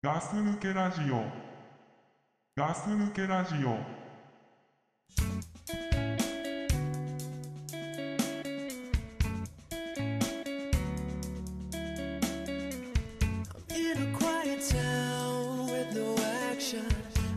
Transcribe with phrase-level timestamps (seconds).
[0.00, 1.24] ガス抜けラジオ
[2.56, 3.78] ガス抜けラジオ
[13.74, 16.14] In a quiet town with no
[16.52, 16.86] action,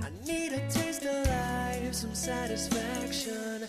[0.03, 3.65] I need a taste of life, some satisfaction.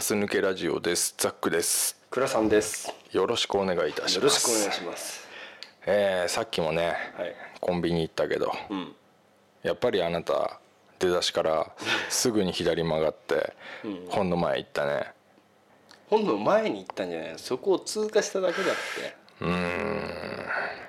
[0.00, 2.90] ガス抜けラジオですザックです倉さんです。
[3.12, 5.28] よろしくお願いいたしますよろしくお願いします。
[5.84, 8.94] えーさっきもね、はいコンビニ行ったけど、うん。
[9.62, 10.58] やっぱりあなた
[10.98, 11.70] 出だしから
[12.08, 13.52] すぐに左曲がって、
[14.08, 15.12] 本の前行ったね
[16.08, 17.38] 本の前に行ったんじゃないの？
[17.38, 19.44] そこを通過しただけだって。
[19.44, 20.00] うーん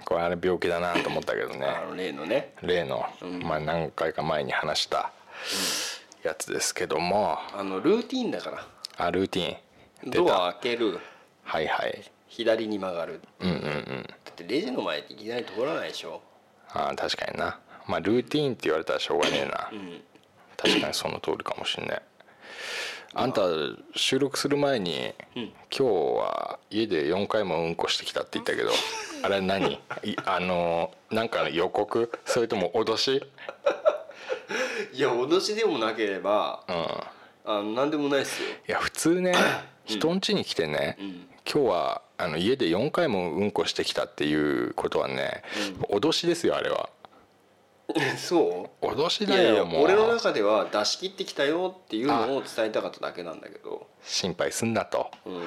[0.05, 2.53] これあれ病気だなと思ったけどねあの例のね。
[2.61, 3.05] 例の、
[3.43, 5.11] まあ、何回か前に話した
[6.23, 8.65] やつですけどもあのルーティンだから。
[9.03, 10.11] あルーティン。
[10.11, 10.99] 出ドたア開ける。
[11.43, 12.03] はいはい。
[12.27, 13.19] 左に曲がる。
[13.39, 14.03] うんうんうん。
[14.03, 16.21] だってレジの前っていきなり通らないでしょ。
[16.69, 17.59] あー確かにな。
[17.87, 20.01] まあルーティーンって言われたらしょうがねえな、ん。
[20.55, 22.01] 確かにその通りかもしんない。
[23.15, 23.41] あんた
[23.95, 28.69] 収録する前に、今日は家で4回もうんこしてきたって言ったけど
[29.23, 29.73] あれ何？
[29.73, 29.79] い
[30.25, 32.11] あのなんかの予告？
[32.25, 33.21] それとも脅し？
[34.93, 36.75] いや脅しでもなければ、うん
[37.45, 38.49] あのなんでもないっすよ。
[38.67, 39.33] いや普通ね
[39.85, 45.43] 人ん家に来てね、ん今日はあの家で4回もうんこしてきたっていうことはね、
[45.89, 46.89] 脅しですよあれは
[48.17, 48.85] そう？
[48.85, 53.87] 脅しだよもう俺の中では出し切ってきたよっていうのを伝えたかっただけなんだけど。
[54.03, 55.43] 心配すんなとうん。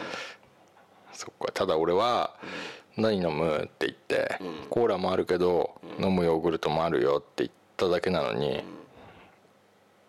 [1.13, 2.35] そっかただ俺は
[2.99, 8.65] 「何飲む?」って言って、コーラもあるけど、飲むヨーグルトもあるよ」って言っただけなのに、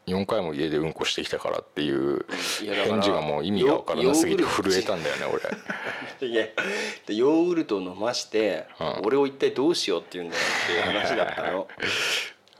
[0.07, 2.25] 4回も家でうんこしてきたからっていう
[2.87, 5.25] 返事がもう意味が分からなすぎて震えたんだよね
[6.19, 6.27] 俺。
[6.27, 6.45] いや
[7.05, 9.01] でヨーグルトを飲まして、うん。
[9.05, 11.67] 俺を一体どうしようっていうんだよっていう話だったの、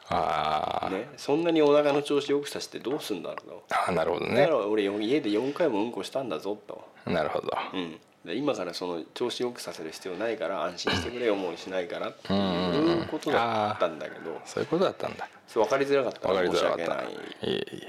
[0.10, 8.00] あー、ね、そんなにお腹の調子よくさせてどうすんだろうあーなるほどだねから俺家で4回もうんこしたんだぞと、なるほど、うん、で
[8.34, 12.72] 今からその調子よくさせる必要ないから安心してくれ思いしないからってうんうん。
[12.72, 15.28] うんいうことだったんだけどそういうことだったんだ。
[15.48, 16.28] そう分かりづらかった。
[16.28, 17.04] 分かりづらかった。
[17.10, 17.84] いいえい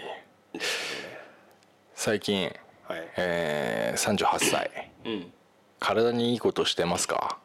[0.54, 0.58] え。
[1.94, 2.54] 最近、
[2.86, 3.08] はい。
[3.16, 4.90] えー、38歳。
[5.04, 5.32] うん。
[5.80, 7.38] 体にいいことしてますか？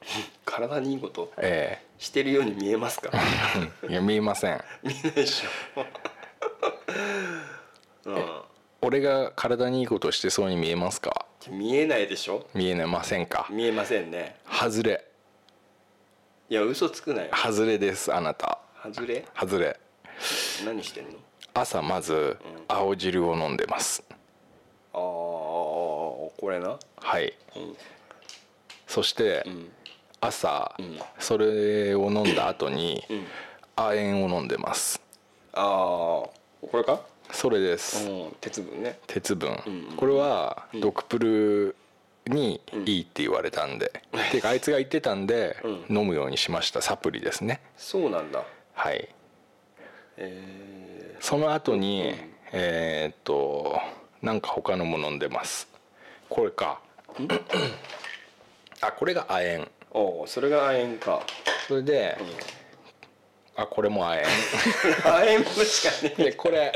[0.46, 1.32] 体にいいこと？
[1.38, 3.10] えしてるように見えますか？
[3.84, 4.64] え いや見えません。
[4.82, 5.84] 見えないでしょ
[8.80, 11.26] 俺が体にいいことしてそうに見えますか？
[11.48, 12.46] うん見えないでしょ？
[12.54, 13.46] 見えませんか？
[13.50, 14.36] 見えませんね。
[14.50, 15.04] 外れ。
[16.50, 17.30] いや嘘つくなよ。
[17.34, 18.58] 外れですあなた。
[18.82, 19.24] 外れ？
[19.34, 19.78] 外れ。
[20.64, 21.10] 何してんの？
[21.54, 22.36] 朝まず
[22.68, 24.02] 青汁を飲んでます。
[24.10, 24.16] あ
[24.96, 26.78] あこれな？
[26.96, 27.34] はい。
[27.56, 27.76] うん。
[28.86, 29.70] そしてん。
[30.20, 30.98] 朝ん。
[31.18, 33.26] それを飲んだ後にん。
[33.76, 35.00] 亜鉛を飲んでます。
[35.52, 36.32] ああこ
[36.74, 37.00] れか？
[37.32, 38.08] それです。
[38.08, 38.98] うん鉄分ね。
[39.06, 39.50] 鉄分。
[39.50, 41.76] んこれはドクプル
[42.26, 44.02] にいいって言われたんで。
[44.30, 46.82] ていうかあいつが言ってたんでう飲むようにしました。
[46.82, 47.60] サプリですね。
[47.76, 48.42] そうなんだ。
[48.74, 49.08] はい。
[50.16, 52.14] えその後に
[52.52, 53.80] えーっと
[54.22, 55.68] なんか他のも飲んでます。
[56.28, 56.80] これか。
[58.80, 59.64] あこれが亜鉛。
[59.64, 61.22] ー、おおそれが亜鉛か。
[61.66, 62.16] それで、
[63.56, 64.18] あこれも亜
[65.04, 66.72] 亜鉛分しかね鉛でこれ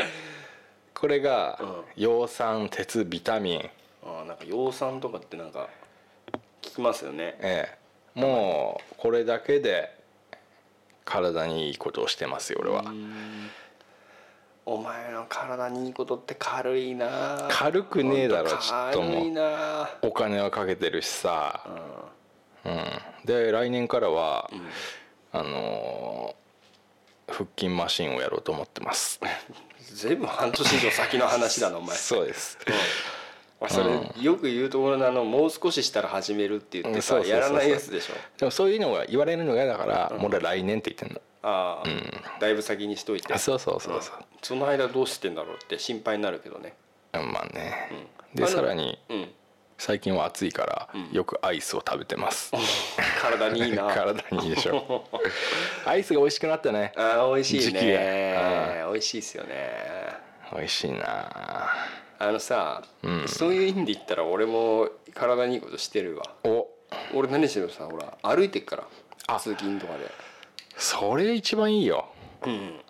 [1.03, 1.59] これが
[1.97, 2.03] うん。
[2.05, 3.71] 葉酸鉄ビタミン。
[4.05, 5.69] あーなんか葉酸とかってなんか
[6.63, 7.37] 聞きますよね。
[7.41, 7.69] え
[8.17, 8.21] え。
[8.21, 9.93] もうこれだけで
[11.05, 12.85] 体にいいことをしてますよ俺は。
[14.65, 17.49] お前の体にいいことって軽いな。
[17.51, 19.25] 軽くねえだろちょっとも。
[20.03, 21.67] お金はかけてるしさ、
[22.65, 22.85] うん。
[23.25, 24.49] で来年からは、
[25.33, 26.42] あのー
[27.29, 29.21] 腹筋マシンをやろうと思ってます。
[29.95, 31.97] 随分半年以上先の話だなお前。
[31.97, 32.59] そうです。
[33.61, 33.69] うん。
[33.69, 38.15] それ、よく言うところのあのもう少ししたら始めるって言ってさやらないやつでしょ。
[38.39, 41.21] でもそういうのが言われるのが嫌だから、もう俺は来年って言ってんの。
[41.43, 43.33] ああ、だいぶ先にしといて。
[43.33, 46.75] あそうそうそうそう、その間どうしてんだろうって心配になるけどね。
[47.13, 47.91] うんまあね、
[48.35, 49.29] でさらにうん
[49.79, 52.53] 最近は暑いから、よくアイスを食べてます。
[53.21, 53.87] 体にいいな。
[53.95, 55.05] 体にいいでしょ。
[55.85, 58.35] アイスが美味しくなったねああ美味しいね。
[58.35, 58.93] が。
[58.93, 60.33] 美味しいっすよね。
[60.55, 61.71] 美味しいな。
[62.19, 63.29] あのさ、うん。
[63.29, 66.25] そういう意味で言ったら俺も体にいいことしてるわ。
[66.45, 66.69] お。
[67.15, 68.85] 俺何してるのさほら歩いてっから
[69.27, 69.41] あ。
[69.41, 70.11] 通勤とかで。
[70.77, 72.07] それ一番いいよ。
[72.43, 72.81] うん。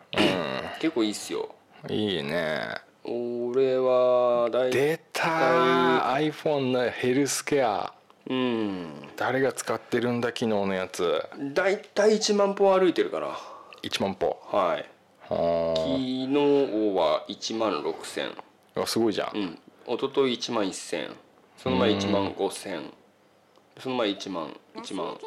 [0.81, 1.55] 結構いいっすよ。
[1.89, 5.23] いいね俺は大体出た
[6.15, 7.93] iPhone のヘルスケア。
[8.29, 9.09] うん。
[9.17, 11.21] 誰が使ってるんだ昨日のやつ。
[11.53, 13.37] 大体1万歩歩いてるから
[13.83, 14.39] 1万歩。
[14.45, 14.89] はい。
[15.29, 16.35] は昨日
[16.97, 19.59] は1万6000あすごいじゃん、うん。
[19.87, 21.15] 一昨日1万1000
[21.57, 22.91] その前1万5000
[23.79, 25.19] その前1万1万。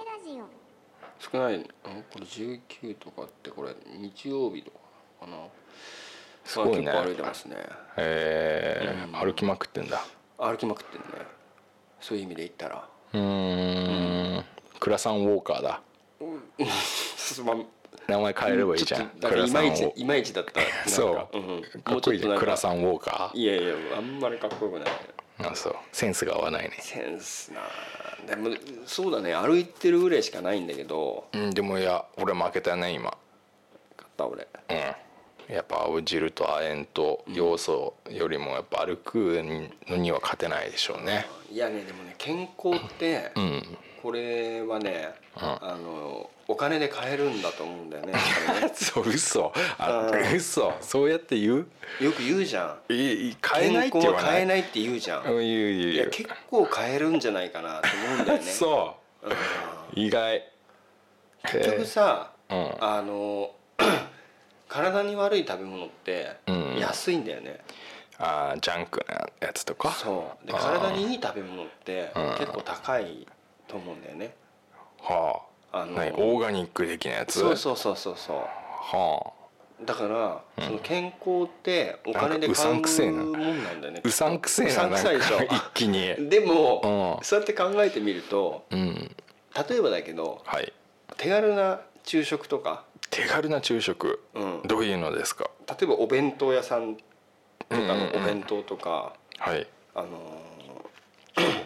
[1.20, 1.60] 少ない。
[1.84, 4.78] これ19とかってこれ日曜日とか
[5.22, 5.38] かな
[6.46, 6.92] すごいね。
[6.92, 7.58] 歩いてますね。
[7.98, 9.20] えー。
[9.20, 10.02] 歩きまくってんだ。
[10.38, 11.06] 歩きまくってんね
[12.00, 12.88] そういう意味で言ったら。
[13.14, 14.46] うーん。
[14.80, 15.82] クラサンウォーカーだ。
[17.44, 17.56] まあ。
[18.08, 19.02] 名前変えればいいじゃん。
[19.02, 20.90] ちょっとなんかいまいちいまいちだった。
[20.90, 22.38] そう、んかっこいいじゃん。
[22.38, 24.90] クラサンンウォーカいやいやあんまりかっこよくない。
[25.40, 25.76] ーあそう。
[25.92, 26.78] センスが合わないね。
[26.80, 27.62] センスな。
[28.28, 28.56] でも
[28.86, 29.34] そうだね。
[29.34, 31.28] 歩いてるぐらいしかないんだけど。
[31.34, 33.18] うんでもいや俺負けたね今。
[33.98, 34.48] 買った俺。
[34.70, 35.05] うん
[35.50, 39.42] やっぱ青汁と亜鉛と要素よりもやっぱ歩く
[39.88, 41.26] のには勝てないでしょうね。
[41.52, 48.14] いやねでもね健康って、うんこれはね、あのお金で買えるんだと思うんだよね。
[48.76, 49.52] そう嘘。
[49.80, 50.36] あうん。
[50.36, 50.72] 嘘。
[50.80, 51.54] そうやって言
[52.00, 52.04] う？
[52.04, 52.94] よく言うじゃん。
[52.94, 54.32] いい買えないって健康は言わない？
[54.34, 58.46] 買えないって言うじゃん、うん言う言うい言うや結構買えるんじゃないかなと思うんだよね。
[58.52, 60.00] そう。
[60.00, 60.48] 意外。
[61.52, 62.76] 結局さ、うん。
[62.80, 63.50] あの
[64.76, 66.78] 体に悪い食べ物ってうん。
[66.78, 67.62] 安いんだよね、
[68.20, 69.92] あージャンクなやつとか？
[69.92, 70.48] そう。
[70.48, 72.30] で体にいい食べ物ってうん。
[72.38, 73.26] 結構高い
[73.68, 74.36] と思うんだよね。
[75.02, 75.42] は
[75.72, 75.82] あ。
[75.82, 76.12] あの何？
[76.12, 77.40] オーガニック的なやつ？
[77.40, 78.38] そうそうそうそうそう。
[78.38, 79.32] はあ。
[79.86, 83.24] だから、その健康ってお金で買うんくせえな。
[83.24, 84.02] もんなんだよね。
[84.04, 85.42] うさんくせえなうさんくさいでしょ。
[85.44, 86.16] 一気に。
[86.30, 87.26] でも、うん。
[87.26, 89.16] そうやって考えてみるとうん。
[89.70, 90.72] 例えばだけどはい。
[91.18, 95.50] 手軽な昼食とか、手軽な昼食うん、例どういうのですか？
[95.82, 97.02] えばお弁当屋さんと
[97.70, 99.66] かのお弁当とか、はい。
[99.96, 101.66] あのー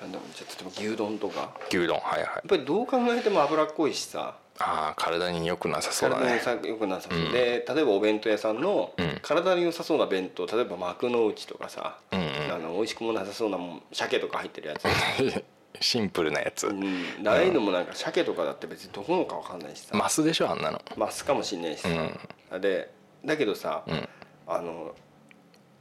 [0.00, 1.40] なんだろうじゃあ例えば牛丼とか。
[1.40, 2.48] やっ牛丼はいはい。
[2.48, 4.36] ぱりどう考えても脂っこいしさ。
[4.60, 6.40] ああ体に良くなさそうだね。
[6.44, 7.32] 体にさよくなさそう、うん。
[7.32, 9.18] で例えばお弁当屋さんのうん。
[9.22, 12.26] 体に良さそうな弁当例えば幕の内とかさ、うんうん。
[12.54, 14.84] あの美味しくもなさそうなもん鮭とか入ってるやつ、
[15.80, 16.66] シンプルなやつ。
[16.66, 19.96] うん、ああいうのもなんか鮭とかだって別にどこのかわかんないしさ。
[19.96, 20.80] マスでしょあんなの。
[20.96, 21.82] マスかもしんないし
[22.50, 22.90] さ、で
[23.24, 24.08] だけどさ、うん。
[24.46, 24.94] あの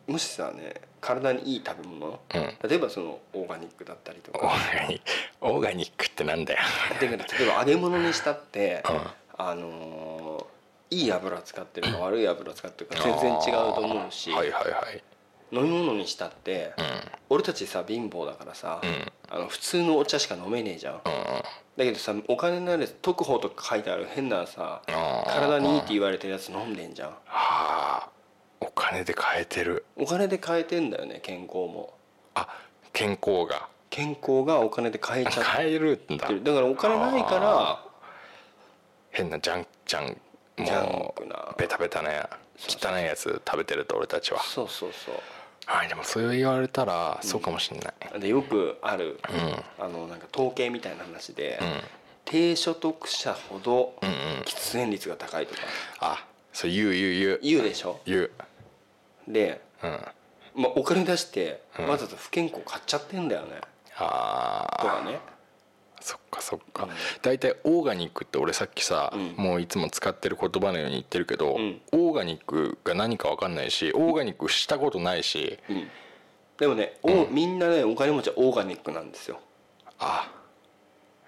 [0.08, 2.70] もしさね体にいい食べ物、うん。
[2.70, 5.04] 例えばそのオーガニックだったりとオかーガニック。
[5.42, 6.60] オーガニックってなんだよ。
[6.90, 9.02] だから例えば揚げ物にしたって、うん。
[9.40, 10.48] あの
[10.90, 15.04] いい油使ってるか悪い油使ってるか全然違うと思うし、はいはいはい
[15.52, 16.86] 飲み物にしたって、うん。
[17.30, 19.12] 俺たちさ貧乏だからさ、ん。
[19.30, 21.02] あの普通のお茶しか飲めねえじゃん、うん。
[21.02, 21.04] だ
[21.78, 24.82] けどさお金のある特報とか書いてある変なさ
[25.28, 27.10] 体にいいって言われてるやつ飲んでんじゃん。
[27.10, 28.10] はあ
[28.60, 29.86] お金で買えてる。
[29.96, 31.94] お金で買えてんだよね健康も。
[32.36, 32.48] あ
[32.94, 33.68] 健康が。
[33.90, 36.28] 健康がお金で買えちゃっ買えるんだ。
[36.28, 37.84] だからお金ないから
[39.12, 40.18] 変なジャンジャン
[40.92, 41.24] もう
[41.58, 42.10] ベタベタな
[42.58, 44.40] 汚いやつ食べてると俺たちは。
[44.42, 45.12] そうそうそ
[45.70, 49.20] はいでもそれを言われたらそうかもしれない、うでよくある、
[49.80, 51.82] うあのなんか統計みたいな話で、んうん。
[52.24, 54.16] 低所得者ほどうんうん。
[54.46, 55.62] 喫煙率が高いとか。
[56.00, 57.40] あそう言う言う言う。
[57.44, 58.00] 言うでしょ？
[58.06, 58.32] 言う。
[59.28, 59.92] で、うん。
[60.56, 61.88] まあ、お金出してうん。
[61.88, 63.62] わざと不健康買っちゃってんだよね、
[63.98, 65.20] ああとかね
[66.02, 66.84] そっかそっか。
[66.84, 66.90] うん。
[67.22, 69.34] 大体、オーガニックって俺さっきさ、うん。
[69.36, 71.82] もういつも使ってる言葉のように言ってるけど、うん。
[71.92, 75.88] オーガニックが何か分かんないしオーガニックしたことないしうん。
[76.58, 79.40] でもね、おみんなねお金持ちはオーガニックなんですよ。
[80.00, 80.32] あ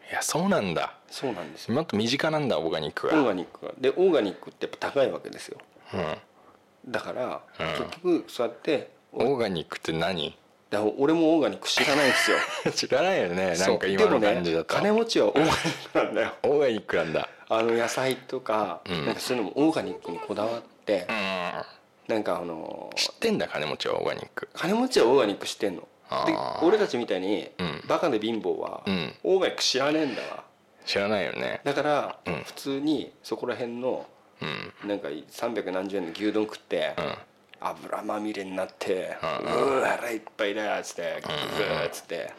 [0.10, 0.94] いやそうなんだ。
[1.10, 1.76] そうなんですよ。
[1.76, 3.14] もっと身近なんだオーガニックが。
[3.16, 3.74] オーガニックが。
[3.80, 5.60] でオーガニックってやっぱ高いわけですよ。
[5.94, 6.92] うん。
[6.92, 7.68] だから、うん。
[7.68, 10.36] 結局そうやってオーガニックって何？
[10.70, 12.38] だから俺もオーガニック知らないんですよ。
[12.74, 16.34] 知らないよねなんか今の感じだと、金持ちはオーガニックなんだよ。
[16.44, 17.30] オーガニックなんだ。
[17.50, 19.06] あの野菜とか,、うん。
[19.08, 22.14] なんかそういうのもオーガニックにこだわってう、ん。
[22.14, 24.48] なんかあの知ってんだ金持ちはオーガニック。
[24.54, 25.88] 金持ちはオーガニック知ってんの。
[26.26, 27.84] で俺たちみたいに、うん。
[27.88, 29.16] バカで貧乏は、うん。
[29.24, 30.44] オーガニック知らねえんだわ。
[30.86, 31.62] 知らないよね。
[31.64, 32.44] だから、うん。
[32.44, 34.06] 普通にそこら辺の
[34.42, 34.46] う
[34.86, 34.88] ん。
[34.88, 37.18] なんか300何十円の牛丼食って、うん
[37.62, 39.54] 油まみれになって「うん。
[39.54, 42.34] うわ腹いっぱいだ」っつってグーっつって。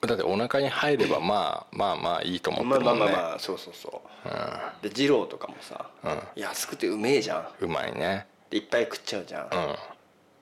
[0.00, 3.12] だってお腹に入ればまあまあまあいいと思ってまあまあるもんね。
[3.12, 4.82] まあまあそうそうそう。
[4.82, 6.22] で二郎とかもさうん。
[6.36, 7.48] 安くてうめえじゃん。
[7.60, 8.26] うまいね。
[8.50, 9.42] でいっぱい食っちゃうじゃん。
[9.44, 9.76] うん。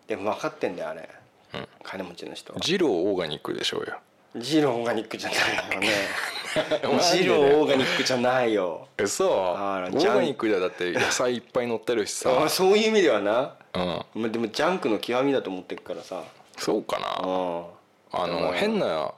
[0.06, 1.08] でも分かってんだよあれ、
[1.82, 2.60] 金持ちの人は。
[2.60, 3.98] ジローオーガニックでしょうよ。
[4.36, 5.88] ジローオーガニックじゃないよね
[6.82, 8.88] マジでジローオーガニックじゃないよ。
[8.98, 9.28] えそう？
[9.28, 12.30] オーガニックでだって野菜いっぱい乗ってるしさ。
[12.44, 13.54] あそういう意味ではな。
[13.74, 14.22] うん。
[14.22, 16.22] まあでもジャンクの極みだと思ってるからさ。
[16.58, 17.06] そうかな。
[17.20, 19.12] ああの変な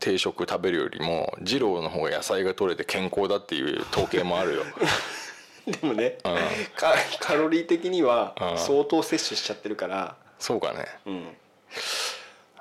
[0.00, 4.62] 定食食べるよりも二郎の方が野菜が取れて健康だっていう統計もあるよ。
[5.66, 6.36] でもね、うん。
[6.76, 8.58] カカロリー的にはうん。
[8.58, 10.86] 相当摂取しちゃってるから、そうかね。
[11.06, 11.36] うん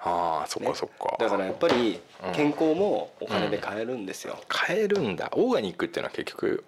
[0.08, 0.70] ああそっね。
[0.70, 1.18] かそっか。
[1.20, 2.00] だからやっぱり
[2.34, 5.32] 健康もお金で買えるんですよ、買えるんだ。
[5.34, 6.64] オーガニックっていうのは結局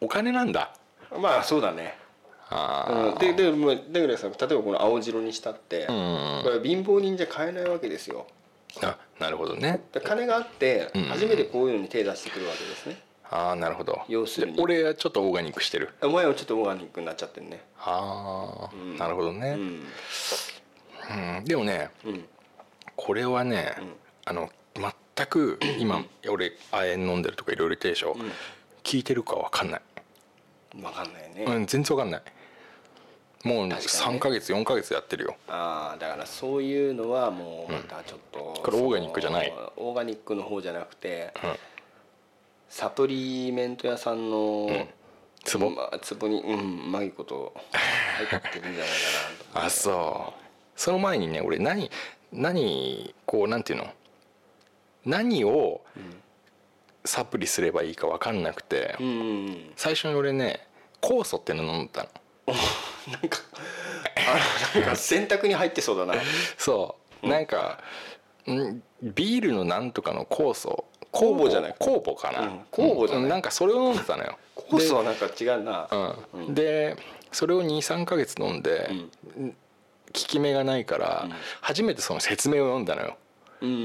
[0.00, 0.74] お金なんだ。
[1.18, 1.96] まあそうだね、
[2.50, 6.42] あうん、ででもだからさ例えばこの青白にしたって、あうん。
[6.44, 8.26] これ貧乏人じゃ買えないわけですよ。
[8.82, 9.82] あなるほどね。
[10.04, 11.02] 金があってうん。
[11.04, 14.02] 初めてこういうのに手出してくるわけですね、ああなるほど。
[14.08, 14.56] 要するに。
[14.56, 15.94] で俺はちょっとオーガニックしてる。
[16.02, 17.64] お前はちょっとオーガニックになっちゃってるね。
[17.78, 18.98] ああ、うん。
[18.98, 19.86] なるほどね、うん。
[21.38, 21.44] うん。
[21.44, 22.28] でもねうん
[22.96, 23.94] これはね、ん。
[24.24, 28.32] あの全く 今俺亜鉛飲んでるとかいろいろ言ってるでしょ、うん。
[28.82, 29.82] 聞いてるかわかんない、
[30.74, 32.22] 分かんないね、うん、全然わかんない。
[33.44, 34.18] もう確かにね。
[34.18, 35.36] 3ヶ月4ヶ月やってるよ。
[35.48, 39.52] ああだからそういうのはもうまたちょっと、これオーガニックじゃない。
[39.76, 41.56] オーガニックの方じゃなくて、うん。
[42.68, 44.68] サプリメント屋さんの、
[45.44, 45.70] ツボ？
[45.70, 48.94] まあ、壺にうんうまいこと入ってるんじゃないか
[49.54, 50.46] なと あそう。
[50.74, 51.90] その前にね俺何
[52.36, 53.88] 何こうなんていうの？
[55.04, 55.80] 何を
[57.04, 59.72] サプリすればいいか分かんなくて、うんうんうん。
[59.76, 60.66] 最初に俺ね
[61.00, 62.06] 酵素っての飲んだ
[62.46, 62.54] の。
[63.12, 63.38] なんか
[64.74, 66.14] あなんか洗濯に入ってそうだな。
[66.58, 67.78] そう、なんか
[68.48, 68.82] ん？
[69.02, 70.84] ビールのなんとかの酵素。
[71.12, 72.60] 酵母じゃない酵母かな、うん。
[72.70, 73.24] 酵母じゃない。
[73.24, 73.28] うん。
[73.30, 74.36] なんかそれを飲んでたのよ。
[74.54, 75.88] コースはなんか違うな。
[75.88, 76.54] で,、うん。
[76.54, 76.96] で
[77.32, 78.90] それを23か月飲んで、
[79.34, 79.52] 効
[80.26, 81.28] き目がないから、
[81.60, 83.16] 初めてその説明を読んだのよ、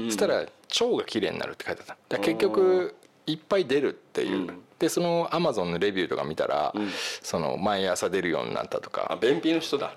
[0.06, 0.48] そしたら腸
[0.96, 2.18] が綺麗になるって書いてあった。
[2.18, 2.94] 結局
[3.26, 4.62] いっぱい出るっていう、うん。
[4.78, 6.90] でそのアマゾンのレビューとか見たら、うん。
[7.22, 9.94] その毎朝出るようになったとか、あ便秘の人だ。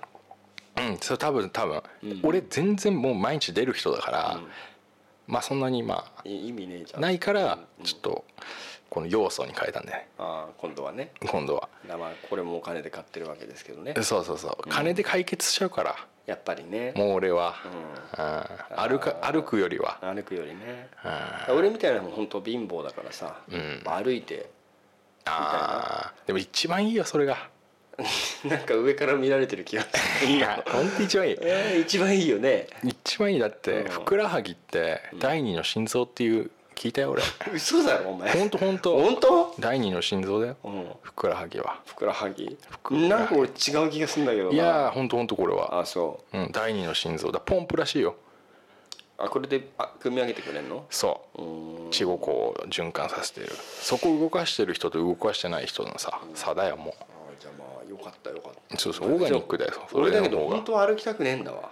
[0.78, 2.20] うん、それ多分多分、うん。
[2.22, 4.40] 俺全然もう毎日出る人だから、
[5.26, 7.00] まあそんなにまあい意味ねえじゃん。
[7.00, 8.24] ないからちょっと
[8.90, 10.08] この要素に変えたんだよね。
[10.18, 11.10] ああ今度はね。
[11.28, 11.68] 今度は。
[11.88, 13.94] まあこれもお金で買ってるわけですけどね。
[14.02, 14.68] そうそうそう。
[14.68, 16.92] 金で解決しちゃうから、やっぱりね。
[16.96, 17.54] もう俺は、
[18.16, 18.24] うう
[18.76, 18.88] ん。
[18.88, 20.88] 歩か歩くよりは、歩くよりね。
[21.48, 21.56] うん。
[21.58, 23.82] 俺みたいなのも本当貧乏だからさ、ん。
[23.84, 24.50] 歩いて
[25.24, 26.26] あー。
[26.26, 27.48] でも一番いいよそれが。
[28.44, 30.32] なんか上から見られてる気がする。
[30.32, 30.62] いや。
[30.66, 31.36] 本当一番いい。
[31.40, 32.66] えー一番いいよね。
[32.82, 33.40] 一番いい。
[33.40, 33.88] だってうん。
[33.88, 37.22] ふくらはぎって第二の心臓っていう聞いたよ俺。
[37.54, 38.30] 嘘だろお前。
[38.32, 40.56] 本当本当本当第二の心臓だよ。
[40.62, 40.86] うん。
[41.00, 41.80] ふくらはぎは。
[41.86, 42.56] ふくらはぎ？
[42.90, 44.54] なんか俺違う気がするんだけどな。
[44.54, 45.80] いやー本当本当これは。
[45.80, 46.38] あそう。
[46.38, 47.40] ん第二の心臓だ。
[47.40, 48.14] ポンプらしいよ。
[49.18, 50.84] うあこれであ組み上げてくれんの？
[50.90, 51.40] そう。
[51.40, 51.90] ーん。
[51.90, 53.48] 血をこう循環させてる。
[53.80, 57.04] そこを動かしてる人と動かしてない人のさ差だよもあ
[57.40, 58.74] じゃあまあよかったよかった。
[58.76, 61.70] うそうそうオーガニックだよそ俺だけど本当は歩きたくねえんだわ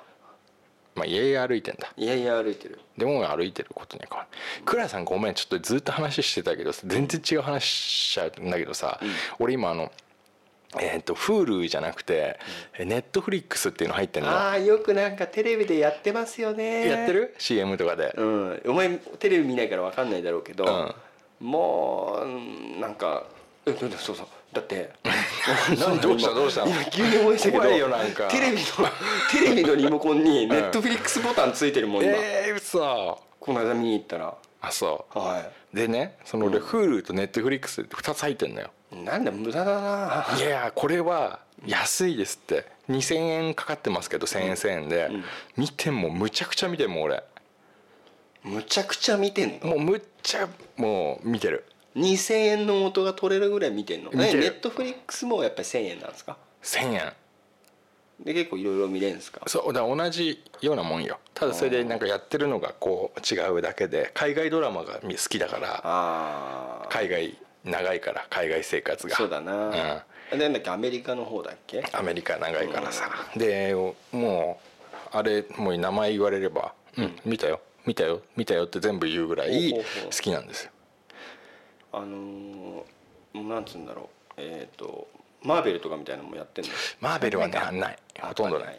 [0.94, 1.92] まあ家々歩いてんだ。
[1.96, 2.78] いやいや歩いてる。
[2.96, 4.38] でも歩いてることには変わる。
[4.64, 9.00] クラさんごめんちょっとずっと話してたけど全然違う話しちゃうんだけどさ、
[9.38, 9.90] 俺今あの
[10.80, 12.38] えっ、と Hulu じゃなくて、
[12.78, 16.88] ネットフリックスっていうの入ってんのああよくなんかテレビでやってますよね。
[16.88, 18.62] やってる ?CM とかで、うん。
[18.66, 20.94] お前テレビ見ないから分かんないだろうけど、
[21.40, 21.48] うん。
[21.48, 23.24] もううんなんか
[23.64, 24.90] そうそうだって。
[25.78, 26.64] 何どうしたどうした？
[26.66, 28.28] 今急に思いましたけど怖いよなんか。
[28.28, 28.62] テレビの
[29.30, 33.20] テレビのリモコンにネットフリックスボタンついてるもん今、えー、嘘。
[33.38, 34.34] この間見に行ったら。
[34.62, 38.70] あそはうでねその俺 Hulu と Netflix って2つ入ってんのよ。
[38.92, 40.26] いなんだ無駄だな。
[40.38, 42.72] いやこれは安いですって。
[42.88, 45.10] 2000円かかってますけど1000円1000円で、
[45.56, 47.22] 見てもむちゃくちゃ見てんもん俺。
[48.42, 49.68] むちゃくちゃ見てんの？
[49.70, 51.64] もうむっちゃもう見てる
[51.96, 54.10] 2000円の元が取れるぐらい見てんの？
[54.10, 54.40] 見てる。
[54.40, 57.12] ネットフリックスもやっぱり1000円なんですか？1000円。
[58.20, 59.40] で結構いろいろ見れるんですか？
[59.46, 61.18] そうだから同じようなもんよ。
[61.34, 69.16] ただそれでなんかやってるのがこう違うだけで海外ドラマが好きだからああ海外長いから海外生活が。
[69.16, 70.70] そうだな、でなんだっけ？
[70.70, 71.82] アメリカの方だっけ？
[71.92, 73.10] アメリカ長いからさ。
[73.36, 73.74] で
[74.12, 74.60] も
[75.12, 77.60] うあれもう名前言われれば「うん見たよ。
[77.86, 78.22] 見たよ。
[78.36, 80.10] 見たよ」って全部言うぐらいほうほうほう。
[80.10, 80.70] 好きなんですよ
[81.96, 84.06] あのー、なんつうんだろう。
[84.36, 85.08] えっ、と
[85.42, 86.70] マーベルとかみたいなのもやってんの？
[87.00, 87.98] マーベルはねない。
[88.20, 88.76] ほとんどない。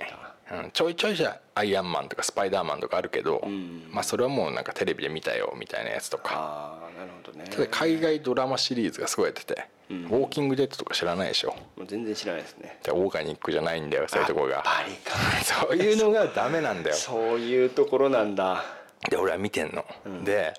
[0.52, 3.88] うん、ちょいちょいじゃアイアンマンとかスパイダーマンとかあるけど、ん。
[3.92, 6.32] まあそれはもうなんかテレビで見たよみたいなやつとか。
[6.36, 7.46] ああなるほどね。
[7.50, 10.06] ただ海外ドラマシリーズがすごいやってて、うん。
[10.06, 11.56] ウォーキングデッドとか知らないでしょ？
[11.88, 12.78] 全然知らないですね。
[12.84, 14.64] でオーガニックじゃないんだよそういうところが
[15.44, 16.96] そういうのがダメなんだよ。
[16.96, 18.64] そういうところなんだ。
[19.10, 19.86] で俺は見てんの、
[20.24, 20.54] で、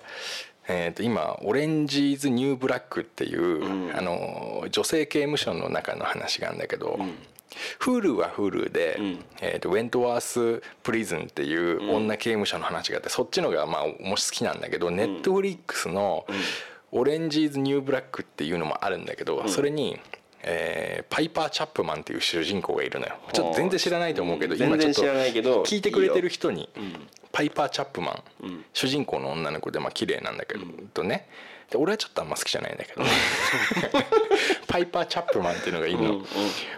[0.67, 3.95] えー、と今「オレンジ・イズ・ニュー・ブラック」っていう、うん。
[3.95, 7.13] あの女性刑務所の中の話があるんだけど、ん。
[7.79, 9.25] Hulu は Hulu で、うん。
[9.41, 16.25] えー、とウェントワース・プリズンっていう女刑務所の話があってそっちのがまあもし好きなんだけど、ネットフリックスの
[16.91, 19.99] 「オレンジーズ・ニュー・ブラック」っていうのもあるんだけど、それに、
[20.43, 23.15] えーパイパー・チャップマンっていう主人公がいるのよ。
[23.33, 24.61] ちょっと全然知らないと思うけど、うん。
[24.61, 26.63] 今ちょっと全然知らないけど聞いてくれてる人に。
[26.63, 26.67] ん
[27.37, 31.29] パイパー・チャップマン、ん主人公の女の子でまあ綺麗なんだけど、とね。
[31.69, 33.09] で俺はちょっとあんま好きじゃないんだけどね。
[34.67, 36.23] パイパー・チャップマンっていうのがいるの、うんうん。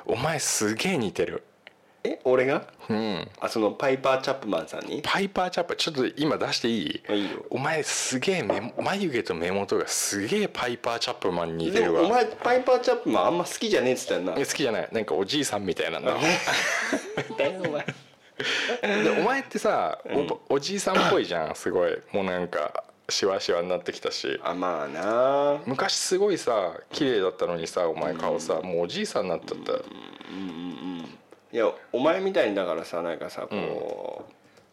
[0.06, 1.44] お前すげえ似てる。
[2.04, 2.68] え俺が？
[2.90, 3.30] うん。
[3.40, 5.02] あそのパイパー・チャップマンさんに？
[5.02, 7.04] パイパー・チャップちょっと今出していい？
[7.08, 7.46] あいいよ。
[7.50, 12.02] お前すげえ目眉毛と目元がすげえパイパー・チャップマンに似てるわ。
[12.02, 14.34] でもお前パイパー・チャップマンあんま好きじゃねえっつったよな。
[14.38, 14.90] え好きじゃない。
[14.92, 16.18] なんかおじいさんみたいなんだ
[17.38, 17.86] だよお前
[18.82, 20.28] でお前ってさ、うん。
[20.50, 21.56] おおじいさんっぽいじゃん。
[21.58, 21.98] すごい。
[22.12, 24.40] もうなんかシワシワになってきたし。
[24.44, 25.62] あまあな。
[25.66, 29.86] 昔すごいさ綺麗だったのにさお前顔さ、もうおじいさんになっちゃった、うんうんう
[31.04, 31.20] ん
[31.52, 34.26] いやお前みたいにだからさなんかさこ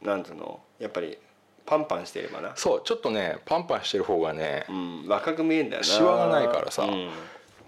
[0.03, 0.61] う、なんつうの？
[0.79, 1.19] やっぱり
[1.65, 2.53] パンパンしてればな。
[2.55, 5.87] そうちょっとねパンパンしてる方がね、うん若く見えんだよな。
[5.87, 7.11] シワがないからさうん。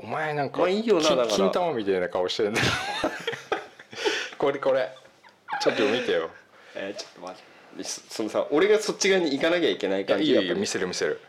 [0.00, 2.66] お前なんか、まあいいよな金玉みたいな顔してるんだよ。
[4.38, 4.94] これこれ
[5.60, 6.30] ちょっと見てよ。
[6.74, 7.36] えーちょっと待っ
[7.78, 7.84] て。
[7.84, 11.20] そそのさ俺がそっち側に行かなきゃいけない感じいいよいいよ見せる見せる。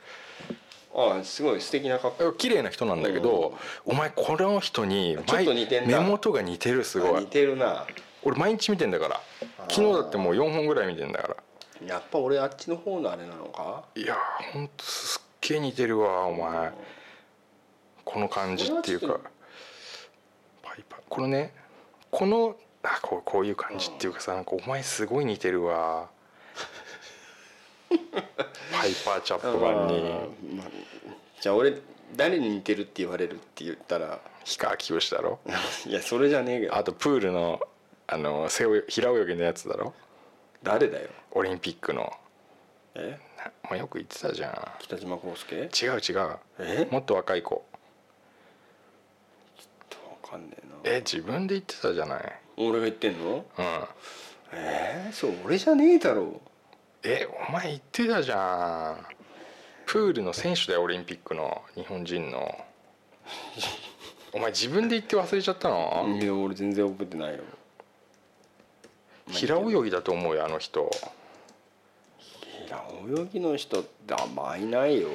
[0.96, 2.34] あすごい素敵な格好。
[2.34, 6.02] 綺麗な人なんだけど、お前この人にちょっと似てんな。
[6.02, 7.18] 目元が似てるすごい。
[7.18, 7.86] あ似てるな。
[8.24, 9.22] 俺毎日見てんだから。
[9.70, 11.38] 昨日だってもう4本ぐらい見てんだから。
[11.86, 13.84] やっぱ俺あっちの方のあれなのか？
[13.96, 16.72] いやーほんとすっげえ似てるわお前。
[18.04, 19.20] この感じっていうか。
[20.64, 21.54] パイパーこのね
[22.10, 26.10] このあこうこういう感じっていうかさなんかお前すごい似てるわ。
[27.90, 30.04] パイパーチャップマンに。
[30.56, 30.68] まあ
[31.42, 31.74] じゃあ俺
[32.16, 34.20] 誰に似てるって言われるって言ったら。
[34.46, 35.40] 氷川きよしだろ？
[35.86, 36.76] いやそれじゃねえけど。
[36.76, 37.60] あとプールの
[38.08, 39.94] あの背泳ぎ平泳ぎのやつだろ？
[40.64, 41.10] 誰だよ。
[41.32, 42.12] オリンピックの。
[42.96, 43.20] え？
[43.38, 45.56] なお前よく言ってたじゃ北島康介？
[45.56, 46.38] ん違う違う。
[46.60, 46.88] え？
[46.90, 47.64] もっと若い子。
[50.24, 50.96] わかんねえな。
[50.96, 52.40] え自分で言ってたじゃない？
[52.60, 53.46] 俺が言ってんの？
[53.58, 53.66] うん。
[54.52, 56.42] えー、そう俺じゃねえだろ。
[57.04, 59.06] えお前言ってたじゃん。
[59.86, 62.66] プールの選手だよオリンピックの日本人の。
[64.34, 67.40] お前自分で言って忘れちゃったの、いや俺全然覚えてないよ。
[69.30, 70.92] 平泳ぎだと思うよあの人。
[72.68, 72.78] 平
[73.24, 75.10] 泳ぎの人ってあんまいないよ。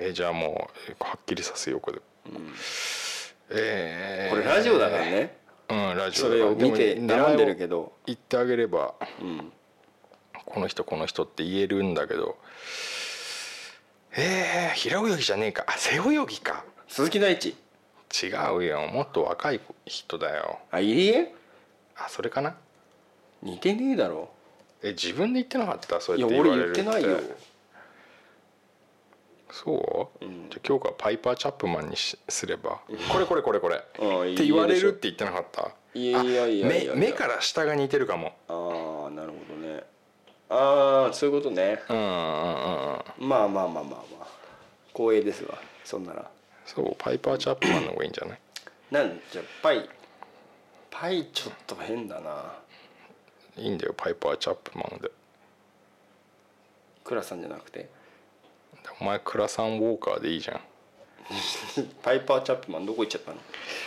[0.00, 0.68] えじゃあも
[1.00, 2.00] うはっきりさせようこれ、
[3.50, 5.38] えーこれラジオだからね。
[5.70, 7.92] うんラジオそれを見て選んでるけど。
[8.06, 9.52] 言ってあげればうん。
[10.44, 12.38] この人この人って言えるんだけど。
[14.16, 15.64] えー、平泳ぎじゃねえか。
[15.66, 16.64] あ背泳ぎか。
[16.88, 17.54] 鈴木大地。
[18.22, 18.86] 違うよ。
[18.88, 20.58] もっと若い人だよ。
[20.70, 21.32] あ入江
[21.96, 22.56] あそれかな。
[23.42, 24.30] 似てねえだろ。
[24.82, 26.00] え自分で言ってなかった？
[26.00, 27.18] そって言われる言ってないよ
[29.50, 30.48] そう、うん。
[30.50, 32.80] じゃあ今日からパイパーチャップマンにしすれば。
[33.12, 33.76] これこれこれこれ。
[33.76, 34.88] って言われる。
[34.90, 35.70] って言ってなかった？
[35.94, 36.94] いやいやいやいや。
[36.94, 38.34] 目から下が似てるかも。
[38.48, 39.82] ああなるほどね。
[40.50, 41.82] ああそういうことね。
[41.88, 43.28] うんうんうんうん。
[43.28, 44.26] まあまあまあまあまあ。
[44.94, 46.30] 光栄ですわそんなら。
[46.66, 48.38] そうパイパーチャップマンの方がいいんじゃない？
[48.90, 49.88] なんじゃパイ
[50.90, 52.54] パイちょっと変だな。
[53.56, 55.10] いいんだよパイパーチャップマンで。
[57.04, 57.88] クラさんじゃなくて？
[59.00, 60.60] お前クラサンウォーカーでいいじゃん。
[62.02, 63.38] パイパーチャップマンどこ行っちゃったの？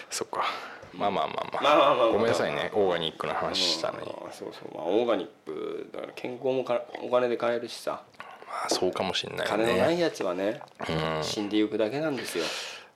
[0.09, 0.45] そっか。
[0.93, 2.69] まあまあまあまあ,、まあまあまあまあごめんなさいね。
[2.73, 4.07] オーガニックな話したのに。
[4.07, 4.77] あーそうそう。
[4.77, 8.03] まあオーガニックだから健康もかお金で買えるしさ。
[8.47, 11.23] まあそうかもしんない金のないねやつはねうん。
[11.23, 12.45] 死んでいくだけなんですよ。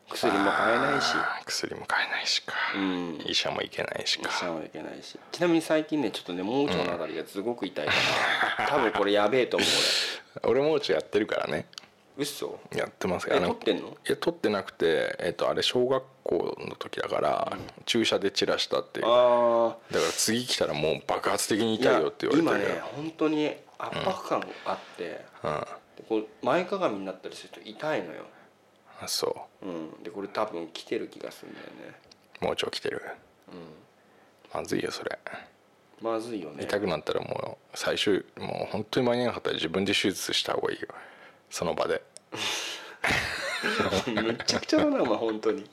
[0.10, 1.16] 薬も買えないし。
[1.46, 3.24] 薬も買えないしか、うん。
[3.26, 4.30] 医者も行けないしか。
[4.30, 5.18] 医者はいけないし。
[5.32, 7.92] ちなみに最近ねちょっとね盲腸のあたりがすごく痛いか
[8.60, 10.62] ら、多分これやべえと思う俺。
[10.62, 11.66] もうちょやってるからね。
[11.72, 11.85] 俺
[12.18, 12.60] 嘘？
[12.76, 13.90] やってますえあの取ってんの？
[13.90, 19.06] いや取ってなくて、えっとあれ小学校の時だから、注射で散らしたっていう。
[19.08, 22.76] あだから次来たらもう爆発的に痛いよって言わ今れてる。
[22.76, 25.52] ね本当に圧迫感があって、うん。
[25.98, 28.24] でこう前かがみになったりすると痛いのよ、
[29.02, 29.70] あそう。
[29.70, 31.96] ん、でこれ多分来てる気がするんだよね。
[32.42, 33.02] うもうちょ来てる、
[34.54, 35.20] まずいよそれ。
[36.02, 36.64] まずいよね。
[36.64, 40.88] 痛くなったらもう最終もう本当に間に合わなかったら自分で手術した方がいいよ
[41.56, 42.02] その場で。
[44.14, 45.66] むっちゃくちゃだなお前本当に。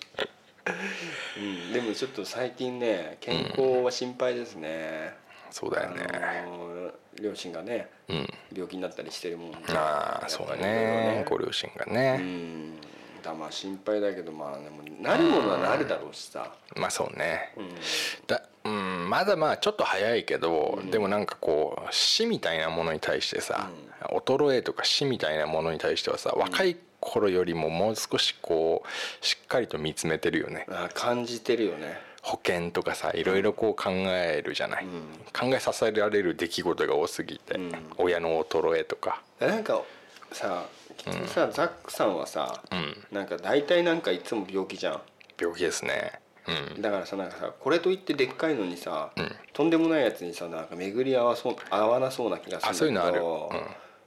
[1.36, 5.12] うんでもちょっと最近ね健康は心配ですね、
[5.50, 6.06] そうだよね。
[6.12, 8.28] あの両親がねうん。
[8.54, 11.26] 病気になったりしてるもんでああそうだやっぱりいろいろね。
[11.28, 12.80] ご両親がうねん
[13.22, 16.52] だまあ心配だけどまあでもなるものはなるだろうしさ。
[16.76, 17.54] まあそうね。
[17.56, 17.68] うん。
[18.26, 23.70] だうんまだまあちょっと早いけど、でもなんかこう死みたいなものに対してさ、
[24.26, 30.66] 衰えとか死みたいなものに対してはさ若い頃よりももう少しこうしっかりと見つめてるよね。
[30.70, 32.00] あ感じてるよね。
[32.22, 34.86] 保険とかさいろいろこう考えるじゃない、
[35.38, 37.72] 考えさせられる出来事が多すぎて、うん。
[37.98, 39.22] 親の衰えとか。
[39.40, 39.82] なんか
[40.30, 42.62] さ結局さ、ザックさんはさ、
[43.10, 45.00] なんか大体なんかいつも病気じゃん。
[45.40, 46.20] 病気ですね。
[46.74, 46.82] うん。
[46.82, 49.12] だからさなんかさこれといってでっかいのにさ、
[49.52, 53.64] とんでもないやつにさなんか巡り合わそう合わなそうな気がするんだけどあそういうのある。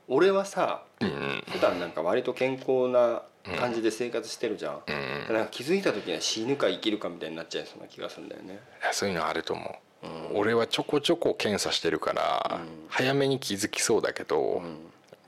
[0.08, 1.44] 俺はさ、うんうん。
[1.50, 3.24] 普段なんか割と健康な
[3.60, 8.60] 感じで生活してるじゃん、うんなんか気づいた時には死ぬか生きるかみたいになっちゃいそうな気がするんだよね。
[8.92, 14.62] そういうのあると思う、俺はちょこちょこ検査してるから、早めに気づきそうだけど、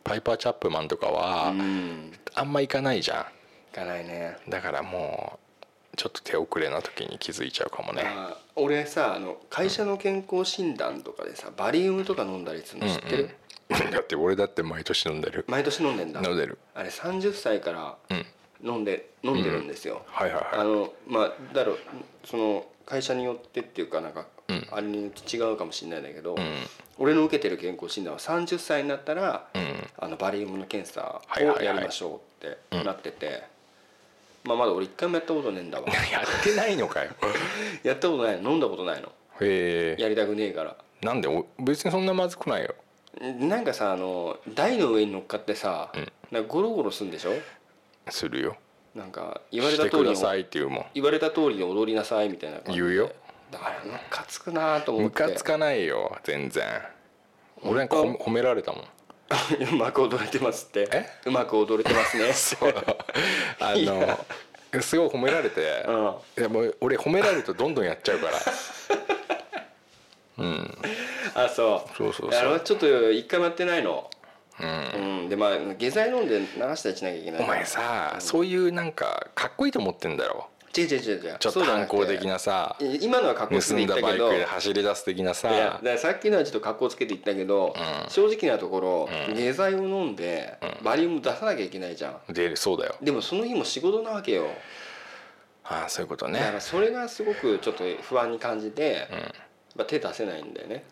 [0.07, 2.13] パイパー・チャップマンとかは、うん。
[2.33, 3.31] あんま行かないじゃ
[3.73, 4.37] いかないね。
[4.47, 5.37] んだからも
[5.93, 8.03] うちょっと手遅れな時に気づいちゃうかもね。
[8.55, 13.29] 俺さあの会社の健康診断とかでさバリウムとか飲んだりするの知ってる、
[13.91, 15.43] だって俺だって毎年飲んでる。
[15.47, 16.21] 毎年飲んでんだ。
[16.21, 16.57] 飲んでる。
[16.73, 17.97] あれ30歳から
[18.63, 20.59] 飲んで、飲んでるんですよ、はいはいはい。
[20.59, 21.79] あのまあだろう
[22.23, 24.25] その会社によってっていうかなんか、
[24.71, 26.35] あれによって違うかもしれないんだけど、
[26.97, 29.47] 俺の受けてる健康診断は30歳になったら、
[29.99, 33.43] あのバリウムの検査をやりましょうってなってて、
[34.45, 35.87] まあまだ俺一回もやったことねえんだわ。
[36.11, 37.11] やってないのかよ。
[37.83, 38.51] やったことないの。
[38.51, 39.09] 飲んだことないの。
[39.41, 40.01] へえ。
[40.01, 40.75] やりたくねえから。
[41.01, 41.27] なんで？
[41.27, 42.73] お別にそんなまずくないよ。
[43.21, 45.91] なんかさあの台の上に乗っかってさ、
[46.31, 47.31] なんかゴロゴロするんでしょ？
[48.09, 48.55] するよ。
[48.95, 50.15] なんか言われしたて通り
[50.93, 52.87] 言われた通りに踊りなさいみたいな感じで。
[52.87, 53.11] 言うよ
[53.51, 55.23] だからムカつくなと思ムって。
[55.23, 56.63] カつかないよ全然。
[57.61, 58.83] 俺なんか褒められたもん。
[59.73, 60.87] うまく踊れてますって？
[60.91, 61.05] え？
[61.25, 62.31] うまく踊れてますね。
[62.33, 62.73] そう。
[63.59, 66.15] あのすごい褒められて、うん。
[66.37, 68.33] いやもう俺褒められるとどんどんやっちゃうから。
[71.35, 71.97] あそう。
[71.97, 72.39] そうそうそう。
[72.39, 74.09] あれはちょっと一回もやってないの。
[74.59, 77.43] うん、でまあ下剤飲んで流したりしなきゃいけない。
[77.43, 80.49] お前さ、そういうなんかかっこいいと思ってんだろ
[80.81, 81.35] 違う違う違う違う。
[81.39, 82.75] ちょっと反抗的なさ。
[82.79, 87.73] い今のは格好つ盗けてんだバイク言ったけどで走り出す的ないやさだからさっきのはちょっと格好つけて言ったけど、
[88.09, 92.33] 正直なところ、下剤を飲んで、バリウム出さなきゃいけないじゃん。
[92.33, 92.95] でそうだよ。
[93.01, 94.47] でもその日も仕事なわけよ。
[95.69, 99.07] ああそういうことだからねそれがすごくちょっと不安に感じて、
[99.75, 100.85] まあ、手出せないんだよね。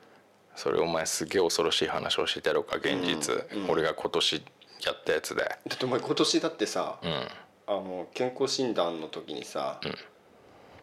[0.55, 3.35] それお前すげえ恐ろしい話をしてやろうか現実、
[3.69, 4.43] 俺が今年
[4.85, 5.43] やったやつで。
[5.43, 7.27] だってお前今年だってさ、うん
[7.67, 9.79] あの健康診断の時にさ、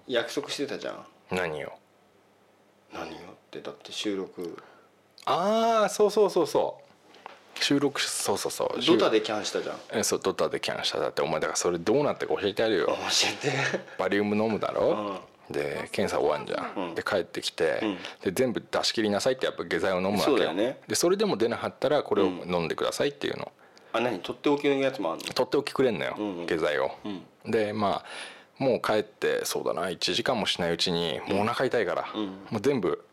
[0.06, 1.06] 約束してたじゃん。
[1.30, 1.72] 何を？
[2.92, 4.62] 何よってだって収録。
[5.24, 7.62] ああそうそうそうそう。
[7.62, 8.84] 収録しそうそうそう。
[8.84, 9.76] ドタでキャンしたじゃん。
[9.92, 10.98] えそうドタでキャンした。
[10.98, 12.86] だってお前だからそれどうなってか教えてやるよ。
[12.86, 12.94] 教
[13.30, 13.84] えて。
[13.98, 16.94] バリウム飲むだろ、で検査終わんじゃん、うん。
[16.96, 17.98] で帰ってきて、うん。
[18.24, 20.24] で全部出し切りなさいってやっぱ下剤を飲むわけよ。
[20.24, 20.80] そうだよね。
[20.88, 23.52] でそれでも出なかったらこれを飲んでくださいっていうの、
[23.92, 24.18] あ何？
[24.20, 25.24] とっておきのやつもあんの？
[25.24, 26.46] 取っておきくれんのよ、うんうん。
[26.46, 27.50] 下剤を、うん。
[27.50, 32.26] でまあもう帰ってそうだな1時間もしないうちにもうお腹痛いから、うん。
[32.50, 33.04] もう全部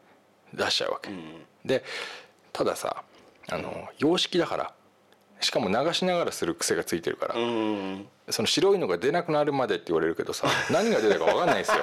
[0.54, 1.34] 出しちゃうわけ、うん
[1.66, 1.84] で
[2.54, 3.04] たださ
[3.52, 4.74] あの洋式だから
[5.42, 11.78] しかも流しながらする癖がついてるから、うんその白いのが出なくなるまでって言われるけどさ 何が出たか分かんないですよ。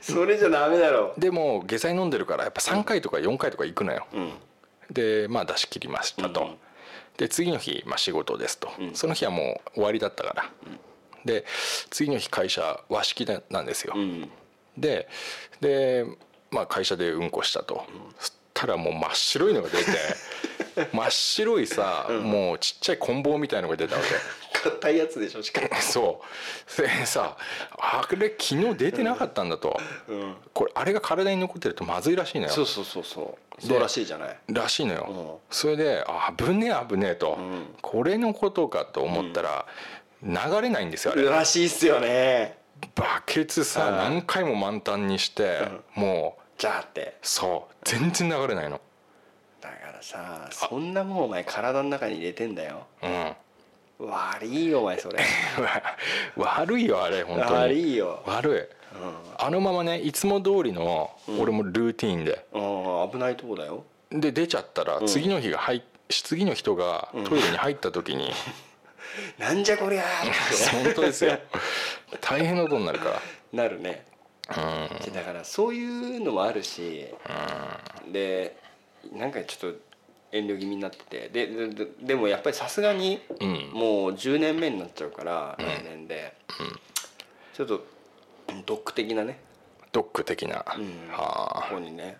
[0.00, 1.14] それじゃダメだろ。
[1.18, 4.32] でも下剤飲んでるからやっぱ3回とか4回とか行くのよ、うん
[4.90, 6.56] でまあ出し切りましたと、うん
[7.18, 8.94] で次の日、まあ、仕事ですと、ん。
[8.94, 10.50] その日はもう終わりだったから、
[11.24, 11.44] で
[11.90, 14.30] 次の日会社和式でなんですよ、うん
[14.76, 15.08] で
[15.60, 16.06] で、
[16.52, 17.84] まあ、会社でうんこしたと、
[18.20, 19.90] そしたらもう真っ白いのが出て
[20.92, 24.08] 真っ白いさ、もうちっちゃい棍棒みたいのが出たわけ。
[24.70, 25.68] 硬いやつでしょしかも。
[25.80, 26.20] そ
[26.78, 26.82] う。
[26.82, 27.36] でさ
[27.78, 30.36] あれ昨日出てなかったんだと、うん。
[30.52, 32.52] これあれが体に残ってるとまずいらしいのよ。
[32.52, 33.60] そうそうそうそう。
[33.60, 34.36] でそうらしいじゃない。
[34.48, 35.54] らしいのよ、うん。
[35.54, 37.74] それであ危ねえ危ねえと、ん。
[37.80, 39.66] これのことかと思ったら、
[40.22, 41.24] 流れないんですよあれ。
[41.24, 42.58] らしいっすよね。
[42.94, 43.96] バケツさうん。
[43.96, 47.16] 何回も満タンにして、もうじゃあって。
[47.22, 47.74] そう。
[47.84, 48.76] 全然流れないの。
[48.76, 48.82] だ
[49.98, 52.86] からさそんなもんお前体の中に入れてんだよ。
[53.02, 53.06] う
[54.04, 54.08] ん。
[54.10, 55.18] 悪いよお前それ。
[56.36, 57.50] 悪いよあれ本当に。
[57.52, 58.22] 悪いよ。
[58.26, 58.78] 悪い。
[59.38, 63.84] あのままねいつも通りの俺もルーティンで、ああ危ないとこだよ。
[64.10, 68.32] で出ちゃったら次の日が入っ次の人がトイレに入った時に、
[69.38, 71.38] なんじゃこりゃーっ 本当ですよ。
[72.20, 73.16] 大変なことになるから。
[73.16, 74.06] てなるね。
[74.56, 75.12] うん。
[75.12, 77.06] だからそういうのもあるし
[78.10, 78.56] で
[79.12, 79.78] なんかちょっと
[80.32, 81.28] 遠慮気味になってて。
[81.28, 83.70] ででででもやっぱりさすがにうん。
[83.72, 86.34] もう10年目になっちゃうから来年で。
[87.54, 87.84] ちょっと
[88.66, 89.40] ドック的なね。
[89.92, 91.08] ドック的な、うん。
[91.10, 91.68] はあ。
[91.68, 92.18] ここにね。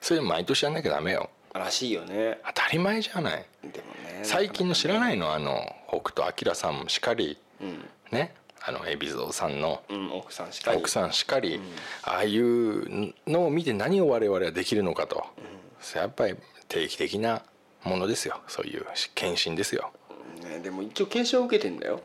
[0.00, 1.30] それ毎年やんなきゃダメよ。
[1.54, 2.38] らしいよね。
[2.54, 3.44] 当たり前じゃない。
[3.62, 3.74] でも
[4.18, 5.32] ね最近の知らないの？
[5.32, 7.38] あの北斗晶さんもしかり。
[7.60, 7.88] うん。
[8.10, 8.34] ね？
[8.68, 9.82] あの海老蔵さんの。
[9.88, 10.78] うん奥さんしかり。
[10.78, 11.60] 奥さんしかり、
[12.02, 15.24] ああいうのを見て何を我々はできるのかと、
[15.94, 16.34] やっぱり
[16.68, 17.42] 定期的な
[17.84, 18.40] ものですよ。
[18.48, 19.92] そういう検診ですよ。
[20.42, 22.00] ねでも一応検証を受けてんだよ。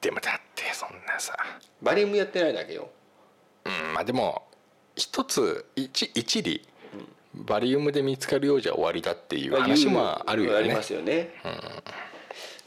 [0.00, 1.36] でもだってそんなさ。
[1.82, 2.90] バリウムやってないだけよ。
[3.64, 4.42] うんまあでも
[4.96, 6.66] 一つ一一理
[7.34, 10.58] バリウムで見つかるようじゃ終わりだっていう話もあるよね。
[10.58, 11.30] ありますよね、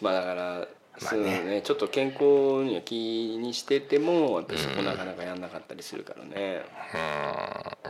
[0.02, 6.65] まあだからそうねちょっと健康には気にしててもやっぱりそこなかなかやんなかったりするからね、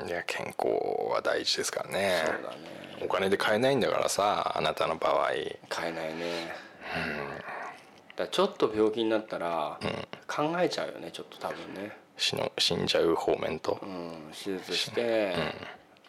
[0.03, 0.07] うん。
[0.07, 0.67] いや健康
[1.11, 2.23] は大事ですからね。
[2.25, 5.31] そうだねお金で買えないんだからさあなたの場合。
[5.69, 6.51] 買えないね、
[8.15, 9.79] だからちょっと病気になったら
[10.27, 13.79] 考えちゃうよねちょっと多分ね、死の死んじゃう方面と。
[13.81, 15.33] うん、手術して、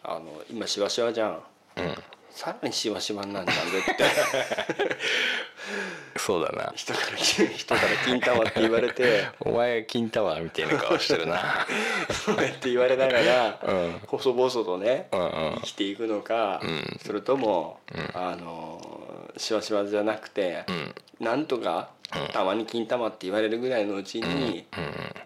[0.03, 1.43] あの今しわしわじゃん。
[1.77, 1.95] うん
[2.39, 3.89] さらにしわしわになんじゃんでって。
[6.15, 6.71] そうだな。
[6.73, 9.27] 人から人から金玉って言われて。
[9.43, 11.67] お前金タワーみたいな顔してるな。
[12.09, 14.01] そうやって言われながら、うん。
[14.07, 15.55] 細々とね、うんうん。
[15.55, 16.99] 生きていくのか、ん。
[17.05, 17.81] それとも、
[18.13, 20.95] あのしわしわじゃなくて、ん。
[21.19, 21.89] なんとか、
[22.31, 24.65] たまに金玉って言われるぐらいのうちに、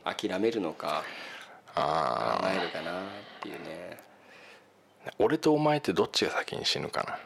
[0.04, 1.04] 諦めるのか
[1.76, 3.04] あ考えるかなっ
[3.40, 3.92] ていうね。
[3.92, 3.93] あ
[5.20, 7.18] 俺とお前ってどっちが先に死ぬかな？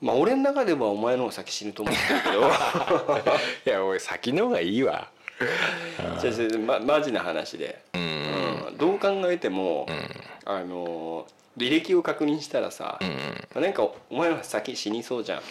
[0.00, 2.40] まあ俺の中ではお前の方が先死ぬと思ってるけど。
[3.66, 5.10] いや俺先の方がいいわ。
[6.20, 8.02] じゃあまマジな話で、うん。
[8.02, 9.86] うんどう考えても、
[10.46, 11.26] あの
[11.58, 12.98] 履歴を確認したらさ、
[13.54, 13.62] うん。
[13.62, 15.42] なんかお前は先死にそうじゃん。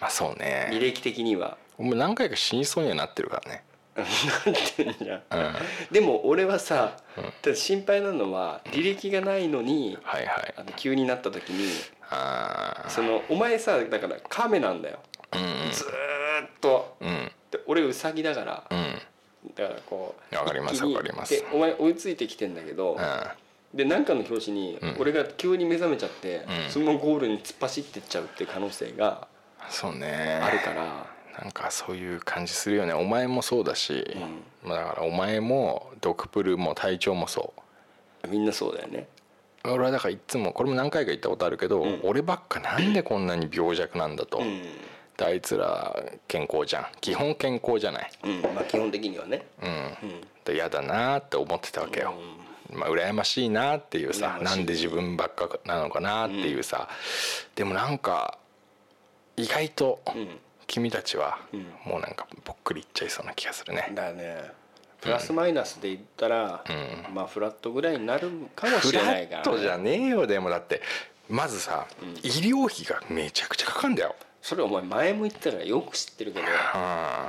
[0.00, 1.58] まあそう履ね歴的には。
[1.76, 3.62] お前何回か死にそうにはなってるからね
[4.02, 5.54] なってんじゃん、うん。
[5.90, 6.96] でも俺はさ、
[7.42, 10.54] ただ心配なのは履歴がないのに、はいはい。
[10.56, 11.70] あの急になった時に
[12.88, 14.98] そのお前さだから亀なんだよ、
[15.32, 15.40] うん
[15.72, 16.96] ずーっと。
[17.00, 17.30] うん。
[17.50, 18.94] で俺ウサギだから、うん。
[19.54, 21.34] だからこうわかります一気にわかります。
[21.34, 22.98] でお前追いついてきてんだけど、うん。
[23.74, 26.70] で何かの拍子に俺が急に目覚めちゃって、うん。
[26.70, 29.28] そのままゴールに突っ走ってっちゃうっていう可能性が
[29.60, 31.06] あるから、
[31.40, 32.92] なんかそういう感じするよね。
[32.92, 34.04] お前もそうだし、
[34.64, 37.52] まあだからお前もドクプルも隊長もそ
[38.24, 38.28] う。
[38.28, 39.06] みんなそうだよね。
[39.64, 42.00] 俺はだからいつもこれも何回か言ったことあるけど、ん。
[42.02, 44.42] 俺ばっかなんでこんなに病弱なんだと、
[45.20, 46.86] あいつら健康じゃん。
[47.00, 48.10] 基本健康じゃない。
[48.24, 49.46] うん、まあ基本的にはね。
[49.62, 50.20] うん、うん。
[50.44, 52.14] で嫌だなって思ってたわけよ、
[52.72, 56.88] まあ羨ましいなっていうさ羨ましいなんで自分ばっかなのかなっていうさ、
[57.54, 58.38] でもなんか
[59.36, 60.28] 意外とうん
[60.68, 61.60] 君たちはうん。
[61.84, 64.52] もうなんかぽっくりいっちゃいそうな気がするね、だね。
[65.00, 66.64] プラスマイナスで言ったら、
[67.10, 70.80] うまあフラットぐらいになるかもしフラれないから、ットじゃねえよでもだって。
[71.28, 71.86] まずさ、
[72.22, 76.46] 医療費がめちゃくちゃかかんだよ、それお前前も言ったからよく知ってるけど、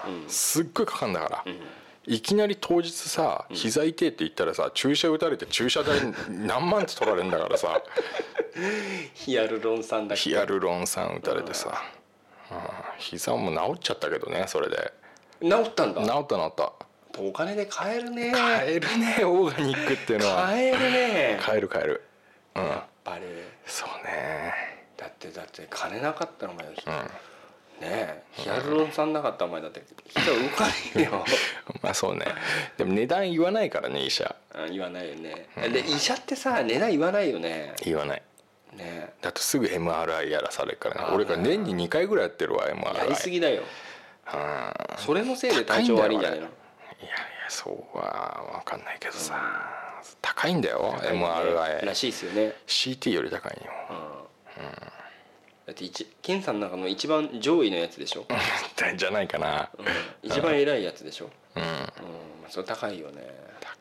[0.07, 0.23] うん。
[0.23, 0.29] うん。
[0.29, 1.55] すっごいかかんだから、ん。
[2.05, 7.81] いきなり当日さ膝痛いって言ったらさ注射打たれて注射代 何万って取られるんだからさ。
[9.13, 10.29] ヒアルロン酸だっけ？
[10.31, 11.98] ヒアルロン酸打たれてさ、うん、
[12.97, 14.93] 膝も治っちゃったけどねそれで。
[15.41, 16.01] 治ったんだ？
[16.01, 16.73] 治った治った。
[17.17, 18.31] お金で買えるね。
[18.31, 20.47] 買えるねオーガニックっていうのは。
[20.47, 21.39] 買えるね。
[21.41, 22.03] 買える買える。
[22.55, 22.63] うん。
[22.63, 23.25] やっぱり。
[23.65, 24.53] そうね。
[24.97, 26.93] だってだって金なかったらお前、ねうん。
[27.81, 29.81] えヒアルロン酸なかったらお前だって。
[30.07, 31.25] 膝動かないよ。
[31.81, 32.25] まあそうね。
[32.77, 34.35] でも値段言わないからね医者。
[34.55, 37.73] うん言わないよね、で医者ってさ値段言わないよね。
[37.83, 38.21] 言わない
[38.73, 39.13] ね。
[39.21, 41.13] だってすぐ MRI やらされるからね。
[41.13, 43.63] 俺が年に2回ぐらいやってるわ MRI やりすぎだよ。
[44.33, 44.73] うん。
[44.97, 46.45] それのせいで体調悪いんじゃないの？
[46.45, 47.15] いやいや
[47.49, 49.75] そうは分かんないけどさ。
[50.21, 52.53] 高いんだよら MRI しいですよね。
[52.67, 53.71] CT より高いよ。
[55.65, 58.25] だって一健さんの中の一番上位のやつでしょ、
[58.97, 59.69] じゃないかな。
[59.77, 59.85] うん。
[60.23, 61.63] 一番偉いやつでしょ、うん。
[61.63, 61.69] うん、
[62.49, 63.21] それ高いよね。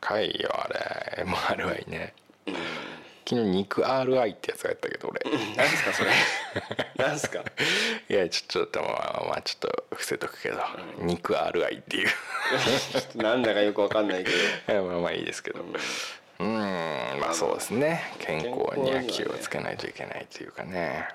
[0.01, 1.23] 高いよあれ。
[1.23, 2.13] MRI ね
[3.29, 5.21] 昨日肉 RI ってやつがやったけど俺。
[5.55, 6.11] 何すかそれ？
[6.97, 7.43] 何すか？
[8.09, 10.57] いやちょっとまあまあちょっと伏せとくけど、
[10.99, 12.09] 肉 RI っていう。
[13.15, 14.31] なんだかよくわかんないけ
[14.73, 14.81] ど。
[14.87, 15.61] まあまあいいですけど。
[16.39, 16.53] うん。
[17.19, 18.13] まあそうですね。
[18.19, 21.07] 健康には気をつけないといけないというかね。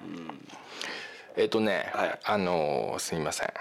[1.37, 2.19] えっ、とね、はい。
[2.23, 3.53] あのすみません。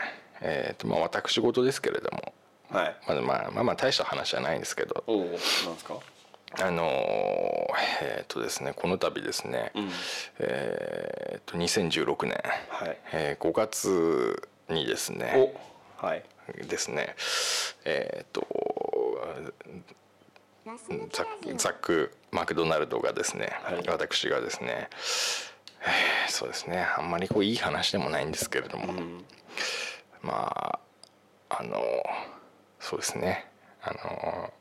[0.42, 2.34] えっ、とまあ私事ですけれども。
[2.70, 2.96] はい。
[3.08, 5.04] まあまあまあまあ大した話じゃないんですけど。
[5.08, 5.96] おおなんすか？
[6.62, 6.84] あの
[8.02, 9.90] えっ、とですねこの度ですね、ん。
[10.40, 12.98] えっ、と2016年、はい。
[13.12, 15.54] えー5月にですね。
[16.00, 16.24] おはい。
[16.68, 17.16] ですね。
[17.86, 18.48] えっ、と
[21.12, 23.84] ザッザック・マクドナルドがですね、はい。
[23.88, 24.90] 私がですね、
[25.82, 28.94] えーそうですねあんまりこういい話でもないんですけれども、
[30.22, 30.80] まあ
[31.50, 31.78] あの
[32.80, 33.46] そうですね。
[33.82, 34.54] あの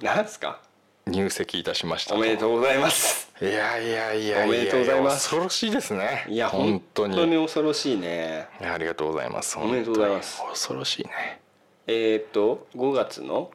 [0.00, 0.60] なんすか？
[1.06, 3.30] 入籍いたしましたおめでとうございます。
[3.40, 5.28] いやいやいやおめでとうございます。
[5.30, 6.26] 恐ろしいですね。
[6.28, 8.48] いや本本当当にに恐ろしいね。
[8.60, 9.58] ありがとうございます。
[9.58, 10.42] おめでとうございます。
[10.50, 11.40] 恐ろしいね。
[11.86, 13.50] えー、っと5月の？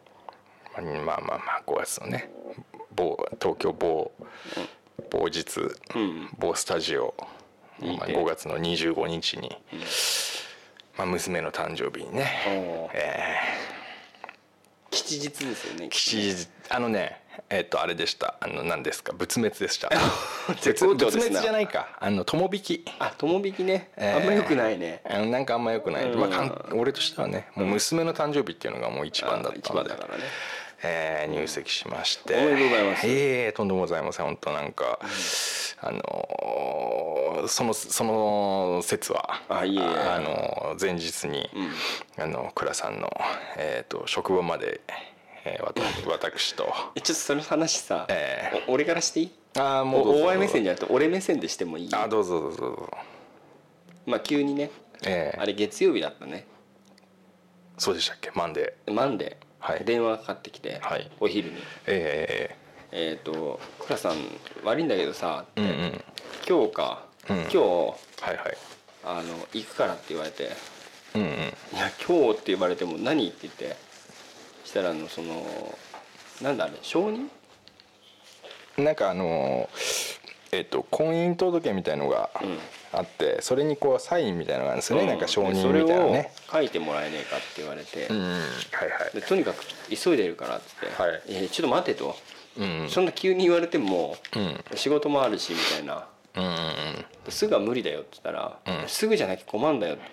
[0.75, 2.29] まあまあまあまあ5月のね。
[2.95, 4.11] 某東京某
[5.11, 5.59] 某日、
[5.97, 6.29] ん。
[6.39, 7.13] 某スタジオ、
[7.79, 8.19] まあ、いいね。
[8.19, 9.55] 5月の25日に、
[10.97, 12.89] まあ、娘の誕生日にね、おー。
[12.93, 13.35] え
[14.95, 18.37] 吉日ですよねー、吉あのねえっ、とあれでした。
[18.39, 19.13] あの何ですか？
[19.13, 19.89] 仏滅でした。
[20.61, 21.89] 絶好調ですね仏滅じゃないか。
[21.99, 22.85] あの友引き。
[22.97, 24.21] あ友引きね、えー。
[24.21, 25.01] あんまよくないね。
[25.05, 26.19] あのなんかあんまよくない、うん。
[26.19, 29.89] まあ俺としてはねもう娘の誕生日っていうのがもう一番だったので。
[29.89, 30.23] 番だからね
[30.87, 32.35] えー入籍しまして。
[32.35, 33.07] おめでとうございます。
[33.07, 34.99] ええとんでもございません本当なんか、
[35.81, 39.81] あのーそのその説はあいえいえ。
[39.83, 41.49] あのー前日に、
[42.17, 43.09] あの倉さんの、
[43.57, 44.81] えー、と職場まで、
[45.45, 46.71] えーわた 私と。
[46.95, 49.31] えちょっとその話さ、えお俺からしていい？
[49.57, 51.89] ああもうお大前目線じゃなくて俺目線でしてもいい？
[51.93, 52.89] あーどうぞどうぞどうぞ。
[54.05, 54.69] まあ急にね
[55.05, 55.37] ええ。
[55.39, 56.45] あれ月曜日だったね。
[57.77, 58.31] そうでしたっけ？
[58.33, 59.83] マンデーマンデー、はい。
[59.83, 61.09] 電話がかかってきて、はい。
[61.19, 61.57] お昼に。
[61.87, 62.55] え
[62.91, 64.15] えっ、と「倉さん
[64.63, 66.03] 悪いんだけどさ」って、えうんうん。
[66.47, 67.37] 今日か、うん。
[67.37, 67.95] 今日は
[68.31, 68.57] いはい。
[69.03, 70.51] あの行くから」って言われて
[71.15, 71.27] うんうん
[71.73, 73.75] 「いや今日」って言われても「何?」って言って
[74.65, 75.77] したらあのその
[76.41, 77.27] なんだあれ承認
[78.77, 79.69] なんかあの
[80.51, 82.29] えっ、と婚姻届みたいのが
[82.97, 86.31] あって、それにこうサインみたいなのがあるんですよね、なんか承認みたいなね。
[86.51, 88.17] 書いてもらえねえかって言われて、うん。
[88.17, 88.41] うんはい
[88.89, 89.15] はい。
[89.15, 91.21] でとにかく急いでるからっつって「はい。
[91.27, 92.15] えーちょっと待て」と、
[92.57, 92.89] うん。
[92.89, 94.63] そんな急に言われても、うん。
[94.75, 96.07] 仕事もあるしみたいな。
[96.35, 98.87] うんうんすぐは無理だよって言ったら、うん。
[98.87, 100.03] すぐじゃなきゃ困るんだよって、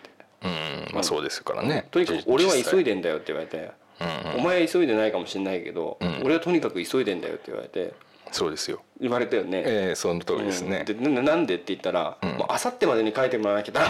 [0.45, 0.51] うん。
[0.51, 1.89] うんまあそうですからね。
[1.91, 4.41] とにかく俺は急いででんだよって言われて、うんうん。
[4.41, 6.23] お前は急いでないかもしれないけど、ん。
[6.25, 7.93] 俺はとにかく急いでんだよって言われて
[8.33, 8.83] そうですよ。
[9.01, 10.85] 言われたよね、ええその通りですね。
[10.89, 11.03] うん。
[11.03, 13.83] でななんでって言ったら、もうあさってまでに書いてもらわなきゃダ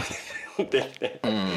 [0.59, 1.49] メって言って、うん。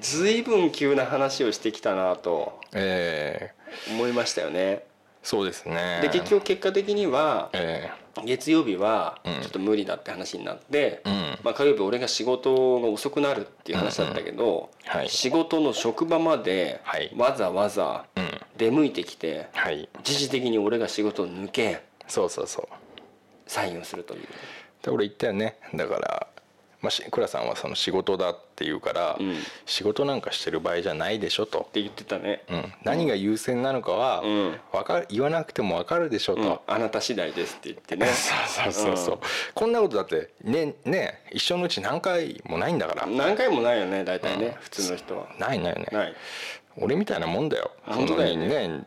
[0.00, 3.52] 随分急な話をしてきたなとえ
[3.88, 3.92] え。
[3.92, 4.84] 思いましたよね。
[5.22, 6.00] そうですね。
[6.02, 7.90] で結局結果的にはえ
[8.24, 9.42] 月曜日はうん。
[9.42, 11.38] ちょっと無理だって話になって、うん。
[11.42, 15.08] まあ、火曜日俺が仕事が遅くなるっていう話だったけど、はい。
[15.08, 17.12] 仕事の職場まではい。
[17.16, 18.06] わざわざ
[18.56, 19.88] 出向いてきてはい。
[20.00, 22.68] 一時的に俺が仕事を抜けそうそうそう。
[23.46, 24.20] サインをするという。
[24.82, 25.56] で俺言ったよね。
[25.74, 26.26] だから、
[26.84, 34.60] まあ、し倉さんはその仕事だって言うから、うん仕事なんかしてる場合じゃないでしょと、って言ってたね、うん、何が優先なのかは、うん。
[34.72, 36.58] わかる言わなくても分かるでしょと、うん。
[36.66, 38.06] あなた次第ですって言ってね。
[38.12, 39.18] そうそうそうそう、
[39.54, 45.26] こんなことだってねね一生のうち何回もないんだから、何回もないよね大体ね、普通の人は。
[45.38, 46.14] ないないないない
[46.76, 47.70] 俺みたいなもんだよ。
[47.86, 48.84] 本当だよね。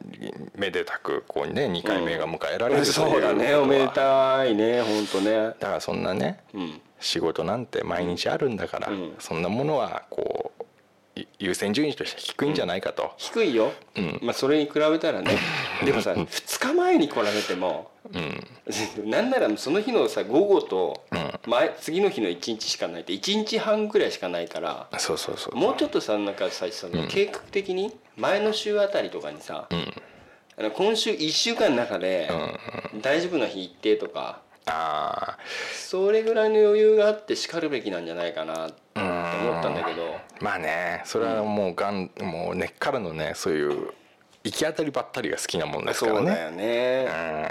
[0.55, 5.31] めでたくこうね2回目が迎えられるうそうだねおめでたいね本当ね。
[5.31, 6.81] だからそんなね、うん。
[6.99, 9.13] 仕事なんて毎日あるんだから、うん。
[9.19, 10.56] そんなものはこうい
[11.39, 14.19] 優先順位として低いんじゃないかと、低いよ、うん。
[14.21, 15.37] まあそれに比べたらね。
[15.85, 19.09] でもさ2日前に来られてもうん。
[19.09, 21.39] なんならその日のさ午後とうん。
[21.45, 29.93] 前次の日の1日しかないって1日半ぐらいしかないからそうそうそうもうちょっとさなんかさその計画的に前の週あたりとかにさ、うん。
[30.59, 32.29] あの今週1週間の中で
[33.01, 35.37] 大丈夫な日一定とかあ
[35.73, 40.03] それぐらいの余裕があってしかるべきなんじゃないかなって思ったんだけど。
[40.03, 43.93] ーまあねそれはもうがんもう根っからのねそういう
[44.43, 46.17] 行き当たりばったりが好きなもんですからね。
[46.19, 47.07] そうだよね。
[47.09, 47.47] うん。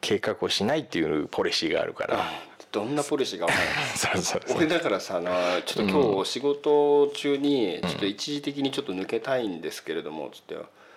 [0.00, 2.24] 計画をしないっていうポリシーがあるから、
[2.72, 3.46] どんなポリシーが
[4.56, 10.56] 俺だからさなちょっと今日仕事中にちょっと一時的にちょっと抜けたいんですけれどもつって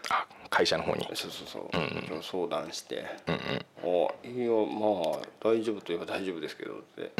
[0.09, 1.03] あ会社の方に。
[1.13, 7.11] そうそうそう、相談して「あいやまあ大丈夫といえば大丈夫ですけど」って「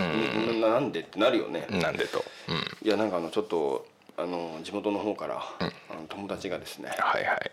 [0.60, 2.54] ななんで?」ってなるよね、なんでと、う
[2.86, 3.86] ん、いやなんかあのちょっと
[4.18, 5.64] あの地元の方から、あ
[5.94, 7.52] の友達がですねはいはい。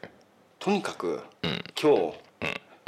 [0.59, 1.22] とにかく、
[1.78, 2.14] 今日、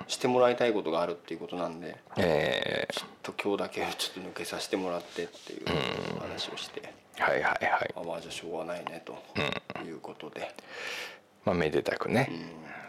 [0.09, 5.67] してもらいたいことがあるっていうことなんでえちょっと今日だけちょっと抜けさせてもらってっていう
[6.21, 7.95] 話をして、ー、はいはいはい。
[7.97, 9.19] あまあじゃあしょうがないねと
[9.85, 10.49] いうことで、
[11.47, 12.31] まあめでたくね、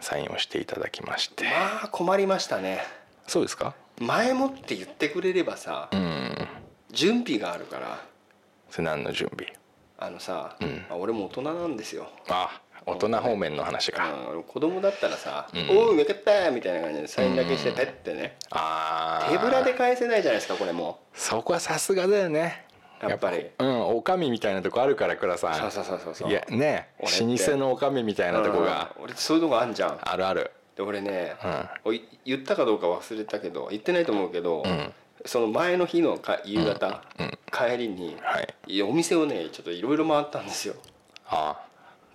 [0.00, 1.44] サインをしていただきまして。
[1.44, 2.80] まあ困りましたね。
[3.26, 3.74] そうですか？
[4.00, 6.48] 前もって言ってくれればさ、うん。
[6.90, 8.00] 準備があるから。
[8.68, 9.50] それ何の準備？
[9.98, 22.64] あのさ、まあ俺も大人なんですよ、あ大人方面の話か、うん、子供だったらさ「おう分かった!」みたいな感じでサインだけしてペッてね、ああ手ぶらで返せないじゃないですかこれもそこはさすがだよね
[23.02, 23.46] やっぱり。
[23.58, 25.54] うんおかみみたいなとこあるから倉さん。
[25.54, 26.30] そうそうそうそうそう。
[26.30, 28.92] いやね老舗のおかみみたいなとこが。
[28.98, 29.98] うん俺そういうとこあんじゃん。
[30.00, 30.50] あるある。
[30.76, 31.34] で俺ね、
[31.84, 34.62] おい言ったかどうか忘れたけど言ってないと思うけど、
[35.26, 37.02] その前の日のか夕方、
[37.50, 38.82] 帰りに、はい。
[38.82, 40.74] お店をねちょっといろいろ回ったんですよ。
[41.26, 41.68] ああ。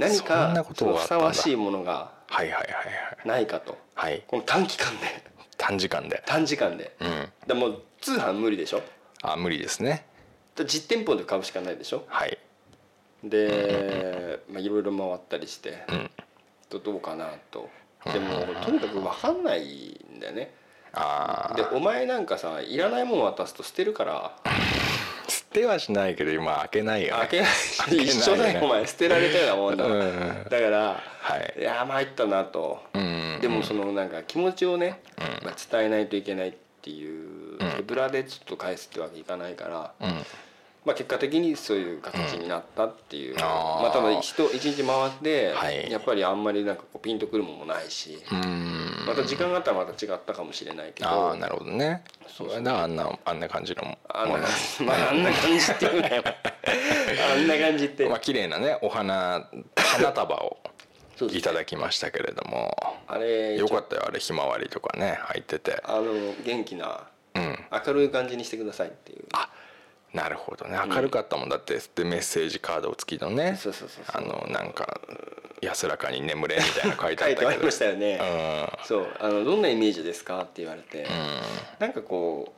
[0.05, 0.63] ったんだ。
[0.63, 2.69] ふさわしいものがはいはいはいは
[3.25, 3.27] い。
[3.27, 3.77] ないかと。
[3.95, 4.23] はい。
[4.27, 5.23] この短期間で。
[5.57, 6.23] 短時間で。
[6.25, 7.29] 短時間で、うん。
[7.47, 8.81] でもう通販無理でしょ？
[9.21, 9.91] あ無理ですね。
[9.91, 10.12] だ
[10.65, 12.05] 実店舗で買うしかないでしょ？
[12.07, 12.37] はい。
[13.23, 15.83] でまあいろいろ回ったりして、
[16.69, 17.69] とどうかなと。
[18.11, 20.53] でもとにかく分かんないんだよね。
[20.93, 24.37] あでお前なんかさいらないもの渡すと捨てるから。
[24.43, 24.49] あ
[25.27, 27.19] 捨てはしないけど今開けないよね。
[27.21, 28.87] 開けない開けない一緒だよお前。
[28.87, 30.43] 捨てられたようなもんだ、うん。
[30.49, 30.79] だから、
[31.19, 31.59] はい。
[31.59, 35.01] いや参ったなと、うんでもそのなんか気持ちをね、
[35.43, 40.25] まあ、伝えないといけないっていう手ぶらでちょっと返すってわけいかないから、うん
[40.85, 43.83] まあ、結果的にそういう形になったっていう、あー。
[43.83, 45.89] まあ、ただ人一日回って、はい。
[45.89, 49.05] やっぱりあんまりなんかこうピンとくるものもないし、うん。
[49.05, 52.03] また時間があったらまた違ったかもしれないけどああなるほどね。
[52.27, 54.43] そうそあんなあんな感じのあんなもの
[54.85, 56.23] まああんな感じっていうなよ
[57.33, 60.57] あんな感じって、まあ綺麗なねお花花束を
[61.31, 62.75] いただきましたけれども。
[63.07, 65.81] あれよかったよあれひまわりとかね入ってて。
[65.83, 67.01] あの元気な
[67.35, 67.59] うん。
[67.85, 69.25] 明るい感じにしてくださいっていう
[70.13, 70.77] なるほどね。
[70.87, 71.79] 明るかったもんだって。
[71.95, 75.01] でメッセージカード付きのねそうそうそうあのなんか
[75.61, 78.19] 安らかに眠れみたいなの書いてあ書いてありったけどましたよね、
[78.79, 78.85] うん。
[78.85, 79.07] そう。
[79.19, 81.07] あのどんなイメージですかって言われて、
[81.79, 82.53] なんかこ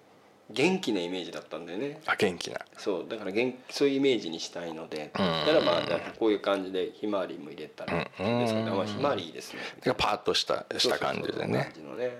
[0.49, 2.01] う元気なイメージだったんだよね。
[2.05, 2.59] あ元気な。
[2.77, 3.09] そう。
[3.09, 5.81] だから元そういうイメージにしたいので、だからまあ
[6.19, 8.03] こういう感じでひまわりも入れたら。
[8.03, 8.09] で
[8.47, 9.59] すかね、まあ、ひまわりいいですね。
[9.97, 11.31] パーッとしたした感じでね。
[11.31, 11.53] そうそうそう。
[11.53, 12.11] 感じのね。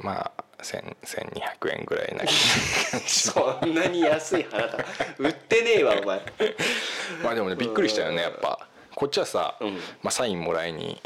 [0.00, 0.06] うん。
[0.06, 2.24] まあ1000 1200円ぐらいな
[3.06, 4.84] そんなに安い花束
[5.18, 6.20] 売ってねえわお前。
[7.22, 8.66] まあでもねびっくりしたよねやっぱ。
[8.94, 9.74] こっちはさ、うん。
[10.02, 11.00] まあ、サインもらいに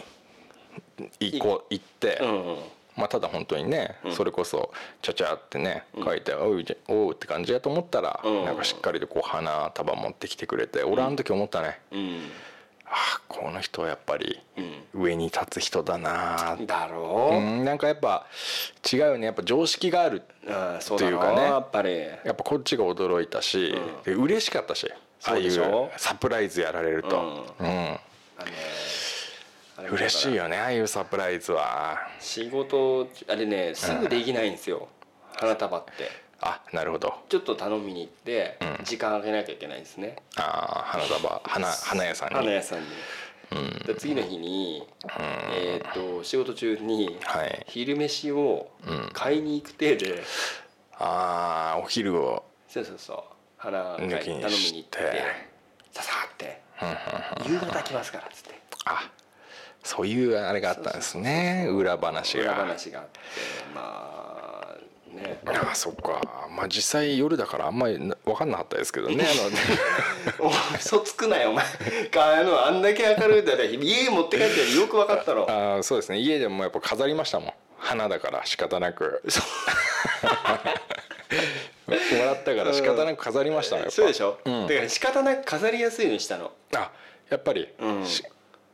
[1.20, 2.58] 行こう行って、うんうん。
[2.96, 8.44] まあ、ただ本当にね、それこそちゃちゃってね書いて「おうおう」って感じだと思ったら、うん。
[8.44, 12.30] なんかしっかりとこう花束持ってきてくれて、俺あの時思ったね、うん
[12.88, 14.40] ああこの人はやっぱり
[14.94, 16.56] 上に立つ人だな。
[16.56, 18.26] ーだろう、うんなんかやっぱ
[18.90, 19.26] 違うよね。
[19.26, 21.46] やっぱ常識があるああそうだろっていうかね。
[21.48, 22.00] やっぱり。
[22.24, 23.74] やっぱこっちが驚いたし、
[24.04, 24.90] で嬉しかったし
[25.24, 27.68] ああいうサプライズやられると、うん。
[27.68, 27.98] うん。
[29.90, 31.98] 嬉しいよねああいうサプライズは。
[32.20, 34.88] 仕事あれねすぐできないんですよ、
[35.34, 37.14] 花束ってあなるほど。
[37.28, 40.16] ちょっと頼みに行って、時間あげなきゃいけないんですね。
[40.36, 42.34] ああ花束花花屋さんに。
[42.34, 42.86] 花屋さんに、
[43.86, 44.86] で次の日に、
[45.54, 47.64] えー、と仕事中にはい。
[47.68, 48.70] 昼飯を
[49.12, 50.22] 買いに行く程で、
[50.98, 52.44] ああお昼を。
[52.68, 53.18] そうそうそう。
[53.56, 55.22] 花買い抜きに頼みに行っしてて
[55.92, 56.60] ささって
[57.48, 58.60] 夕方来ますからっつって。
[58.84, 59.10] あ
[59.82, 61.68] そういうあれがあったんですね。
[61.70, 63.20] 裏話裏が話があって
[63.74, 64.35] まあ
[65.26, 65.40] ね。
[65.46, 66.20] ああそっか。
[66.50, 69.24] まあ実際夜だからあんまりな分かんなかったですけどね
[70.78, 71.64] 嘘つくなよお前。
[72.16, 75.46] あのあんだけ明るいんだら家持って帰ってよく分かったろ。
[75.48, 76.18] あーそうですね。
[76.18, 77.52] 家でもやっぱ飾りましたもん。
[77.78, 79.22] 花だから仕方なく。
[81.86, 83.96] もら ったから仕方なく飾りましたもんやっぱ。
[83.96, 84.66] そうでしょ、うん。
[84.66, 86.52] だから仕方なく飾りやすいのにしたの。
[86.74, 86.90] あ
[87.28, 88.06] やっぱり、うん。
[88.06, 88.22] し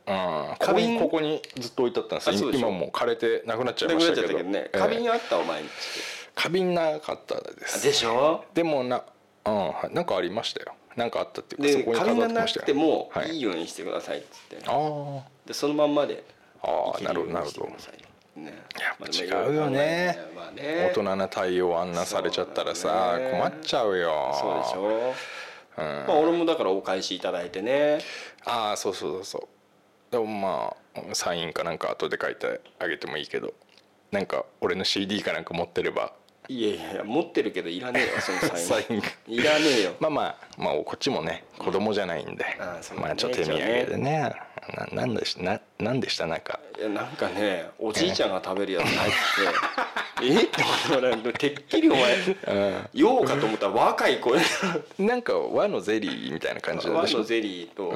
[0.05, 4.27] うん、こ花瓶こにここにずっと置いてあったんです今もう枯れてなくなっちゃいましたけど。
[4.27, 4.59] ったけどね。
[4.65, 4.77] ええ。
[4.77, 5.61] 花瓶あったお前。
[5.61, 5.69] に
[6.35, 7.83] 花瓶なかったです。
[7.83, 8.43] でしょ？
[8.53, 9.03] でもな
[9.45, 10.73] うんなんかありましたよ。
[10.95, 12.63] なんかあったっていうかそでこに花瓶がな飾ってましたよ。
[12.63, 13.29] くてもはい。
[13.31, 16.23] いいようにしてくださいっつって、あでそのまんまで
[16.61, 17.69] ああなるほどなるほど。
[18.35, 18.53] ね。
[18.79, 20.17] やっぱ違うよね。
[20.35, 20.91] まあね。
[20.91, 23.31] 大人な対応あんなされちゃったらさ、ね。
[23.31, 24.31] 困っちゃうよ。
[24.39, 25.13] そうでしょ？
[25.75, 27.99] うん、まあ俺もだからお返しいただいてね。
[28.45, 29.47] ああそうそうそうそう。
[30.11, 33.53] でもまあサインかなんか後で書いてあげてもいいけど
[34.11, 36.13] なんか俺の CD かなんか持ってれば
[36.49, 39.01] いやいやいや持ってるけどいらねえわその サイン
[39.33, 39.95] いらねえよ。
[39.99, 43.07] まあまあまあこっちもね子供じゃないんで、あそうだね。
[43.09, 44.33] まあちょっと手土産でね。
[44.93, 46.25] ななんでしななんでした？
[46.25, 46.59] なんか。
[46.79, 52.17] いやなんかねおじいちゃんが食べるやつ入っててえ って思って俺てっきりお前
[52.93, 54.31] ようかと思ったら若い子
[55.03, 57.91] なんか和のゼリーみたいな感じで和のゼリーと、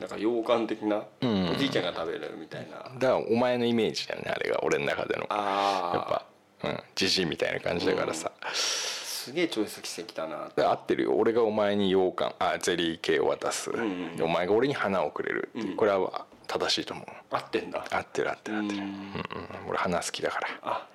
[0.00, 1.50] なんか羊羹的な、ん。
[1.52, 2.78] おじいちゃんが食べるみたいな。
[2.78, 5.20] だからお前のイメージだよねあれが俺の中での。
[5.20, 6.24] やっあぱ。
[6.26, 6.31] うん
[6.94, 11.14] じじいみたいな感じだからさ、あすげえチョイスしてきたなで合ってるよ。
[11.16, 17.06] 俺がお前に羊羹あゼリー系を渡す、んでお前が俺に花をくれるっていう、これは正しいと思う。
[17.30, 17.84] 合ってんだ。
[17.90, 20.48] 合ってる合ってる合ってる、ううんんうん、俺花好きだから。
[20.62, 20.86] あ。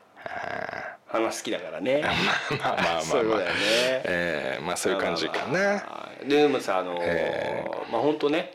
[1.08, 2.02] 花好きだからね。
[2.04, 3.60] まあまあまあまあそういうことだよね。
[3.62, 6.10] えーまあそういう感じかな。
[6.28, 8.54] でもさあのーえまあ本当ね。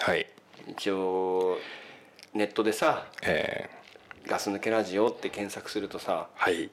[0.00, 0.26] はい。
[0.66, 1.58] 一応
[2.34, 3.70] ネットでさえ
[4.28, 6.70] 「ガス抜けラジオ」って検索するとさー、はい。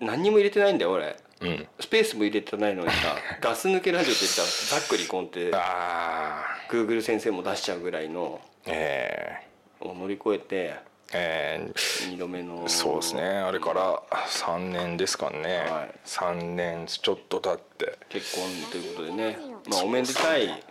[0.00, 1.16] 何にも入れてないんだよ俺。
[1.40, 1.68] うん。
[1.78, 4.48] スペースも入れてないのにさ「ガス抜けラジオ」って言ったら
[4.80, 9.46] ざっくりコンってああ Google 先生も出しちゃうぐらいのえ
[9.80, 10.78] を乗り越えてー、
[11.12, 12.12] えー。
[12.14, 13.22] 2度目のそうですね。
[13.22, 15.94] あれから3年ですかね、はい。
[16.04, 19.38] 3年ちょっと経って、結婚ということでね。
[19.66, 20.62] まあおめでたい、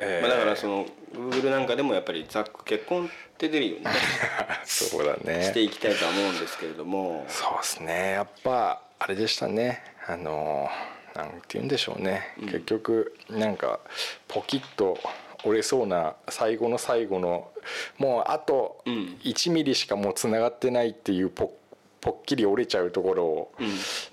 [0.00, 3.90] えーまあ、だからその Google なんかでもやっぱりざっく結婚って出るよね
[4.64, 5.44] そうだね。
[5.44, 7.24] していきたいとは思うんですけれども。
[7.28, 8.12] そうですね。
[8.12, 9.82] やっぱあれでしたね。
[10.06, 10.68] あの
[11.14, 13.80] なんて言うんでしょうね、結局なんか
[14.28, 14.98] ポキッと
[15.44, 17.50] 折れそうな最後の最後の
[17.98, 19.18] もうあとうん。
[19.22, 21.52] 1ミリしかもうつながってないっていうポ
[22.00, 23.68] ポッキリ折れちゃうところを、うん。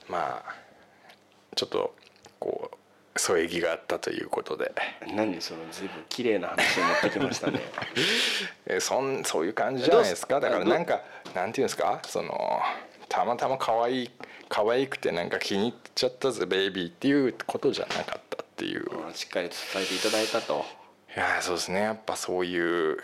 [0.09, 0.55] まあ
[1.55, 1.95] ちょっと
[3.17, 4.71] 添え木があったということで。
[5.13, 7.59] 何その随分綺麗な話を持ってきましたね。
[8.67, 10.39] えそんそういう感じじゃないですか。
[10.39, 11.01] だからなんか
[11.33, 11.99] なんていうんですか？
[12.05, 12.61] その
[13.09, 14.11] たまたま可愛い
[14.49, 18.85] 可愛くてなんか気に入っちゃったぜベイビーっていうことじゃなかったっていう。
[18.91, 20.65] うんしっかりと伝えていただいたと。
[21.15, 21.81] いやーそうですね。
[21.81, 22.97] やっぱそういう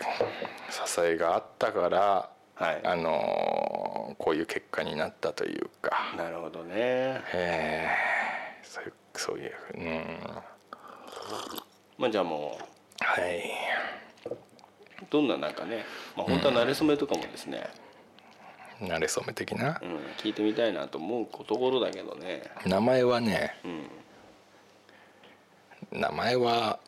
[0.70, 2.80] 支えがあったから、はい。
[2.84, 6.14] あのーこういう結果になったというか。
[6.16, 6.74] なるほどね。
[7.32, 7.88] え。
[8.62, 10.18] ーそういうそういううん。
[11.98, 12.58] まあじゃあも
[13.00, 13.50] はい。
[14.30, 14.36] う
[15.10, 15.84] どんななんかね、
[16.16, 17.68] まあ、本当は馴れ初めとかもですね、
[18.80, 19.80] 慣れ初め的な？
[19.82, 19.96] うん。
[20.18, 22.42] 聞いてみたいなと思うところだけどね。
[22.66, 23.68] 名前はねう
[25.96, 26.00] ん。
[26.00, 26.78] 名前は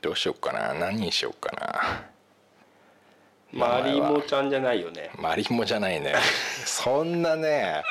[0.00, 0.74] どうしようかな。
[0.74, 2.04] 何にしようかな。
[3.52, 5.10] マリモちゃんじゃないよね。
[5.18, 6.14] マリモじゃないね。
[6.64, 7.82] そんなね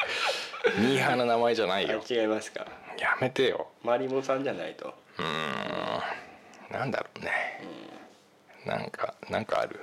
[0.80, 2.01] ミーハーな名前じゃないよ。
[2.07, 2.65] あ違いますか。
[2.99, 3.68] やめてよ。
[3.84, 4.93] マリモさんじゃないと。
[6.72, 7.32] なんだろうね。
[8.65, 9.80] なんかなんかある。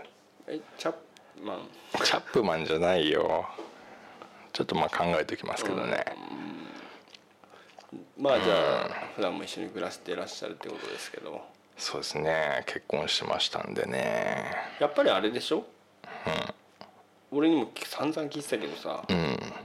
[0.46, 1.68] えチャップマン。
[2.04, 3.48] チャップマンじゃないよ。
[4.52, 6.04] ちょっとまあ考えておきますけどね、
[8.16, 8.54] まあじゃ
[8.84, 11.44] あ普段も一緒に暮らしていらっしゃるってことですけど。
[11.76, 12.62] そうですね。
[12.66, 14.52] 結婚してましたんでね。
[14.78, 15.66] やっぱりあれでしょ、
[17.32, 19.04] 俺にも散々聞いてたけどさ、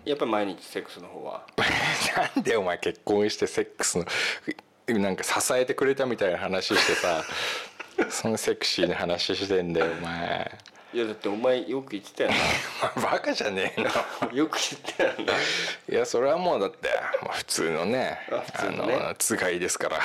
[0.05, 1.45] やっぱり毎日セックスの方は？
[2.35, 4.05] なんでお前結婚してセックスの
[4.87, 7.23] なんか支えてくれたみたいな話してさ
[8.09, 10.57] そのセクシーな話してんだよお前。
[10.91, 12.31] いやだってお前よく言ってたよ
[13.03, 13.89] バカじゃねえの。
[13.89, 15.33] なよく言ってたよな。
[15.33, 16.89] いやそれはもうだって、
[17.21, 19.99] まあ、普通のねあ普通のつがいですから。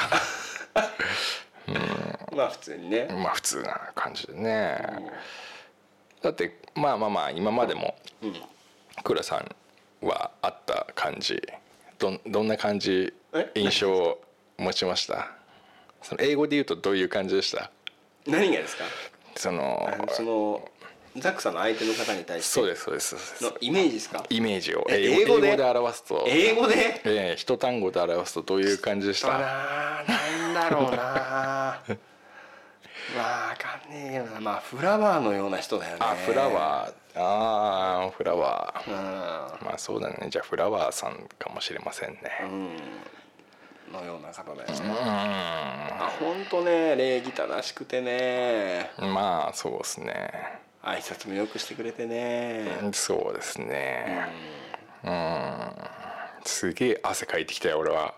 [2.36, 3.06] まあ普通にね。
[3.10, 4.76] まあ普通な感じでね、
[6.20, 8.42] だってまあまあまあ今までもうん。
[9.02, 9.56] 倉さん
[10.06, 11.42] はあった感じ。
[11.98, 13.50] どんどんな感じえ？
[13.54, 14.20] 印象を
[14.58, 15.30] 持ちました？
[16.02, 17.70] その英語で言うとどういう感じでした？
[18.26, 18.84] 何がですか？
[19.36, 20.68] そのその
[21.16, 24.24] ザックさんの相手の方に対してそうですそうですのイメージですか？
[24.28, 24.84] イメージを。
[24.90, 25.48] え英語で？
[25.48, 26.24] 英語で表すと。
[26.26, 26.74] 英語で？
[27.04, 29.36] ええ一単語で表すとどういう感じでした？
[29.36, 30.96] あらなんだろうな。
[30.96, 31.80] ま
[33.16, 34.40] あわかんねえけどな。
[34.40, 35.98] まあフラワーのような人だよね。
[36.00, 38.90] あフラワーああフラワー。
[38.90, 40.28] ーまあそうだね。
[40.30, 42.18] じゃあフラワーさんかもしれませんね。
[42.42, 42.76] うん。
[43.92, 44.88] のような方だよね。
[44.88, 46.96] うあ本当ね。
[46.96, 48.90] 礼儀正しくてね。
[49.00, 50.30] んまあそうですね。
[50.82, 52.66] 挨拶もよくしてくれてね。
[52.92, 54.28] そうですね。
[55.04, 55.70] うん。
[56.44, 58.14] すげえ汗かいてきたよ俺は。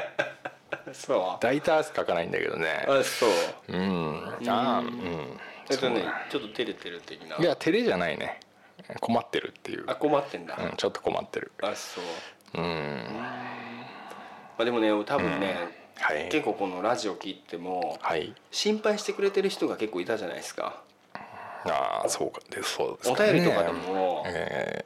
[0.92, 1.44] そう。
[1.44, 2.86] 大体汗かかないんだけどね。
[2.88, 3.30] あそう。
[3.68, 4.36] うん。
[4.48, 5.40] ああうん
[5.70, 8.40] えっとねちょっと照れてる的ないや照れじゃないね。
[9.00, 9.84] 困ってるっていう。
[9.86, 11.52] あ困ってんだ、うんちょっと困ってる。
[11.62, 12.58] あそう。
[12.58, 13.06] うん。
[13.16, 15.54] まあでもね多分ね、
[15.96, 16.28] はい。
[16.28, 18.34] 結構このラジオ聞いてもはい。
[18.50, 20.82] 心配してくれてる人が結構いたじゃないですか。
[21.64, 22.40] ああそうか。
[22.50, 23.32] でそうですね。
[23.32, 24.82] 便りとかでもえ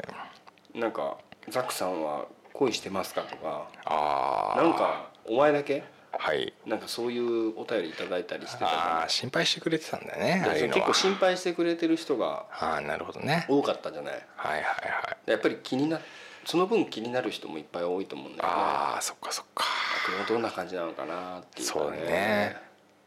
[0.75, 0.79] ー。
[0.79, 1.17] なんか
[1.49, 3.69] 「ザックさんは恋してますか?」とか。
[3.85, 5.85] ああなんかお前だけ
[6.19, 6.53] はい。
[6.67, 10.43] なんかそういうお便りいただいたりしてたああ心配してくれてたんだね
[10.73, 13.47] 結構心配してくれてる人がああなるほどね。
[13.49, 14.15] 多かったじゃない？
[14.37, 15.27] はいはいはい。
[15.27, 16.01] でやっぱり気にな
[16.45, 18.55] その分気になる人もいっぱい多いと思うんだよね。
[18.55, 19.65] ああそっかそっか。
[20.07, 22.57] これはどんな感じなのかなっていうかそうだね。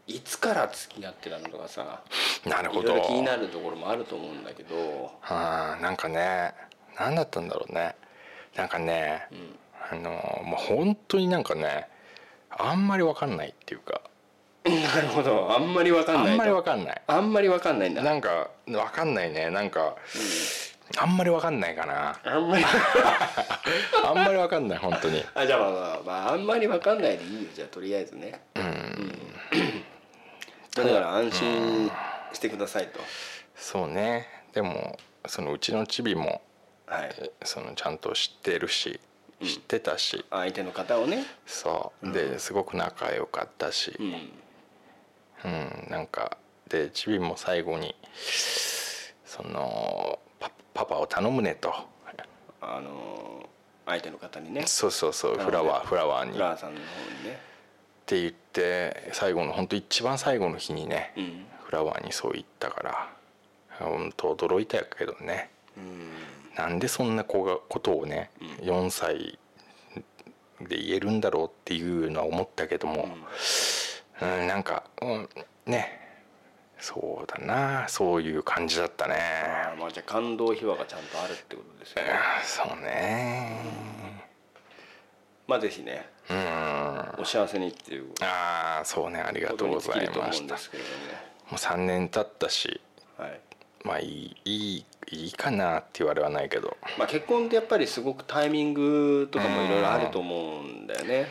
[0.08, 2.02] いつから付き合ってたのとかさ
[2.46, 2.82] なるほど。
[2.82, 5.12] いろいろ気になるところもあると思うんだけど。
[5.24, 6.54] あーなんかね
[6.98, 7.96] 何だったんだろうね。
[8.56, 9.28] なんかね、
[9.92, 10.10] あの
[10.44, 11.88] もう本当になんかね
[12.50, 14.02] あんまり分かんないっていうか。
[14.66, 15.56] なるほど。
[15.56, 17.02] あんまりわかんないとあんまり分かんない。
[17.08, 18.04] あんまりわかんないんだ。
[18.04, 19.50] なんか分かんないね。
[19.50, 19.96] なんか、
[20.98, 22.20] あんまり分かんないかな。
[22.24, 22.66] あんまり。
[24.04, 25.24] あんまり分かんない本当に。
[25.36, 28.42] あじゃあまあまあ、まあ、あんまりわかんないでいいよじゃあとりあえずね。
[28.56, 29.22] うん、
[30.76, 31.92] だから安心
[32.34, 33.00] してくださいと。
[33.56, 34.28] そうね。
[34.54, 36.42] でもそのうちのチビも
[36.88, 37.16] はい。
[37.20, 39.00] えそのちゃんと知ってるし
[39.44, 41.26] 知ってたし、相手の方をね。
[41.46, 42.12] そう。
[42.12, 44.32] ですごく仲良かったし、うん。
[45.46, 47.96] うん、なんかでチビも最後に
[49.26, 51.74] そのパパパを頼むねと。
[52.60, 53.48] あの
[53.86, 54.64] 相手の方にね。
[54.66, 56.32] そうそうそうフラワーフラワーに。
[56.32, 56.86] っフラーさんの方
[57.24, 57.40] にね。
[58.06, 61.46] て言って最後の本当一番最後の日にね、うん。
[61.64, 63.10] フラワーにそう言ったから。
[63.80, 65.52] 本当驚いたけどね。
[65.78, 66.10] うん
[66.58, 68.32] なんでそんな子がことをね、
[68.62, 69.38] 4歳
[70.62, 73.08] で言えるんだろうっていうのは思ったけども、
[74.22, 75.30] うん、なんか、うん、
[75.66, 76.00] ね
[76.80, 79.16] そうだなそういう感じだったね。
[79.80, 82.10] まあじゃあ感動秘話がちゃんとあるってことですよね。
[82.44, 83.62] そうね。
[85.48, 87.22] まあぜひねうん。
[87.22, 90.20] お幸せにっていうああそうねありがことうございました。
[90.20, 90.90] もうんですけれど
[91.52, 92.82] う3年経ったし
[93.18, 93.40] もはい。
[93.84, 96.76] まあいいいいいいかなって言われはないけど。
[96.98, 101.28] まあ結婚ってやっぱりすごくタイミングとかもいろいろあると思うんだよね。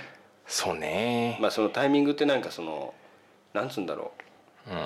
[0.47, 2.95] そうね、まあそのタイミングってなんかその
[3.53, 4.27] なんつうんだろう。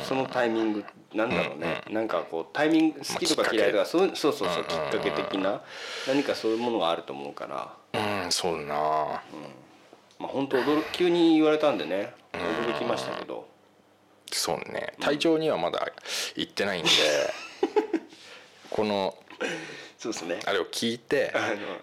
[0.05, 0.85] そのタイミング
[1.15, 1.83] なんだろうね。
[1.91, 5.11] なんかこうタイミング好きとか嫌いとかそうそうそうそうきっかけ。
[5.11, 5.63] 的な
[6.07, 8.25] 何かそういうものがあると思うから。
[8.25, 8.75] うんそうだな
[10.19, 12.13] まあ本当驚急に言われたんでね。
[12.33, 13.49] 驚きましたけど。
[14.33, 14.95] そうね。
[15.01, 15.87] 体調にはまだ
[16.37, 16.89] 行ってないんで
[18.71, 19.17] この
[19.99, 20.41] そうですね。
[20.47, 21.35] あれを聞いて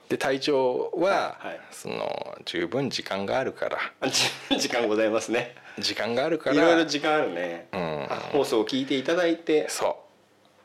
[0.09, 3.77] で体調は、はいその十分時間があるから。
[4.57, 5.55] 時間ございますね。
[5.77, 7.77] 時間があるからいろいろ時間あるね、ん。
[8.09, 9.99] あ放送を聞いていただいて、そ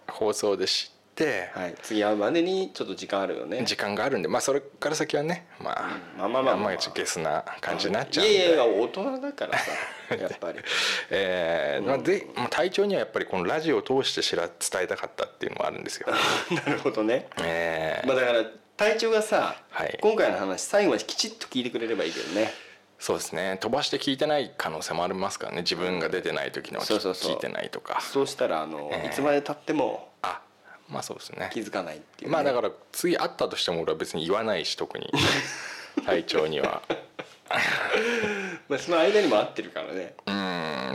[0.09, 0.13] う。
[0.13, 1.02] 放送で知って、
[1.55, 3.63] はい、次会うまでにちょっと時間あるよね。
[3.65, 6.77] 時間があるんでまあそれから先はねまあ、まあまあまあまあ。
[6.95, 8.35] ゲスな感じになっちゃうんで。
[8.35, 9.71] いやいや大人だからさ
[10.17, 10.59] やっぱり。
[11.11, 16.09] えーまあでまあ体調にはやっぱりこのラジオを通して知ら伝えたかったっていうのもあるんですよ。
[16.67, 17.29] なるほどね。
[17.43, 18.07] えー。
[18.07, 18.45] まあだから
[18.77, 19.99] 隊長がさ、はい。
[20.01, 22.53] 今回の話最後まできちっと聞いてくれればいいけどね。
[22.99, 23.59] そうですね。
[23.61, 25.59] 飛ばして聞いてない可能性もありますからね。
[25.59, 28.01] 自分が出てない時の聞いてないとか。
[28.01, 30.41] そうしたらあの、ええいつまでたってもあ
[30.93, 31.51] まあそうですね。
[31.53, 35.11] 気づかないっていう、ね、まあだから次会ったとしても俺は別に言わないし特に。
[36.07, 36.83] 体調には。
[38.69, 40.15] まあその間にも合ってるからね。
[40.27, 40.35] うん。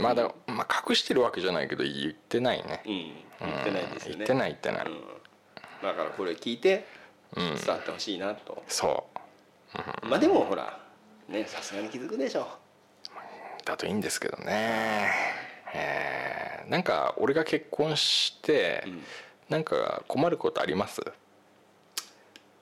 [0.01, 2.81] まあだ、まあ、隠してるわけじゃないけど言ってないね。
[2.85, 3.47] うん。
[3.47, 4.17] 言ってないですよね。
[4.17, 5.01] 言ってない言ってない、うん。
[5.83, 6.85] だからこれ聞いて
[7.35, 9.05] 伝わってほしいなと、そ
[10.03, 10.07] う。
[10.07, 10.79] まあでもほら
[11.27, 12.47] ねさすがに気づくでしょ。
[13.65, 15.11] だといいんですけどね、
[15.73, 16.71] えー。
[16.71, 18.83] なんか俺が結婚して、
[19.49, 21.01] なんか困ることあります？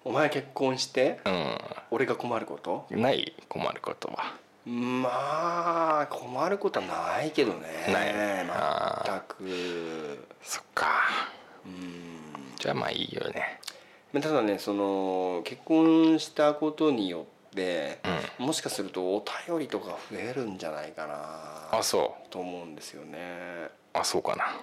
[0.03, 1.29] お前結婚してう
[1.89, 2.85] 俺が困ること？
[2.93, 4.35] んない困ることは。
[4.67, 7.61] まあ困ることはないけどね。
[7.91, 8.13] ない
[8.51, 10.27] あ全く。
[10.43, 10.87] そっか。
[12.59, 13.59] じゃあまあいいよね。
[14.13, 17.99] まあただねその結婚したことによって、
[18.37, 21.79] もしかするとお便りとか増えるんじゃないかな。
[21.79, 23.17] あそと思うんですよね。
[23.95, 24.55] うあそうかな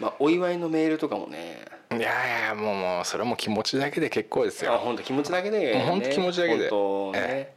[0.00, 1.64] まあお祝いのメールとかもね。
[1.92, 4.74] いやいやもうもうそれはもう気持ちだけで結構ですよ。
[4.74, 6.68] あ本当気持ちだけで、ね、もうほんと気持ちだけで。
[6.68, 7.54] 本当ね、え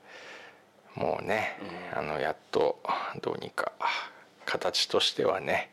[0.95, 1.57] もうね、
[1.95, 2.81] あのやっと
[3.21, 3.71] どうにか
[4.45, 5.71] 形としてはね、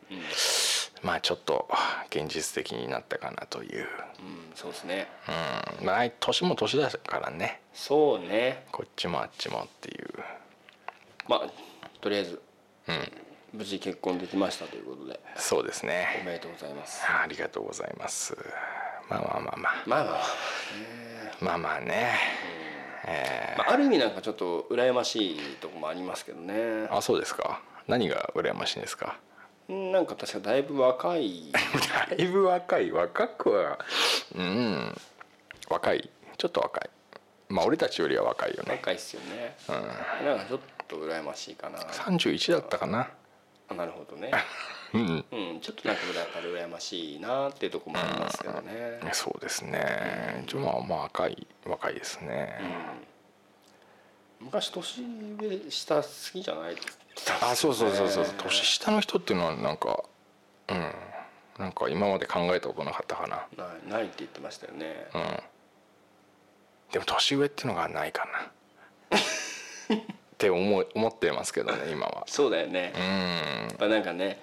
[1.01, 1.67] まあちょっと
[2.09, 3.87] 現実的になったかなという、うん、
[4.55, 5.07] そうですね。
[5.79, 7.61] うん、まあ年も年だからね。
[7.73, 8.65] そうね。
[8.71, 10.07] こっちもあっちもっていう。
[11.27, 11.49] まあ
[12.01, 12.41] とりあえず、
[13.53, 15.19] 無事結婚できましたということで。
[15.35, 17.01] そうですおねめでとうございます。
[17.05, 18.37] ありがとうございます。
[19.09, 19.83] まあまあまあまあ。
[19.85, 20.23] まあまあ、
[21.41, 21.57] まあ。
[21.57, 22.13] まあね、
[23.07, 26.53] えまあ、ある意味なんかちょっと羨ましいとこもありますけどね。
[26.53, 27.61] ーあそうですか。
[27.87, 29.17] 何が羨ましいんですか？
[29.69, 31.51] なんか確かだいぶ若い。
[32.09, 32.91] だいぶ若い。
[32.91, 33.79] 若くは
[34.35, 34.95] うん。
[35.69, 36.09] 若い。
[36.37, 36.89] ちょっと若い。
[37.49, 38.73] まあ俺たちよりは若いよね。
[38.73, 39.55] 若いっすよね、
[40.23, 41.79] なんかちょっと羨ましいかな。
[41.79, 43.09] 31だったかな
[43.69, 44.31] あなるほどね。
[44.93, 45.25] うん。
[45.31, 48.99] うんちょっとなんかやっぱり羨ましいなっていうところもありますけどね。
[49.13, 50.43] そうですね。
[50.47, 52.59] ちょまあまあ若い若いですね、
[54.39, 55.03] 昔年
[55.37, 56.75] 上下好きじゃない
[57.41, 58.23] あそうそうそうそう。
[58.23, 60.03] ね年下の人っていうのはなんか
[60.69, 60.93] うん。
[61.57, 63.47] なんか今まで考えたことなかったかな。
[63.57, 65.21] ないないって言ってましたよね、うん。
[66.91, 68.25] でも年上っていうのがないか
[69.11, 69.17] な
[70.37, 72.23] って思い思ってますけどね 今は。
[72.27, 73.01] そうだよね、うん。
[73.01, 74.39] やっぱなんかね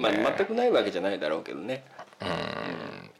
[0.00, 1.84] まあ、そうね、全くないわけじゃないだろうけどね。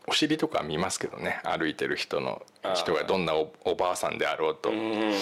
[0.09, 2.75] お尻とか見ますけどね歩いてる人のあー。
[2.75, 5.13] 人がどんなおおばあさんであろうと、うんうんうんうん。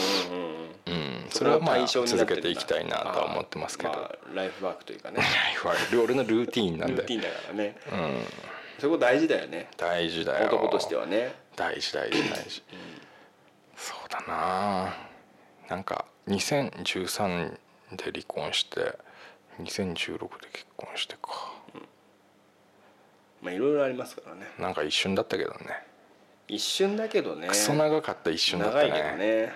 [0.86, 1.26] うん。
[1.28, 3.98] それはまあ続けていきたいなとは思ってますけど、あー。
[3.98, 5.20] まあライフワークというかね。
[6.02, 6.96] 俺のルーティーンなんで。
[6.96, 7.76] ルーティンだからね、
[8.78, 9.68] そこ大事だよね。
[9.76, 10.46] 大事だよ。
[10.46, 11.34] 男としてはね。
[11.56, 12.62] 大事大事大事、
[13.76, 15.05] そうだな
[15.68, 17.58] なんか2013
[17.96, 18.98] で離婚して
[19.60, 21.52] 2016で結婚してか。
[23.42, 24.46] まあいろいろありますからね。
[24.58, 25.84] なんか一瞬だったけどね。
[26.48, 27.48] 一瞬だけどね。
[27.48, 28.88] クソ長かった一瞬だったね。
[28.88, 29.52] 長いけどね、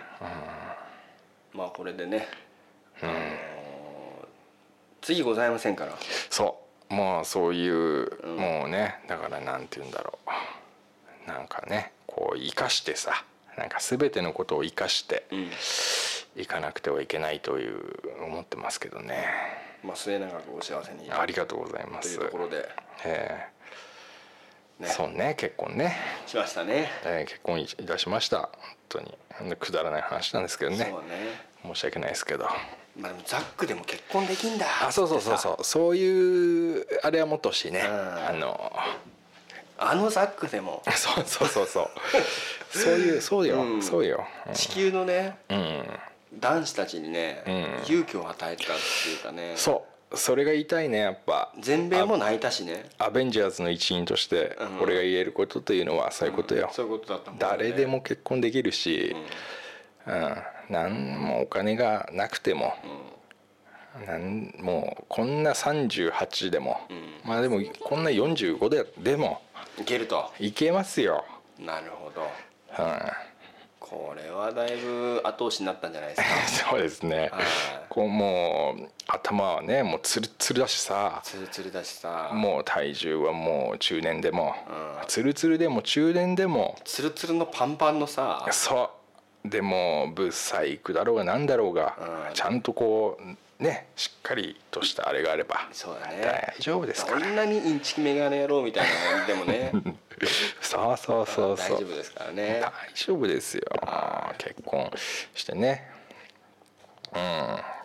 [1.53, 2.29] まあこれでね、
[3.03, 3.17] あのー
[5.03, 5.97] 次ございませんから。
[6.29, 6.59] そ
[6.91, 6.95] う。
[6.95, 11.29] もうそういう、もうねだからなんて言うんだろう。
[11.29, 13.25] なんかねこう生かしてさ
[13.57, 15.51] なんか全てのことを生かしてうん。
[16.37, 17.81] いかなくてはいけないという
[18.25, 19.25] 思ってますけどね。
[19.83, 22.69] まあ末永くお幸せにありがとうございまといすうところで。
[23.05, 23.49] え
[24.81, 24.83] え。
[24.83, 24.89] ね。
[24.89, 25.97] そうね結婚ね、
[26.27, 26.91] しましたね。
[27.05, 28.39] ええ結婚いたしました。
[28.39, 28.51] 本
[28.89, 29.17] 当に。
[29.59, 30.89] くだらない話なんですけどね。
[30.91, 31.75] そうね。
[31.75, 32.47] 申し訳ないですけど。
[32.99, 35.65] まあでもザックでも結婚できんだあそうそうそうそう。
[35.65, 37.81] そういうあれはもっとほしいね。
[37.81, 37.85] ん。
[37.85, 38.73] あの
[39.83, 40.83] あのザックでも。
[40.95, 41.89] そうそうそうそう。
[42.79, 43.83] そういうそうよ、うん。
[43.83, 44.27] そうよ。
[44.53, 45.85] 地球のねうん、
[46.35, 47.83] 男子たちにね、うん。
[47.87, 49.55] 勇気を与えたっていうかね。
[49.57, 50.17] そう。
[50.17, 51.53] それが言いたいねやっぱ。
[51.59, 52.91] 全米も泣いたしね。
[52.99, 54.83] アベンジャーズの一員としてうん。
[54.83, 57.47] 俺が言えることというのはそういうことよ、そういうことだったもんね。
[57.49, 59.17] 誰でも結婚できるし、
[60.07, 60.37] うん。
[60.69, 62.75] 何もお金がなくても、
[64.07, 66.81] なんもうこんな38でも、
[67.25, 69.43] まあでもこんな45ででも。
[69.79, 70.31] いけると。
[70.39, 71.25] いけますよ、
[71.59, 72.23] なるほど。
[72.79, 73.01] うん、
[73.81, 76.71] これはだいぶ後押しになったんじゃないですか。
[76.71, 77.31] そうですね。
[77.33, 77.45] はい。
[77.89, 81.21] こうもう頭はねもうツルッツルだしさ。
[81.25, 82.31] ツルツルだしさ。
[82.33, 85.09] もう体重はもう中年でも、うん。
[85.09, 86.77] ツルツルでも中年でも。
[86.85, 88.47] ツルツルのパンパンのさ。
[88.53, 88.91] そ
[89.45, 89.49] う。
[89.49, 91.97] でもブサイクだろうが何だろうが、
[92.29, 92.35] うん。
[92.35, 96.21] ちゃんとこうねしっかりとしたあれがあればそうだね。
[96.23, 97.21] 大丈夫ですから。
[97.21, 99.73] こんなにインチキメガネ野郎みたいなのでもね。
[100.61, 101.77] そうそうそうそう。
[101.77, 102.61] 大丈夫ですからね。
[102.61, 103.63] 大丈夫ですよ。
[104.39, 104.91] 結婚
[105.35, 105.91] してね。
[107.15, 107.19] う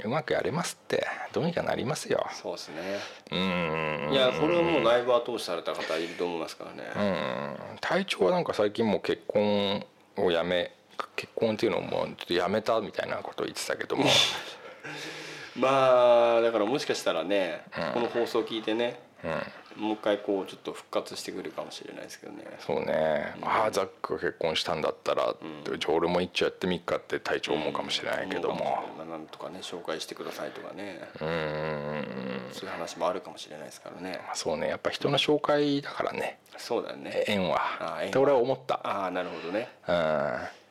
[0.05, 0.07] ん。
[0.07, 2.27] うまくやれますってどうにかなりますよ。
[2.31, 2.99] そうですね。
[3.31, 4.09] うん。
[4.11, 6.83] いやこれはもうだいぶ後押しされた方いると思いますからね。
[6.95, 7.77] うん。
[7.79, 9.85] 体調はなんか最近もう結婚
[10.17, 10.73] をやめ
[11.15, 14.05] 結婚っていうのをもうやめたみたいなことを言ってたけども
[15.57, 19.31] まあだからもしかしたらねこの放送を聞いてねうん。
[19.75, 22.45] もう一回こうちょっと復活してくるかもしれないですけどね。
[22.59, 25.35] そうね、ああザックが結婚したんだったら、
[25.77, 28.85] じゃあ俺も一応やってみっかって体調思うかもしれないけども。
[28.97, 31.01] まあなんとかね紹介してくださいとかね。
[31.19, 32.05] うん。
[32.53, 34.21] そういう話もあるかもしれないですからね。
[34.33, 36.39] そうねやっぱ人の紹介だからね。
[36.57, 37.25] そうだよね。
[37.27, 37.59] 縁は。
[37.79, 38.07] あ縁は。
[38.07, 38.75] って俺は思った。
[38.75, 39.67] ああなるほどね。
[39.89, 40.64] うん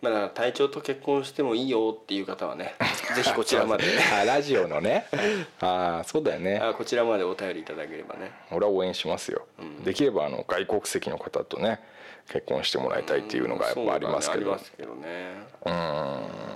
[0.00, 2.74] まあだから隊長と結婚してもいいよっていう方はね
[3.16, 3.84] ぜひこちらまで。
[4.12, 5.06] あラジオのね。
[5.60, 6.58] ああそうだよね。
[6.58, 8.32] あこちらまでお便りいただければね。
[8.50, 9.46] 俺は応援しますよ、
[9.84, 11.80] できればあの外国籍の方とね
[12.30, 14.56] 結婚してもらいたいっていうのがやっぱありますけど。
[14.58, 16.48] そうだねありますけどね。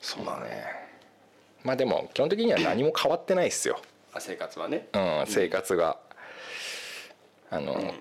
[0.00, 0.64] そうだね。
[1.62, 3.80] まあでも基本的には何も変わってないですよ、
[4.12, 4.88] あ生活はね。
[4.92, 5.96] うん、生活が、
[7.50, 7.94] あの、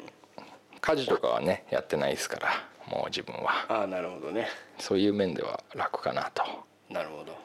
[0.81, 3.65] 家事とかはねやってないですからもう自分は。
[3.67, 4.47] ああなるほどね。
[4.79, 6.43] そういう面では楽かなと。
[6.89, 7.37] なるほど。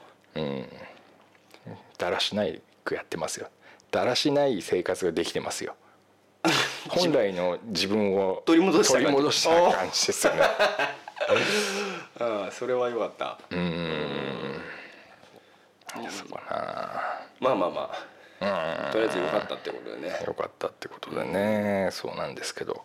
[1.99, 3.49] だらしないくやってますよ。
[3.91, 5.74] だらしない生活ができてますよ。
[6.89, 10.07] 本来の自分を取り戻した感じ。
[10.07, 10.43] ですよね。
[12.18, 13.39] ああそれはよかった。
[16.11, 18.16] そうかまあまあまあ。
[18.93, 20.09] とりあえずよかったってことでね。
[20.11, 21.89] なよかったってことでね。
[21.93, 22.84] そうなんですけど